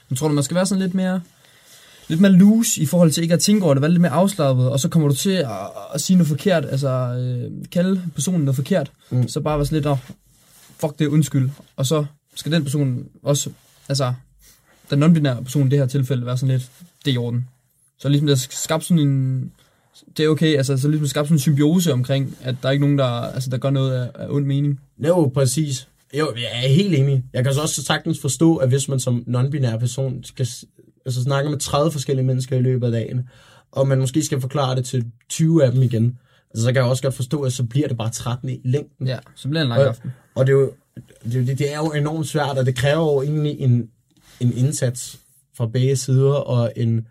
Jeg 0.09 0.17
tror, 0.17 0.27
du, 0.27 0.33
man 0.33 0.43
skal 0.43 0.55
være 0.55 0.65
sådan 0.65 0.81
lidt 0.81 0.93
mere, 0.93 1.21
lidt 2.07 2.21
mere 2.21 2.31
loose 2.31 2.81
i 2.81 2.85
forhold 2.85 3.11
til 3.11 3.23
ikke 3.23 3.33
at 3.33 3.39
tænke 3.39 3.65
over 3.65 3.73
det, 3.73 3.81
være 3.81 3.91
lidt 3.91 4.01
mere 4.01 4.11
afslappet, 4.11 4.69
og 4.69 4.79
så 4.79 4.89
kommer 4.89 5.09
du 5.09 5.15
til 5.15 5.29
at, 5.29 5.47
at 5.93 6.01
sige 6.01 6.17
noget 6.17 6.27
forkert, 6.27 6.65
altså 6.65 6.89
øh, 6.89 7.51
kalde 7.71 8.01
personen 8.15 8.41
noget 8.41 8.55
forkert, 8.55 8.91
Mm. 9.11 9.27
så 9.27 9.41
bare 9.41 9.57
være 9.57 9.65
sådan 9.65 9.75
lidt, 9.75 9.85
oh, 9.87 9.97
fuck 10.79 10.99
det, 10.99 11.07
undskyld. 11.07 11.49
Og 11.75 11.85
så 11.85 12.05
skal 12.35 12.51
den 12.51 12.63
person 12.63 13.05
også, 13.23 13.49
altså 13.89 14.13
den 14.89 15.03
non-binære 15.03 15.43
person 15.43 15.67
i 15.67 15.69
det 15.69 15.79
her 15.79 15.85
tilfælde, 15.85 16.25
være 16.25 16.37
sådan 16.37 16.55
lidt, 16.55 16.71
det 17.05 17.11
er 17.11 17.15
i 17.15 17.17
orden. 17.17 17.47
Så 17.99 18.09
ligesom 18.09 18.27
der 18.27 18.33
er 18.33 18.47
skabt 18.49 18.83
sådan 18.85 19.07
en, 19.07 19.51
det 20.17 20.25
er 20.25 20.29
okay, 20.29 20.55
altså 20.57 20.77
så 20.77 20.87
ligesom 20.87 21.07
skabt 21.07 21.27
sådan 21.27 21.35
en 21.35 21.39
symbiose 21.39 21.93
omkring, 21.93 22.37
at 22.41 22.55
der 22.61 22.67
er 22.67 22.71
ikke 22.71 22.81
nogen, 22.85 22.97
der, 22.97 23.05
altså, 23.05 23.49
der 23.49 23.57
gør 23.57 23.69
noget 23.69 23.91
af, 23.93 24.09
af 24.15 24.25
ond 24.29 24.45
mening. 24.45 24.79
Jo, 25.07 25.31
præcis. 25.33 25.87
Jo, 26.19 26.33
jeg 26.35 26.63
er 26.65 26.67
helt 26.67 26.93
enig. 26.95 27.23
Jeg 27.33 27.43
kan 27.43 27.53
så 27.53 27.61
også 27.61 27.83
sagtens 27.83 28.19
forstå, 28.21 28.55
at 28.55 28.69
hvis 28.69 28.89
man 28.89 28.99
som 28.99 29.23
non-binær 29.27 29.77
person 29.77 30.23
skal 30.23 30.47
altså, 31.05 31.21
snakke 31.23 31.49
med 31.49 31.57
30 31.59 31.91
forskellige 31.91 32.25
mennesker 32.25 32.57
i 32.57 32.61
løbet 32.61 32.85
af 32.85 32.91
dagen, 32.91 33.29
og 33.71 33.87
man 33.87 33.99
måske 33.99 34.23
skal 34.25 34.41
forklare 34.41 34.75
det 34.75 34.85
til 34.85 35.05
20 35.29 35.63
af 35.65 35.71
dem 35.71 35.81
igen, 35.83 36.17
altså, 36.51 36.63
så 36.65 36.73
kan 36.73 36.81
jeg 36.81 36.89
også 36.89 37.03
godt 37.03 37.13
forstå, 37.15 37.41
at 37.41 37.53
så 37.53 37.63
bliver 37.63 37.87
det 37.87 37.97
bare 37.97 38.09
13 38.09 38.49
i 38.49 38.61
længden. 38.65 39.07
Ja, 39.07 39.17
så 39.35 39.47
bliver 39.49 39.59
det 39.63 39.65
en 39.65 39.69
lang 39.69 39.81
Og- 39.81 39.87
aften. 39.87 40.11
Og 40.35 40.47
det 40.47 40.53
er, 40.53 40.57
jo, 40.57 40.71
det, 41.25 41.35
er 41.35 41.39
jo- 41.39 41.45
det 41.45 41.73
er 41.73 41.77
jo 41.77 41.91
enormt 41.91 42.27
svært, 42.27 42.57
og 42.57 42.65
det 42.65 42.75
kræver 42.75 43.13
jo 43.13 43.21
egentlig 43.21 43.59
en, 43.59 43.89
en 44.39 44.57
indsats 44.57 45.19
fra 45.57 45.67
begge 45.67 45.95
sider, 45.95 46.33
og 46.33 46.71
en... 46.75 47.07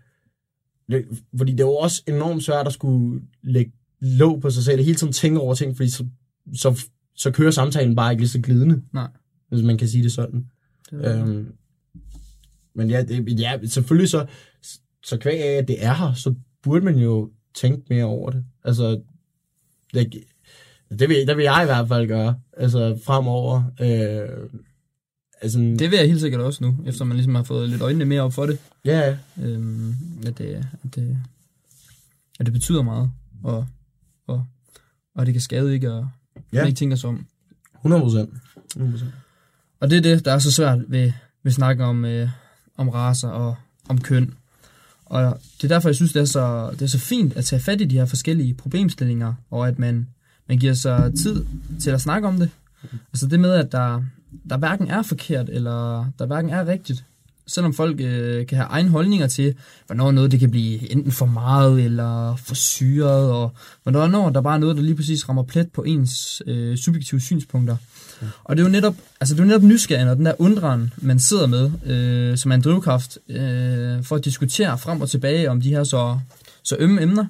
Fordi 1.39 1.53
det 1.53 1.61
jo 1.61 1.77
også 1.77 2.03
enormt 2.09 2.45
svært 2.45 2.67
at 2.67 2.73
skulle 2.73 3.23
lægge 3.43 3.73
låg 4.01 4.41
på 4.41 4.51
sig 4.51 4.65
selv, 4.65 4.79
og 4.79 4.85
hele 4.85 4.97
tiden 4.97 5.13
tænke 5.13 5.41
over 5.41 5.55
ting, 5.55 5.77
fordi 5.77 5.91
så, 5.91 6.07
så, 6.55 6.89
så 7.15 7.31
kører 7.31 7.51
samtalen 7.51 7.97
bare 7.97 8.13
ikke 8.13 8.23
lige 8.23 8.31
så 8.31 8.41
glidende, 8.41 8.83
Nej. 8.93 9.09
hvis 9.49 9.63
man 9.63 9.79
kan 9.79 9.89
sige 9.89 10.03
det 10.03 10.13
sådan. 10.13 10.47
Det 10.91 11.21
Øhm, 11.21 11.53
men 12.75 12.91
ja, 12.91 13.03
det, 13.03 13.41
ja, 13.41 13.59
selvfølgelig 13.67 14.09
så, 14.09 14.27
så 15.03 15.19
kvæg 15.19 15.41
af, 15.41 15.53
at 15.59 15.69
det 15.69 15.85
er 15.85 15.95
her, 15.95 16.15
så 16.15 16.35
burde 16.63 16.85
man 16.85 16.99
jo 16.99 17.31
tænke 17.55 17.87
mere 17.91 18.05
over 18.05 18.31
det. 18.31 18.45
Altså, 18.65 19.01
det, 19.95 20.25
det, 20.91 21.09
vil, 21.09 21.27
det 21.27 21.37
vil 21.37 21.43
jeg 21.43 21.61
i 21.63 21.67
hvert 21.67 21.89
fald 21.89 22.09
gøre, 22.09 22.41
altså 22.57 22.99
fremover. 23.05 23.63
Øh, 23.81 24.49
altså, 25.43 25.59
Det 25.59 25.91
vil 25.91 25.97
jeg 25.99 26.07
helt 26.09 26.21
sikkert 26.21 26.41
også 26.41 26.65
nu, 26.65 26.77
efter 26.87 27.05
man 27.05 27.17
ligesom 27.17 27.35
har 27.35 27.43
fået 27.43 27.69
lidt 27.71 27.83
øjnene 27.83 28.05
mere 28.05 28.21
op 28.21 28.33
for 28.33 28.47
det. 28.47 28.59
ja, 28.85 29.17
Øhm, 29.43 29.95
at, 30.27 30.39
det, 30.39 30.45
at, 30.85 30.95
det, 30.95 31.19
at 32.41 32.47
det 32.47 32.53
betyder 32.53 32.83
meget, 32.83 33.11
og, 33.43 33.67
og, 34.27 34.45
og 35.15 35.27
det 35.27 35.35
kan 35.35 35.41
skade 35.41 35.75
ikke, 35.75 35.93
og 35.93 36.09
Ja. 36.53 36.59
ja. 36.61 36.67
ikke 36.67 36.77
tænker 36.77 36.97
sig 36.97 37.09
om. 37.09 37.27
100 37.75 38.03
procent. 38.03 38.31
100 38.77 39.13
Og 39.81 39.91
det 39.91 39.97
er 39.99 40.03
det, 40.03 40.25
der 40.25 40.33
er 40.33 40.39
så 40.39 40.53
svært 40.53 40.79
ved, 40.89 41.13
vil 41.43 41.53
snakke 41.53 41.85
om, 41.85 42.05
øh, 42.05 42.29
om 42.77 42.89
raser 42.89 43.29
og 43.29 43.55
om 43.89 44.01
køn. 44.01 44.35
Og 45.05 45.41
det 45.57 45.65
er 45.65 45.75
derfor, 45.75 45.89
jeg 45.89 45.97
synes, 45.97 46.13
det 46.13 46.21
er, 46.21 46.25
så, 46.25 46.71
det 46.73 46.83
er 46.83 46.87
så 46.87 46.99
fint 46.99 47.37
at 47.37 47.45
tage 47.45 47.63
fat 47.63 47.81
i 47.81 47.85
de 47.85 47.97
her 47.97 48.05
forskellige 48.07 48.55
problemstillinger, 48.55 49.35
og 49.51 49.69
at 49.69 49.79
man, 49.79 50.09
man 50.49 50.59
giver 50.59 50.75
sig 50.75 51.13
tid 51.23 51.45
til 51.81 51.91
at 51.91 52.01
snakke 52.01 52.29
om 52.29 52.39
det. 52.39 52.51
Altså 53.13 53.27
det 53.27 53.41
med, 53.41 53.53
at 53.53 53.73
der, 53.73 54.05
der 54.51 54.57
hverken 54.57 54.89
er 54.89 55.03
forkert, 55.03 55.49
eller 55.49 56.07
der 56.19 56.27
hverken 56.27 56.51
er 56.51 56.67
rigtigt. 56.67 57.05
Selvom 57.49 57.75
folk 57.75 58.01
øh, 58.01 58.47
kan 58.47 58.59
have 58.59 58.69
egen 58.69 58.89
holdninger 58.89 59.27
til, 59.27 59.55
hvornår 59.87 60.11
noget 60.11 60.31
det 60.31 60.41
kan 60.41 60.51
blive 60.51 60.93
enten 60.93 61.13
for 61.13 61.27
meget 61.27 61.85
eller 61.85 62.37
for 62.37 62.55
syret, 62.55 63.31
og 63.33 63.53
hvornår 63.83 64.31
der 64.31 64.41
bare 64.41 64.55
er 64.55 64.59
noget, 64.59 64.77
der 64.77 64.83
lige 64.83 64.97
præcis 64.97 65.29
rammer 65.29 65.43
plet 65.43 65.73
på 65.73 65.83
ens 65.83 66.43
øh, 66.47 66.77
subjektive 66.77 67.21
synspunkter. 67.21 67.77
Og 68.45 68.57
det 68.57 68.63
er 68.63 68.67
jo 68.67 68.73
netop, 68.73 68.95
altså 69.21 69.35
det 69.35 69.41
er 69.41 69.45
jo 69.45 69.49
netop 69.49 69.63
nysgerrigheden 69.63 70.11
og 70.11 70.17
den 70.17 70.27
der 70.27 70.33
undren, 70.39 70.93
man 70.97 71.19
sidder 71.19 71.47
med, 71.47 71.71
øh, 71.87 72.39
som 72.39 72.51
er 72.51 72.55
en 72.55 72.61
drivkraft, 72.61 73.19
øh, 73.29 74.03
for 74.03 74.17
at 74.17 74.25
diskutere 74.25 74.79
frem 74.79 75.01
og 75.01 75.11
tilbage 75.11 75.51
om 75.51 75.61
de 75.61 75.69
her 75.69 75.85
så, 75.85 76.19
så 76.63 76.77
ømme 76.79 77.03
emner. 77.03 77.27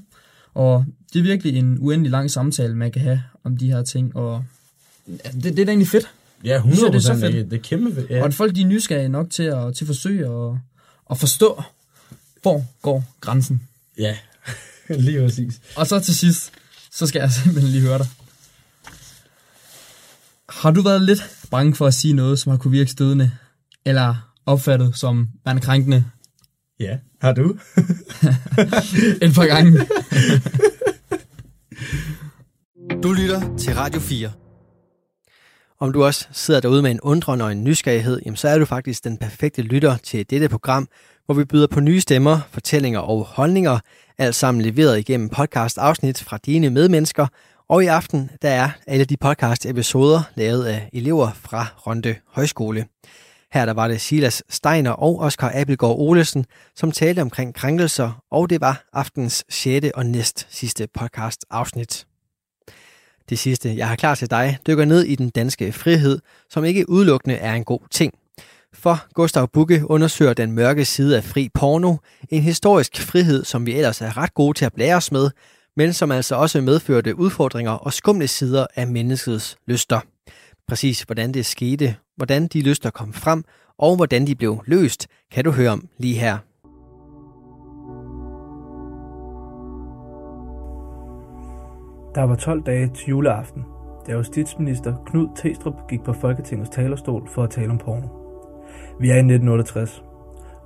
Og 0.55 0.85
det 1.13 1.19
er 1.19 1.23
virkelig 1.23 1.57
en 1.57 1.79
uendelig 1.81 2.11
lang 2.11 2.31
samtale, 2.31 2.75
man 2.75 2.93
kan 2.93 3.03
have 3.03 3.23
om 3.45 3.57
de 3.57 3.67
her 3.67 3.83
ting, 3.83 4.17
og 4.17 4.45
ja, 5.09 5.31
det, 5.35 5.43
det 5.43 5.59
er 5.59 5.65
da 5.65 5.71
egentlig 5.71 5.89
fedt. 5.89 6.09
Ja, 6.47 6.61
synes, 6.61 6.79
100 6.79 6.93
det 6.93 6.99
er 6.99 7.03
så 7.03 7.13
procent. 7.13 7.33
Det, 7.33 7.41
fedt. 7.41 7.51
det 7.51 7.59
er 7.59 7.63
kæmpe 7.63 7.95
fedt. 7.95 8.11
Ja. 8.11 8.21
Og 8.21 8.27
at 8.27 8.35
folk 8.35 8.55
de 8.55 8.63
er 8.63 8.67
nysgerrige 8.67 9.09
nok 9.09 9.31
til 9.31 9.43
at, 9.43 9.75
til 9.75 9.85
at 9.85 9.87
forsøge 9.87 10.27
at, 10.27 10.59
at 11.11 11.19
forstå, 11.19 11.63
hvor 12.43 12.65
går 12.83 13.05
grænsen. 13.21 13.63
ja, 13.99 14.17
lige 14.89 15.21
præcis. 15.25 15.61
Og 15.77 15.87
så 15.87 16.01
til 16.01 16.17
sidst, 16.17 16.53
så 16.93 17.07
skal 17.07 17.21
jeg 17.21 17.31
simpelthen 17.31 17.73
lige 17.73 17.83
høre 17.83 17.99
dig. 17.99 18.07
Har 20.49 20.71
du 20.71 20.83
været 20.83 21.03
lidt 21.03 21.23
bange 21.51 21.75
for 21.75 21.87
at 21.87 21.95
sige 21.95 22.15
noget, 22.15 22.39
som 22.39 22.51
har 22.51 22.57
kunne 22.59 22.71
virke 22.71 22.91
stødende, 22.91 23.31
eller 23.85 24.33
opfattet 24.47 24.97
som 24.97 25.29
værende 25.45 25.63
krænkende 25.63 26.05
Ja, 26.81 26.99
har 27.21 27.33
du? 27.33 27.51
et 29.27 29.35
par 29.35 29.47
gange? 29.47 29.79
Du 33.03 33.13
lytter 33.13 33.57
til 33.57 33.75
Radio 33.75 34.01
4. 34.01 34.33
Om 35.81 35.93
du 35.93 36.05
også 36.05 36.29
sidder 36.33 36.61
derude 36.61 36.83
med 36.83 36.91
en 36.91 37.01
undren 37.01 37.41
og 37.41 37.53
en 37.53 37.65
nysgerrighed, 37.65 38.21
jamen 38.25 38.37
så 38.37 38.49
er 38.49 38.59
du 38.59 38.65
faktisk 38.65 39.05
den 39.05 39.19
perfekte 39.19 39.63
lytter 39.63 39.97
til 39.97 40.31
dette 40.31 40.49
program, 40.49 40.89
hvor 41.27 41.35
vi 41.35 41.45
byder 41.45 41.67
på 41.67 41.81
nye 41.81 42.01
stemmer, 42.01 42.41
fortællinger 42.51 43.01
og 43.01 43.25
holdninger, 43.25 43.79
alt 44.19 44.35
sammen 44.35 44.63
leveret 44.63 44.99
igennem 44.99 45.29
podcast-afsnit 45.29 46.23
fra 46.23 46.39
dine 46.47 46.71
medmennesker. 46.71 47.27
Og 47.69 47.85
i 47.85 47.87
aften, 47.87 48.31
der 48.43 48.49
er 48.51 48.71
alle 48.87 49.05
de 49.05 49.17
podcast-episoder 49.17 50.23
lavet 50.35 50.65
af 50.65 50.91
elever 50.93 51.31
fra 51.35 51.67
Ronde 51.87 52.15
Højskole. 52.27 52.87
Her 53.53 53.67
der 53.67 53.73
var 53.73 53.89
det 53.89 54.01
Silas 54.01 54.43
Steiner 54.49 54.91
og 54.91 55.21
Oscar 55.21 55.53
Abelgaard 55.55 55.97
Olesen, 55.99 56.47
som 56.77 56.93
talte 56.93 57.21
omkring 57.21 57.55
krænkelser, 57.55 58.23
og 58.31 58.51
det 58.51 58.61
var 58.61 58.85
aftens 58.93 59.45
6. 59.49 59.87
og 59.95 60.07
næst 60.07 60.47
sidste 60.51 60.89
podcast-afsnit. 60.95 62.07
Det 63.29 63.39
sidste, 63.39 63.77
jeg 63.77 63.89
har 63.89 63.97
klar 63.97 64.15
til 64.15 64.31
dig, 64.31 64.59
dykker 64.67 64.85
ned 64.85 65.03
i 65.03 65.15
den 65.15 65.31
danske 65.31 65.73
frihed, 65.73 66.19
som 66.51 66.65
ikke 66.65 66.91
udelukkende 66.91 67.37
er 67.37 67.55
en 67.55 67.65
god 67.65 67.81
ting. 67.91 68.15
For 68.75 69.07
Gustav 69.15 69.49
Bukke 69.53 69.91
undersøger 69.91 70.35
den 70.35 70.53
mørke 70.53 70.85
side 70.85 71.17
af 71.17 71.25
fri 71.25 71.49
porno, 71.55 71.97
en 72.31 72.43
historisk 72.43 73.01
frihed, 73.01 73.45
som 73.45 73.67
vi 73.67 73.75
ellers 73.75 74.01
er 74.01 74.17
ret 74.17 74.35
gode 74.35 74.59
til 74.59 74.65
at 74.65 74.73
blære 74.73 74.97
os 74.97 75.13
med, 75.13 75.31
men 75.77 75.93
som 75.93 76.11
altså 76.11 76.35
også 76.35 76.61
medførte 76.61 77.19
udfordringer 77.19 77.73
og 77.73 77.93
skumle 77.93 78.29
sider 78.29 78.67
af 78.75 78.87
menneskets 78.87 79.57
lyster. 79.67 80.01
Præcis 80.69 81.03
hvordan 81.03 81.35
det 81.35 81.47
skete, 81.47 81.97
hvordan 82.17 82.47
de 82.47 82.61
lyster 82.61 82.91
kom 82.91 83.13
frem, 83.13 83.45
og 83.79 83.97
hvordan 83.97 84.27
de 84.27 84.35
blev 84.35 84.63
løst, 84.67 85.07
kan 85.33 85.45
du 85.45 85.51
høre 85.51 85.71
om 85.71 85.89
lige 85.99 86.19
her. 86.19 86.39
Der 92.17 92.23
var 92.23 92.35
12 92.35 92.63
dage 92.63 92.89
til 92.89 93.09
juleaften, 93.09 93.65
da 94.07 94.13
justitsminister 94.13 94.95
Knud 95.07 95.29
Testrup 95.35 95.89
gik 95.89 96.03
på 96.03 96.13
Folketingets 96.13 96.71
talerstol 96.71 97.29
for 97.29 97.43
at 97.43 97.51
tale 97.51 97.71
om 97.71 97.79
porno. 97.79 98.09
Vi 99.01 99.11
er 99.11 99.15
i 99.15 99.19
1968. 99.19 100.05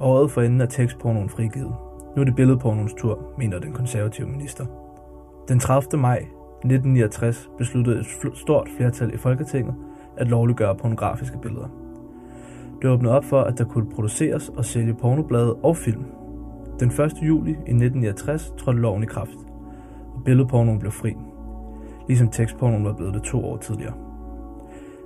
Året 0.01 0.30
for 0.30 0.42
enden 0.42 0.61
er 0.61 0.66
tekstpornoen 0.66 1.28
frigivet. 1.28 1.74
Nu 2.16 2.20
er 2.20 2.24
det 2.24 2.34
billedpornoens 2.34 2.94
tur, 2.94 3.34
mener 3.38 3.59
den 3.59 3.72
konservative 3.72 4.28
minister. 4.28 4.64
Den 5.48 5.59
30. 5.59 6.01
maj 6.01 6.16
1969 6.16 7.51
besluttede 7.59 8.01
et 8.01 8.07
stort 8.34 8.68
flertal 8.76 9.14
i 9.14 9.16
Folketinget 9.16 9.74
at 10.16 10.28
lovliggøre 10.28 10.76
pornografiske 10.76 11.38
billeder. 11.38 11.68
Det 12.82 12.90
åbnede 12.90 13.16
op 13.16 13.24
for, 13.24 13.40
at 13.40 13.59
der 13.59 13.64
kunne 13.64 13.90
produceres 13.90 14.48
og 14.48 14.64
sælge 14.64 14.94
pornoblade 14.94 15.55
og 15.55 15.76
film. 15.76 16.05
Den 16.80 16.88
1. 16.88 17.12
juli 17.22 17.51
i 17.51 17.55
1969 17.55 18.53
trådte 18.59 18.80
loven 18.80 19.03
i 19.03 19.07
kraft, 19.07 19.38
og 20.14 20.24
billedpornoen 20.24 20.78
blev 20.78 20.92
fri 20.92 21.16
ligesom 22.09 22.28
tekstpornoen 22.28 22.84
var 22.84 22.92
blevet 22.92 23.14
det 23.14 23.22
to 23.22 23.44
år 23.44 23.57
tidligere. 23.57 23.94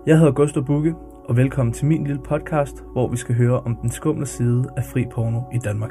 Jeg 0.06 0.18
hedder 0.18 0.32
Gustav 0.32 0.64
Bukke, 0.64 0.94
og 1.24 1.36
velkommen 1.36 1.72
til 1.72 1.86
min 1.86 2.04
lille 2.04 2.22
podcast, 2.22 2.84
hvor 2.92 3.08
vi 3.08 3.16
skal 3.16 3.34
høre 3.34 3.60
om 3.60 3.76
den 3.76 3.90
skumle 3.90 4.26
side 4.26 4.64
af 4.76 4.84
fri 4.84 5.06
porno 5.12 5.40
i 5.52 5.58
Danmark. 5.58 5.90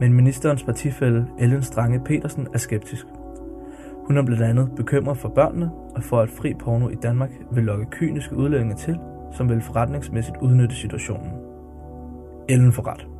Men 0.00 0.12
ministerens 0.12 0.62
partifælle 0.62 1.26
Ellen 1.38 1.62
Strange 1.62 2.00
Petersen 2.04 2.48
er 2.54 2.58
skeptisk. 2.58 3.06
Hun 4.06 4.16
er 4.16 4.22
blandt 4.22 4.42
andet 4.42 4.70
bekymret 4.76 5.18
for 5.18 5.28
børnene 5.28 5.70
og 5.96 6.02
for, 6.02 6.20
at 6.20 6.30
fri 6.30 6.54
porno 6.54 6.88
i 6.88 6.94
Danmark 6.94 7.30
vil 7.52 7.64
lokke 7.64 7.86
kyniske 7.90 8.36
udlændinge 8.36 8.74
til, 8.74 8.98
som 9.32 9.48
vil 9.48 9.60
forretningsmæssigt 9.60 10.36
udnytte 10.42 10.76
situationen. 10.76 11.32
Ellen 12.48 12.72
får 12.72 12.86
ret. 12.86 13.13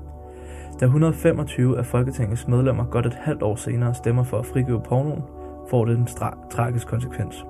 Da 0.81 0.85
125 0.85 1.79
af 1.79 1.87
Folketingets 1.87 2.49
medlemmer 2.49 2.85
godt 2.85 3.07
et 3.07 3.15
halvt 3.15 3.43
år 3.43 3.55
senere 3.55 3.95
stemmer 3.95 4.23
for 4.23 4.39
at 4.39 4.47
frigive 4.47 4.81
pornoen, 4.83 5.23
får 5.71 5.85
det 5.85 5.99
en 5.99 6.09
stra- 6.09 6.49
tragisk 6.51 6.87
konsekvens. 6.87 7.47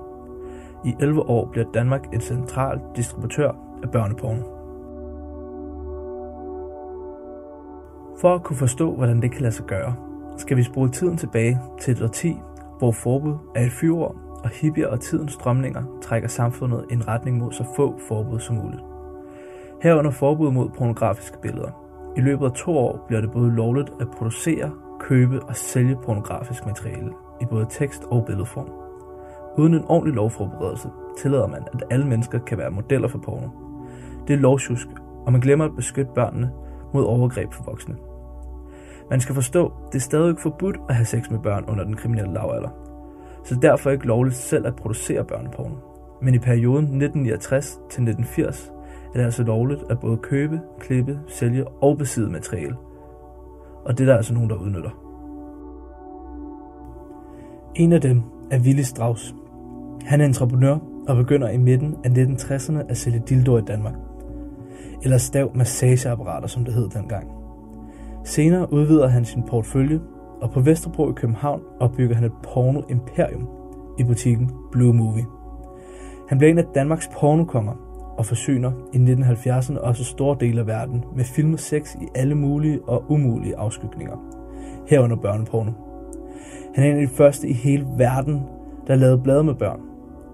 I 0.85 0.95
11 1.01 1.23
år 1.23 1.49
bliver 1.53 1.67
Danmark 1.75 2.15
en 2.15 2.21
central 2.21 2.81
distributør 2.97 3.53
af 3.83 3.91
børneporno. 3.91 4.43
For 8.21 8.35
at 8.35 8.43
kunne 8.43 8.57
forstå, 8.57 8.95
hvordan 8.97 9.23
det 9.23 9.33
kan 9.33 9.43
lade 9.43 9.53
sig 9.53 9.67
gøre, 9.67 9.95
skal 10.37 10.57
vi 10.57 10.63
spole 10.63 10.91
tiden 10.91 11.17
tilbage 11.17 11.61
til 11.81 11.93
et 11.93 12.03
årti, 12.03 12.37
hvor 12.79 12.93
forbud 12.93 13.35
er 13.55 13.65
et 13.65 13.73
fyrår, 13.73 14.41
og 14.45 14.51
hippier 14.51 14.89
og 14.89 15.01
tidens 15.01 15.33
strømninger 15.33 15.83
trækker 16.03 16.29
samfundet 16.29 16.85
i 16.91 16.93
en 16.93 17.09
retning 17.09 17.39
mod 17.39 17.53
så 17.53 17.65
få 17.77 17.99
forbud 18.09 18.41
som 18.41 18.57
muligt. 18.57 18.83
Herunder 19.83 20.11
forbud 20.11 20.51
mod 20.51 20.69
pornografiske 20.69 21.41
billeder, 21.43 21.84
i 22.17 22.21
løbet 22.21 22.47
af 22.47 22.53
to 22.53 22.79
år 22.79 23.05
bliver 23.07 23.21
det 23.21 23.31
både 23.31 23.51
lovligt 23.51 23.93
at 24.01 24.11
producere, 24.11 24.71
købe 25.01 25.43
og 25.43 25.57
sælge 25.57 25.97
pornografisk 26.05 26.67
materiale 26.67 27.13
i 27.41 27.45
både 27.45 27.67
tekst- 27.71 28.05
og 28.11 28.25
billedform. 28.27 28.71
Uden 29.59 29.75
en 29.75 29.85
ordentlig 29.85 30.15
lovforberedelse 30.15 30.89
tillader 31.19 31.47
man, 31.47 31.63
at 31.75 31.83
alle 31.91 32.07
mennesker 32.07 32.39
kan 32.39 32.59
være 32.59 32.71
modeller 32.71 33.09
for 33.09 33.19
porno. 33.19 33.49
Det 34.29 34.35
er 34.35 34.39
lovsjusk, 34.39 34.87
og 35.27 35.33
man 35.33 35.41
glemmer 35.41 35.65
at 35.65 35.77
beskytte 35.77 36.11
børnene 36.15 36.51
mod 36.95 37.05
overgreb 37.05 37.53
for 37.53 37.65
voksne. 37.65 37.97
Man 39.11 39.21
skal 39.21 39.35
forstå, 39.35 39.73
det 39.93 39.99
er 39.99 40.03
stadig 40.03 40.39
forbudt 40.39 40.77
at 40.89 40.95
have 40.95 41.05
sex 41.05 41.31
med 41.31 41.39
børn 41.39 41.65
under 41.69 41.85
den 41.85 41.97
kriminelle 41.97 42.33
lavalder. 42.33 42.69
Så 43.45 43.59
derfor 43.63 43.91
er 43.91 43.93
ikke 43.93 44.07
lovligt 44.07 44.37
selv 44.37 44.67
at 44.67 44.77
producere 44.77 45.25
børneporno. 45.25 45.75
Men 46.23 46.35
i 46.35 46.39
perioden 46.39 46.85
1969 46.85 47.67
til 47.67 48.03
1980 48.03 48.74
er 49.15 49.19
det 49.19 49.25
altså 49.25 49.43
lovligt 49.43 49.85
at 49.91 50.01
både 50.01 50.17
købe, 50.17 50.61
klippe, 50.81 51.19
sælge 51.29 51.69
og 51.69 51.99
besidde 51.99 52.31
materiale. 52.31 52.77
Og 53.85 53.99
det 53.99 54.05
er 54.05 54.09
der 54.09 54.17
altså 54.17 54.35
nogen, 54.35 54.51
der 54.51 54.57
udnytter. 54.57 54.91
En 57.75 57.93
af 57.93 58.01
dem 58.01 58.23
er 58.51 58.61
Willy 58.61 58.83
Strauss. 58.83 59.35
Han 60.05 60.21
er 60.21 60.25
entreprenør 60.25 60.79
og 61.09 61.17
begynder 61.17 61.49
i 61.49 61.57
midten 61.57 61.97
af 62.05 62.09
1960'erne 62.09 62.79
at 62.89 62.97
sælge 62.97 63.23
dildoer 63.29 63.59
i 63.59 63.65
Danmark. 63.65 63.95
Eller 65.03 65.19
stav 65.19 65.51
massageapparater, 65.55 66.47
som 66.47 66.65
det 66.65 66.75
hed 66.75 66.89
dengang. 66.89 67.29
Senere 68.25 68.73
udvider 68.73 69.09
han 69.09 69.25
sin 69.25 69.43
portefølje, 69.43 70.01
og 70.41 70.51
på 70.51 70.61
Vesterbro 70.61 71.11
i 71.11 71.15
København 71.17 71.61
opbygger 71.81 72.15
han 72.15 72.25
et 72.25 72.33
porno-imperium 72.43 73.49
i 73.99 74.05
butikken 74.05 74.51
Blue 74.73 74.93
Movie. 74.93 75.25
Han 76.29 76.39
bliver 76.39 76.51
en 76.51 76.59
af 76.59 76.65
Danmarks 76.75 77.11
pornokonger 77.21 77.84
og 78.19 78.27
forsyner 78.27 78.73
i 78.93 78.97
1970'erne 78.97 79.79
også 79.79 80.05
store 80.05 80.37
dele 80.41 80.61
af 80.61 80.67
verden 80.67 81.05
med 81.17 81.25
film 81.25 81.53
og 81.53 81.59
sex 81.59 81.95
i 81.95 82.09
alle 82.15 82.35
mulige 82.35 82.81
og 82.87 83.05
umulige 83.09 83.57
afskygninger, 83.57 84.17
herunder 84.87 85.17
børneporno. 85.17 85.73
Han 86.75 86.85
er 86.85 86.91
en 86.91 87.01
af 87.01 87.09
de 87.09 87.15
første 87.15 87.49
i 87.49 87.53
hele 87.53 87.87
verden, 87.97 88.43
der 88.87 88.95
lavede 88.95 89.19
blade 89.19 89.45
med 89.45 89.55
børn. 89.55 89.81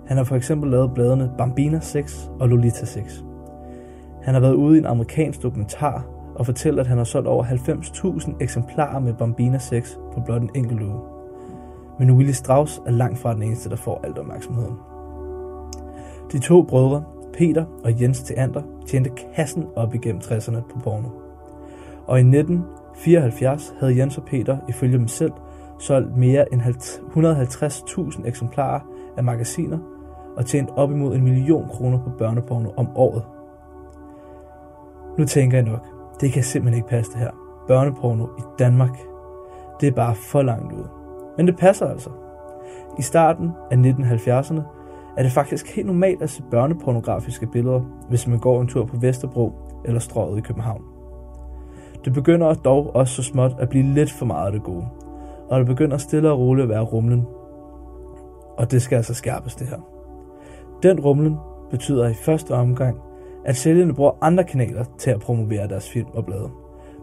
Han 0.07 0.17
har 0.17 0.25
for 0.25 0.37
eksempel 0.37 0.71
lavet 0.71 0.95
bladene 0.95 1.31
Bambina 1.39 1.81
6 1.81 2.31
og 2.41 2.49
Lolita 2.49 2.85
6. 2.85 3.25
Han 4.23 4.35
har 4.35 4.41
været 4.41 4.55
ude 4.55 4.77
i 4.77 4.79
en 4.79 4.87
amerikansk 4.87 5.43
dokumentar 5.43 6.05
og 6.35 6.47
fortæller, 6.47 6.83
at 6.83 6.87
han 6.87 6.99
har 6.99 7.05
solgt 7.05 7.29
over 7.29 7.45
90.000 7.45 8.33
eksemplarer 8.41 8.99
med 8.99 9.15
Bambina 9.15 9.59
6 9.59 9.99
på 10.15 10.21
blot 10.21 10.43
en 10.43 10.51
enkelt 10.55 10.83
uge. 10.83 11.01
Men 11.99 12.11
Willy 12.11 12.31
Strauss 12.31 12.83
er 12.87 12.91
langt 12.91 13.19
fra 13.19 13.35
den 13.35 13.43
eneste, 13.43 13.71
der 13.71 13.77
får 13.77 14.01
alt 14.05 14.19
opmærksomheden. 14.19 14.75
De 16.33 16.39
to 16.39 16.63
brødre, 16.63 17.03
Peter 17.33 17.65
og 17.85 18.01
Jens 18.01 18.23
Theander, 18.23 18.63
tjente 18.87 19.11
kassen 19.35 19.67
op 19.77 19.95
igennem 19.95 20.21
60'erne 20.25 20.61
på 20.61 20.79
porno. 20.85 21.09
Og 22.07 22.19
i 22.19 22.23
1974 22.23 23.75
havde 23.81 23.99
Jens 23.99 24.19
og 24.19 24.25
Peter, 24.25 24.59
ifølge 24.69 24.99
dem 24.99 25.09
selv, 25.09 25.33
solgt 25.79 26.17
mere 26.17 26.53
end 26.53 26.61
150.000 26.63 28.29
eksemplarer 28.29 28.81
af 29.17 29.25
magasiner 29.25 29.79
og 30.37 30.47
tjent 30.47 30.71
op 30.77 30.91
imod 30.91 31.15
en 31.15 31.25
million 31.25 31.69
kroner 31.69 31.99
på 31.99 32.11
børneporno 32.19 32.71
om 32.77 32.89
året. 32.97 33.23
Nu 35.19 35.25
tænker 35.25 35.59
jeg 35.59 35.67
nok, 35.67 35.87
det 36.21 36.33
kan 36.33 36.43
simpelthen 36.43 36.77
ikke 36.77 36.89
passe 36.89 37.13
det 37.13 37.21
her. 37.21 37.31
Børneporno 37.69 38.27
i 38.39 38.43
Danmark, 38.59 38.99
det 39.81 39.87
er 39.87 39.93
bare 39.93 40.15
for 40.15 40.43
langt 40.43 40.73
ud. 40.73 40.85
Men 41.37 41.47
det 41.47 41.57
passer 41.57 41.87
altså. 41.87 42.11
I 42.99 43.03
starten 43.03 43.51
af 43.71 43.77
1970'erne 43.77 44.80
er 45.21 45.23
det 45.23 45.33
faktisk 45.33 45.77
helt 45.77 45.87
normalt 45.87 46.23
at 46.23 46.31
se 46.31 46.43
børnepornografiske 46.51 47.47
billeder, 47.47 47.81
hvis 48.09 48.27
man 48.27 48.39
går 48.39 48.61
en 48.61 48.69
tur 48.69 48.85
på 48.85 48.97
Vesterbro 48.97 49.53
eller 49.85 50.01
strøget 50.01 50.39
i 50.39 50.41
København. 50.41 50.83
Det 52.05 52.13
begynder 52.13 52.55
dog 52.55 52.97
også 52.97 53.15
så 53.15 53.23
småt 53.23 53.53
at 53.59 53.69
blive 53.69 53.95
lidt 53.95 54.13
for 54.13 54.27
meget 54.27 54.47
af 54.47 54.53
det 54.53 54.63
gode, 54.63 54.87
og 55.49 55.59
det 55.59 55.67
begynder 55.67 55.97
stille 55.97 56.31
og 56.31 56.39
roligt 56.39 56.63
at 56.63 56.69
være 56.69 56.81
rumlen. 56.81 57.27
Og 58.59 58.71
det 58.71 58.83
skal 58.83 58.97
altså 58.97 59.15
skærpes 59.15 59.55
det 59.55 59.67
her. 59.67 59.79
Den 60.83 61.01
rumlen 61.01 61.37
betyder 61.71 62.09
i 62.09 62.15
første 62.15 62.55
omgang, 62.55 62.99
at 63.45 63.57
sælgerne 63.57 63.95
bruger 63.95 64.13
andre 64.21 64.45
kanaler 64.45 64.85
til 64.99 65.11
at 65.11 65.21
promovere 65.21 65.69
deres 65.69 65.91
film 65.91 66.09
og 66.15 66.27
blade, 66.27 66.51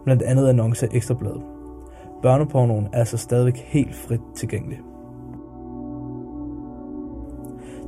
blandt 0.04 0.22
andet 0.22 0.48
annoncer 0.48 0.86
ekstra 0.86 0.96
ekstrabladet. 0.96 1.42
Børnepornoen 2.22 2.88
er 2.92 2.98
altså 2.98 3.16
stadig 3.16 3.54
helt 3.56 3.94
frit 3.94 4.20
tilgængelig. 4.36 4.78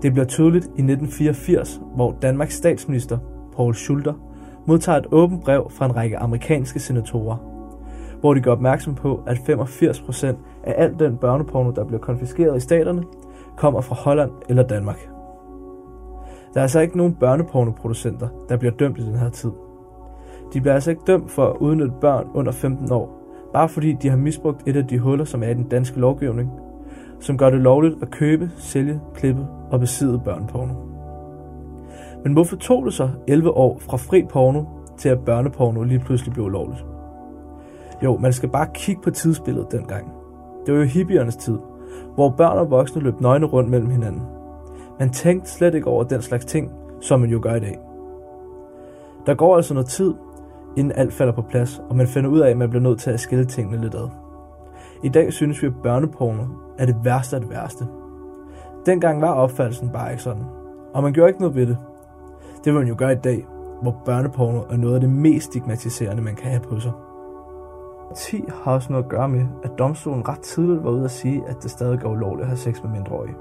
Det 0.03 0.13
bliver 0.13 0.27
tydeligt 0.27 0.65
i 0.65 0.69
1984, 0.69 1.81
hvor 1.95 2.17
Danmarks 2.23 2.55
statsminister, 2.55 3.19
Paul 3.57 3.75
Schulter, 3.75 4.15
modtager 4.67 4.99
et 4.99 5.07
åbent 5.13 5.45
brev 5.45 5.71
fra 5.71 5.85
en 5.85 5.97
række 5.97 6.19
amerikanske 6.19 6.81
senatorer, 6.81 7.37
hvor 8.21 8.35
de 8.35 8.41
gør 8.41 8.53
opmærksom 8.53 8.95
på, 8.95 9.23
at 9.27 9.37
85% 9.37 10.27
af 10.65 10.75
al 10.77 10.99
den 10.99 11.17
børneporno, 11.17 11.71
der 11.71 11.85
bliver 11.85 12.01
konfiskeret 12.01 12.57
i 12.57 12.61
staterne, 12.61 13.05
kommer 13.57 13.81
fra 13.81 13.95
Holland 13.95 14.31
eller 14.49 14.63
Danmark. 14.63 15.09
Der 16.55 16.61
er 16.61 16.63
altså 16.63 16.81
ikke 16.81 16.97
nogen 16.97 17.15
børnepornoproducenter, 17.15 18.29
der 18.49 18.57
bliver 18.57 18.73
dømt 18.73 18.99
i 18.99 19.07
den 19.07 19.17
her 19.17 19.31
tid. 19.31 19.51
De 20.53 20.61
bliver 20.61 20.75
altså 20.75 20.91
ikke 20.91 21.03
dømt 21.07 21.31
for 21.31 21.47
at 21.47 21.57
udnytte 21.61 21.95
børn 22.01 22.27
under 22.35 22.53
15 22.53 22.93
år, 22.93 23.21
bare 23.53 23.69
fordi 23.69 23.93
de 23.93 24.09
har 24.09 24.17
misbrugt 24.17 24.63
et 24.67 24.77
af 24.77 24.87
de 24.87 24.99
huller, 24.99 25.25
som 25.25 25.43
er 25.43 25.49
i 25.49 25.55
den 25.55 25.69
danske 25.69 26.01
lovgivning, 26.01 26.51
som 27.21 27.39
gør 27.39 27.51
det 27.51 27.61
lovligt 27.61 27.95
at 28.03 28.11
købe, 28.11 28.51
sælge, 28.57 29.01
klippe 29.15 29.47
og 29.71 29.81
besidde 29.81 30.21
børneporno. 30.25 30.75
Men 32.25 32.33
hvorfor 32.33 32.57
tog 32.57 32.85
det 32.85 32.95
så 32.95 33.09
11 33.29 33.51
år 33.51 33.79
fra 33.79 33.97
fri 33.97 34.25
porno 34.31 34.65
til 34.99 35.09
at 35.09 35.21
børneporno 35.21 35.83
lige 35.83 36.01
pludselig 36.01 36.35
blev 36.35 36.49
lovligt? 36.49 36.85
Jo, 38.05 38.17
man 38.17 38.33
skal 38.33 38.49
bare 38.49 38.67
kigge 38.75 39.03
på 39.03 39.11
tidsbilledet 39.11 39.73
dengang. 39.73 40.13
Det 40.67 40.75
var 40.75 40.81
jo 40.81 40.87
hippiernes 40.87 41.37
tid, 41.37 41.59
hvor 42.15 42.31
børn 42.31 42.59
og 42.59 42.71
voksne 42.71 43.03
løb 43.03 43.21
nøgne 43.21 43.47
rundt 43.47 43.71
mellem 43.71 43.91
hinanden. 43.91 44.23
Man 44.99 45.11
tænkte 45.11 45.51
slet 45.51 45.75
ikke 45.75 45.87
over 45.87 46.05
den 46.05 46.23
slags 46.23 46.45
ting, 46.45 46.73
som 47.01 47.21
man 47.21 47.31
jo 47.31 47.41
gør 47.43 47.55
i 47.55 47.61
dag. 47.61 47.79
Der 49.27 49.35
går 49.35 49.57
altså 49.57 49.75
noget 49.75 49.89
tid, 49.89 50.15
inden 50.77 50.93
alt 50.97 51.13
falder 51.13 51.33
på 51.33 51.43
plads, 51.43 51.83
og 51.89 51.97
man 51.97 52.07
finder 52.07 52.31
ud 52.31 52.39
af, 52.39 52.51
at 52.51 52.57
man 52.57 52.71
bliver 52.71 52.83
nødt 52.83 53.01
til 53.01 53.11
at 53.11 53.21
skille 53.21 53.45
tingene 53.45 53.81
lidt 53.81 53.95
ad. 53.95 54.09
I 55.03 55.09
dag 55.09 55.33
synes 55.33 55.63
vi, 55.63 55.67
at 55.67 55.83
børneporno 55.83 56.43
er 56.79 56.87
det 56.87 56.97
værste 57.05 57.37
af 57.37 57.43
det 57.43 57.51
værste. 57.51 57.87
Dengang 58.87 59.23
var 59.23 59.33
opfattelsen 59.33 59.91
bare 59.91 60.11
ikke 60.11 60.23
sådan, 60.23 60.45
og 60.95 61.03
man 61.03 61.13
gjorde 61.13 61.29
ikke 61.29 61.41
noget 61.41 61.57
ved 61.57 61.67
det. 61.67 61.77
Det 62.65 62.73
vil 62.73 62.81
man 62.81 62.89
jo 62.89 62.95
gøre 62.99 63.13
i 63.13 63.21
dag, 63.25 63.47
hvor 63.83 64.03
børneporno 64.05 64.61
er 64.71 64.77
noget 64.77 64.95
af 64.95 65.01
det 65.01 65.11
mest 65.11 65.47
stigmatiserende, 65.47 66.23
man 66.23 66.35
kan 66.35 66.51
have 66.51 66.61
på 66.61 66.81
sig. 66.81 66.93
10 68.17 68.45
har 68.65 68.73
også 68.73 68.93
noget 68.93 69.05
at 69.05 69.11
gøre 69.11 69.29
med, 69.29 69.45
at 69.63 69.71
domstolen 69.79 70.29
ret 70.29 70.41
tidligt 70.41 70.85
var 70.85 70.91
ude 70.91 71.05
at 71.05 71.11
sige, 71.11 71.43
at 71.49 71.57
det 71.63 71.71
stadig 71.71 71.99
er 72.03 72.09
ulovligt 72.09 72.43
at 72.43 72.49
have 72.49 72.57
sex 72.57 72.83
med 72.83 72.91
mindreårige. 72.91 73.35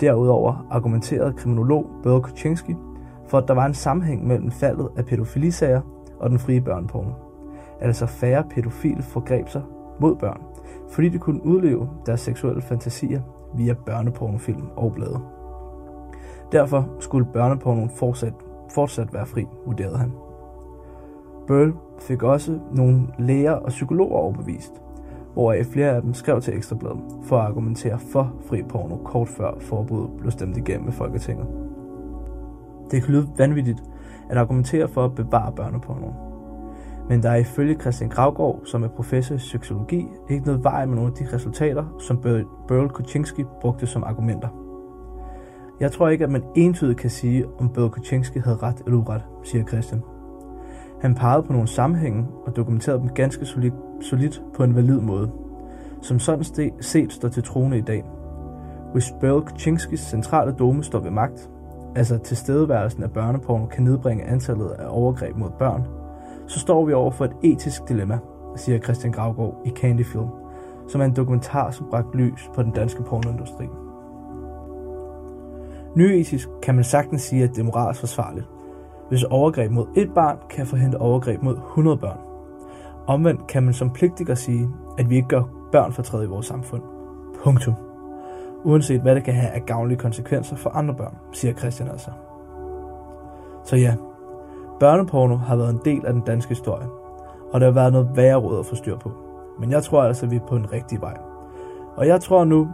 Derudover 0.00 0.66
argumenterede 0.70 1.32
kriminolog 1.32 1.86
Børge 2.02 2.22
Kuczynski 2.22 2.76
for, 3.26 3.38
at 3.38 3.48
der 3.48 3.54
var 3.54 3.66
en 3.66 3.74
sammenhæng 3.74 4.26
mellem 4.26 4.50
faldet 4.50 4.88
af 4.96 5.04
pædofilisager 5.04 5.80
og 6.20 6.30
den 6.30 6.38
frie 6.38 6.60
børneporno. 6.60 7.10
Altså 7.80 8.06
færre 8.06 8.44
pædofile 8.50 9.02
forgreb 9.02 9.48
sig 9.48 9.62
mod 10.00 10.16
børn, 10.16 10.42
fordi 10.90 11.08
de 11.08 11.18
kunne 11.18 11.46
udleve 11.46 11.88
deres 12.06 12.20
seksuelle 12.20 12.62
fantasier 12.62 13.20
via 13.54 13.74
børnepornofilm 13.86 14.66
og 14.76 14.92
blade. 14.92 15.20
Derfor 16.52 16.88
skulle 17.00 17.26
børnepornoen 17.32 17.90
fortsat, 17.90 18.34
fortsat 18.70 19.14
være 19.14 19.26
fri, 19.26 19.46
vurderede 19.66 19.98
han. 19.98 20.12
Burl 21.46 21.72
fik 21.98 22.22
også 22.22 22.58
nogle 22.72 23.06
læger 23.18 23.52
og 23.52 23.68
psykologer 23.68 24.16
overbevist, 24.16 24.72
hvoraf 25.32 25.66
flere 25.66 25.90
af 25.90 26.02
dem 26.02 26.14
skrev 26.14 26.40
til 26.40 26.56
Ekstrabladet 26.56 27.00
for 27.22 27.38
at 27.38 27.46
argumentere 27.46 27.98
for 27.98 28.32
fri 28.46 28.62
porno 28.62 28.96
kort 28.96 29.28
før 29.28 29.54
forbuddet 29.60 30.10
blev 30.18 30.30
stemt 30.30 30.56
igennem 30.56 30.88
i 30.88 30.92
Folketinget. 30.92 31.46
Det 32.90 33.02
kan 33.02 33.14
lyde 33.14 33.28
vanvittigt 33.38 33.82
at 34.30 34.38
argumentere 34.38 34.88
for 34.88 35.04
at 35.04 35.14
bevare 35.14 35.52
børnepornoen. 35.52 36.27
Men 37.08 37.22
der 37.22 37.30
er 37.30 37.36
ifølge 37.36 37.80
Christian 37.80 38.10
Gravgaard, 38.10 38.60
som 38.64 38.82
er 38.82 38.88
professor 38.88 39.34
i 39.34 39.38
psykologi, 39.38 40.08
ikke 40.30 40.46
noget 40.46 40.64
vej 40.64 40.86
med 40.86 40.94
nogle 40.94 41.10
af 41.10 41.16
de 41.16 41.36
resultater, 41.36 41.84
som 41.98 42.16
Burl 42.68 42.88
Kuczynski 42.88 43.44
brugte 43.60 43.86
som 43.86 44.04
argumenter. 44.04 44.48
Jeg 45.80 45.92
tror 45.92 46.08
ikke, 46.08 46.24
at 46.24 46.30
man 46.30 46.42
entydigt 46.56 46.98
kan 46.98 47.10
sige, 47.10 47.44
om 47.58 47.68
Burl 47.68 47.90
Kuczynski 47.90 48.38
havde 48.38 48.56
ret 48.56 48.82
eller 48.86 48.98
uret, 48.98 49.22
siger 49.44 49.64
Christian. 49.64 50.02
Han 51.00 51.14
pegede 51.14 51.42
på 51.42 51.52
nogle 51.52 51.68
sammenhænge 51.68 52.26
og 52.46 52.56
dokumenterede 52.56 53.00
dem 53.00 53.08
ganske 53.08 53.44
solidt, 53.44 53.74
solid 54.00 54.32
på 54.54 54.64
en 54.64 54.74
valid 54.74 55.00
måde, 55.00 55.30
som 56.02 56.18
sådan 56.18 56.44
set 56.80 57.12
står 57.12 57.28
til 57.28 57.42
trone 57.42 57.78
i 57.78 57.80
dag. 57.80 58.04
Hvis 58.92 59.12
Burl 59.20 59.42
Kuczynskis 59.46 60.00
centrale 60.00 60.52
dome 60.52 60.82
står 60.82 61.00
ved 61.00 61.10
magt, 61.10 61.50
altså 61.96 62.18
tilstedeværelsen 62.18 63.02
af 63.02 63.10
børneporno 63.10 63.66
kan 63.66 63.84
nedbringe 63.84 64.24
antallet 64.24 64.68
af 64.68 64.86
overgreb 64.88 65.36
mod 65.36 65.50
børn, 65.58 65.82
så 66.48 66.60
står 66.60 66.84
vi 66.84 66.92
over 66.92 67.10
for 67.10 67.24
et 67.24 67.36
etisk 67.42 67.88
dilemma, 67.88 68.18
siger 68.56 68.78
Christian 68.78 69.12
Gravgaard 69.12 69.62
i 69.64 69.70
Candyfilm, 69.70 70.28
som 70.88 71.00
er 71.00 71.04
en 71.04 71.16
dokumentar, 71.16 71.70
som 71.70 71.86
bragte 71.90 72.16
lys 72.16 72.50
på 72.54 72.62
den 72.62 72.72
danske 72.72 73.02
pornoindustri. 73.02 73.66
Nyetisk 75.94 76.48
kan 76.62 76.74
man 76.74 76.84
sagtens 76.84 77.22
sige, 77.22 77.44
at 77.44 77.50
det 77.50 77.58
er 77.58 77.64
moralsk 77.64 78.00
forsvarligt, 78.00 78.46
hvis 79.08 79.24
overgreb 79.24 79.70
mod 79.70 79.86
et 79.96 80.14
barn 80.14 80.38
kan 80.50 80.66
forhindre 80.66 80.98
overgreb 80.98 81.42
mod 81.42 81.56
100 81.56 81.96
børn. 81.96 82.18
Omvendt 83.06 83.46
kan 83.46 83.62
man 83.62 83.74
som 83.74 83.90
pligtiger 83.90 84.34
sige, 84.34 84.68
at 84.98 85.10
vi 85.10 85.16
ikke 85.16 85.28
gør 85.28 85.42
børn 85.72 85.92
fortræde 85.92 86.24
i 86.24 86.28
vores 86.28 86.46
samfund. 86.46 86.82
Punktum. 87.44 87.74
Uanset 88.64 89.00
hvad 89.00 89.14
det 89.14 89.24
kan 89.24 89.34
have 89.34 89.50
af 89.50 89.66
gavnlige 89.66 89.98
konsekvenser 89.98 90.56
for 90.56 90.70
andre 90.70 90.94
børn, 90.94 91.16
siger 91.32 91.54
Christian 91.54 91.88
altså. 91.88 92.10
Så 93.64 93.76
ja, 93.76 93.94
børneporno 94.80 95.36
har 95.36 95.56
været 95.56 95.70
en 95.70 95.80
del 95.84 96.06
af 96.06 96.12
den 96.12 96.22
danske 96.22 96.48
historie, 96.48 96.86
og 97.52 97.60
der 97.60 97.66
har 97.66 97.72
været 97.72 97.92
noget 97.92 98.10
værre 98.14 98.36
råd 98.36 98.58
at 98.58 98.66
få 98.66 98.74
styr 98.74 98.98
på. 98.98 99.12
Men 99.60 99.70
jeg 99.70 99.82
tror 99.82 100.02
altså, 100.02 100.26
at 100.26 100.30
vi 100.30 100.36
er 100.36 100.46
på 100.48 100.56
en 100.56 100.72
rigtig 100.72 101.00
vej. 101.00 101.18
Og 101.96 102.06
jeg 102.06 102.20
tror 102.20 102.44
nu, 102.44 102.68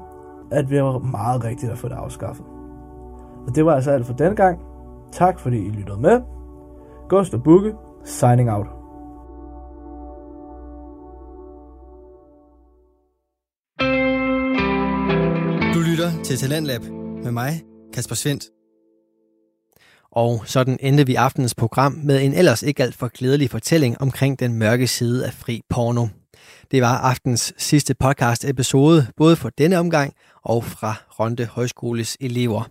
at 0.51 0.71
vi 0.71 0.83
var 0.83 0.99
meget 0.99 1.45
rigtigt 1.45 1.73
at 1.73 1.79
få 1.79 1.89
det 1.89 1.95
afskaffet. 1.95 2.47
Og 3.47 3.55
det 3.55 3.67
var 3.67 3.75
altså 3.75 3.91
alt 3.91 4.07
for 4.07 4.15
denne 4.15 4.37
gang. 4.37 4.61
Tak 5.13 5.39
fordi 5.39 5.67
I 5.67 5.71
lyttede 5.71 6.01
med. 6.01 6.21
Gustav 7.09 7.41
Bukke, 7.41 7.75
signing 8.05 8.51
out. 8.51 8.67
Du 15.75 15.81
lytter 15.91 16.23
til 16.25 16.37
Talentlab 16.37 16.81
med 17.25 17.33
mig, 17.33 17.51
Kasper 17.93 18.15
Svendt. 18.15 18.45
Og 20.15 20.43
sådan 20.47 20.79
endte 20.81 21.07
vi 21.07 21.15
aftenens 21.15 21.55
program 21.55 21.93
med 21.93 22.23
en 22.23 22.35
ellers 22.35 22.63
ikke 22.63 22.83
alt 22.83 22.95
for 22.95 23.09
glædelig 23.09 23.51
fortælling 23.51 24.01
omkring 24.01 24.39
den 24.39 24.53
mørke 24.53 24.87
side 24.87 25.27
af 25.27 25.35
fri 25.35 25.63
porno. 25.69 26.07
Det 26.71 26.83
var 26.83 26.99
aftens 26.99 27.53
sidste 27.59 27.95
podcast 27.95 28.45
episode, 28.45 29.07
både 29.17 29.37
for 29.37 29.51
denne 29.59 29.79
omgang 29.79 30.15
og 30.43 30.65
fra 30.65 30.95
Ronde 31.21 31.47
Højskoles 31.47 32.17
elever. 32.21 32.71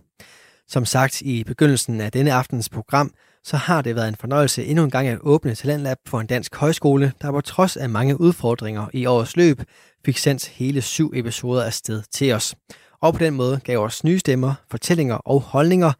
Som 0.68 0.84
sagt 0.84 1.20
i 1.22 1.44
begyndelsen 1.44 2.00
af 2.00 2.12
denne 2.12 2.32
aftens 2.32 2.68
program, 2.68 3.10
så 3.44 3.56
har 3.56 3.82
det 3.82 3.96
været 3.96 4.08
en 4.08 4.16
fornøjelse 4.20 4.64
endnu 4.64 4.84
en 4.84 4.90
gang 4.90 5.08
at 5.08 5.18
åbne 5.20 5.54
Talentlab 5.54 5.96
for 6.06 6.20
en 6.20 6.26
dansk 6.26 6.56
højskole, 6.56 7.12
der 7.22 7.30
på 7.30 7.40
trods 7.40 7.76
af 7.76 7.88
mange 7.88 8.20
udfordringer 8.20 8.86
i 8.92 9.06
årets 9.06 9.36
løb, 9.36 9.62
fik 10.04 10.18
sendt 10.18 10.48
hele 10.48 10.82
syv 10.82 11.12
episoder 11.14 11.64
afsted 11.64 12.02
til 12.12 12.32
os. 12.32 12.54
Og 13.00 13.12
på 13.12 13.18
den 13.18 13.34
måde 13.34 13.60
gav 13.64 13.78
os 13.78 14.04
nye 14.04 14.18
stemmer, 14.18 14.54
fortællinger 14.70 15.14
og 15.14 15.40
holdninger 15.40 15.92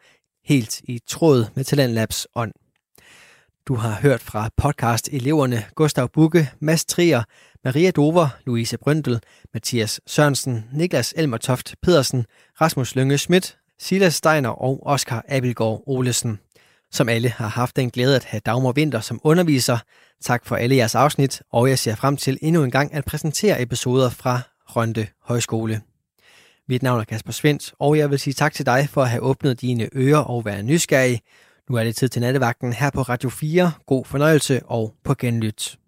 helt 0.45 0.81
i 0.85 1.01
tråd 1.07 1.47
med 1.55 1.65
Talentlabs 1.65 2.27
ånd. 2.35 2.53
Du 3.69 3.75
har 3.75 3.99
hørt 4.03 4.21
fra 4.21 4.51
podcast-eleverne 4.57 5.65
Gustav 5.75 6.09
Bukke, 6.09 6.51
Mads 6.61 6.85
Trier, 6.85 7.23
Maria 7.65 7.91
Dover, 7.91 8.29
Louise 8.47 8.79
Brøndel, 8.79 9.21
Mathias 9.55 10.01
Sørensen, 10.07 10.65
Niklas 10.73 11.15
Elmertoft 11.17 11.75
Pedersen, 11.83 12.27
Rasmus 12.61 12.95
Lønge 12.95 13.19
Schmidt, 13.19 13.57
Silas 13.79 14.15
Steiner 14.15 14.49
og 14.49 14.87
Oscar 14.87 15.25
Abelgaard 15.29 15.83
Olesen, 15.87 16.39
som 16.93 17.09
alle 17.09 17.29
har 17.29 17.49
haft 17.49 17.77
den 17.77 17.91
glæde 17.91 18.17
at 18.17 18.25
have 18.25 18.41
Dagmar 18.47 18.73
Vinter 18.73 19.01
som 19.01 19.21
underviser. 19.23 19.79
Tak 20.25 20.47
for 20.47 20.57
alle 20.57 20.77
jeres 20.77 20.95
afsnit, 20.95 21.43
og 21.53 21.69
jeg 21.69 21.79
ser 21.79 21.95
frem 21.95 22.17
til 22.17 22.39
endnu 22.43 22.65
en 22.65 22.71
gang 22.71 22.95
at 22.95 23.05
præsentere 23.05 23.63
episoder 23.63 24.11
fra 24.11 24.41
Rønde 24.67 25.07
Højskole. 25.23 25.81
Mit 26.69 26.83
navn 26.83 27.01
er 27.01 27.05
Kasper 27.05 27.33
Svendt, 27.33 27.75
og 27.79 27.99
jeg 27.99 28.11
vil 28.11 28.19
sige 28.19 28.35
tak 28.35 28.53
til 28.53 28.67
dig 28.67 28.89
for 28.91 29.03
at 29.03 29.09
have 29.09 29.23
åbnet 29.23 29.61
dine 29.61 29.89
ører 29.97 30.19
og 30.19 30.45
være 30.45 30.63
nysgerrig. 30.63 31.21
Nu 31.71 31.77
er 31.77 31.85
det 31.85 31.97
tid 31.97 32.09
til 32.09 32.23
nattevagten 32.23 32.73
her 32.73 32.91
på 32.91 33.03
Radio 33.03 33.29
4. 33.29 33.73
God 33.87 34.05
fornøjelse 34.05 34.63
og 34.67 34.95
på 35.05 35.15
genlyt. 35.15 35.79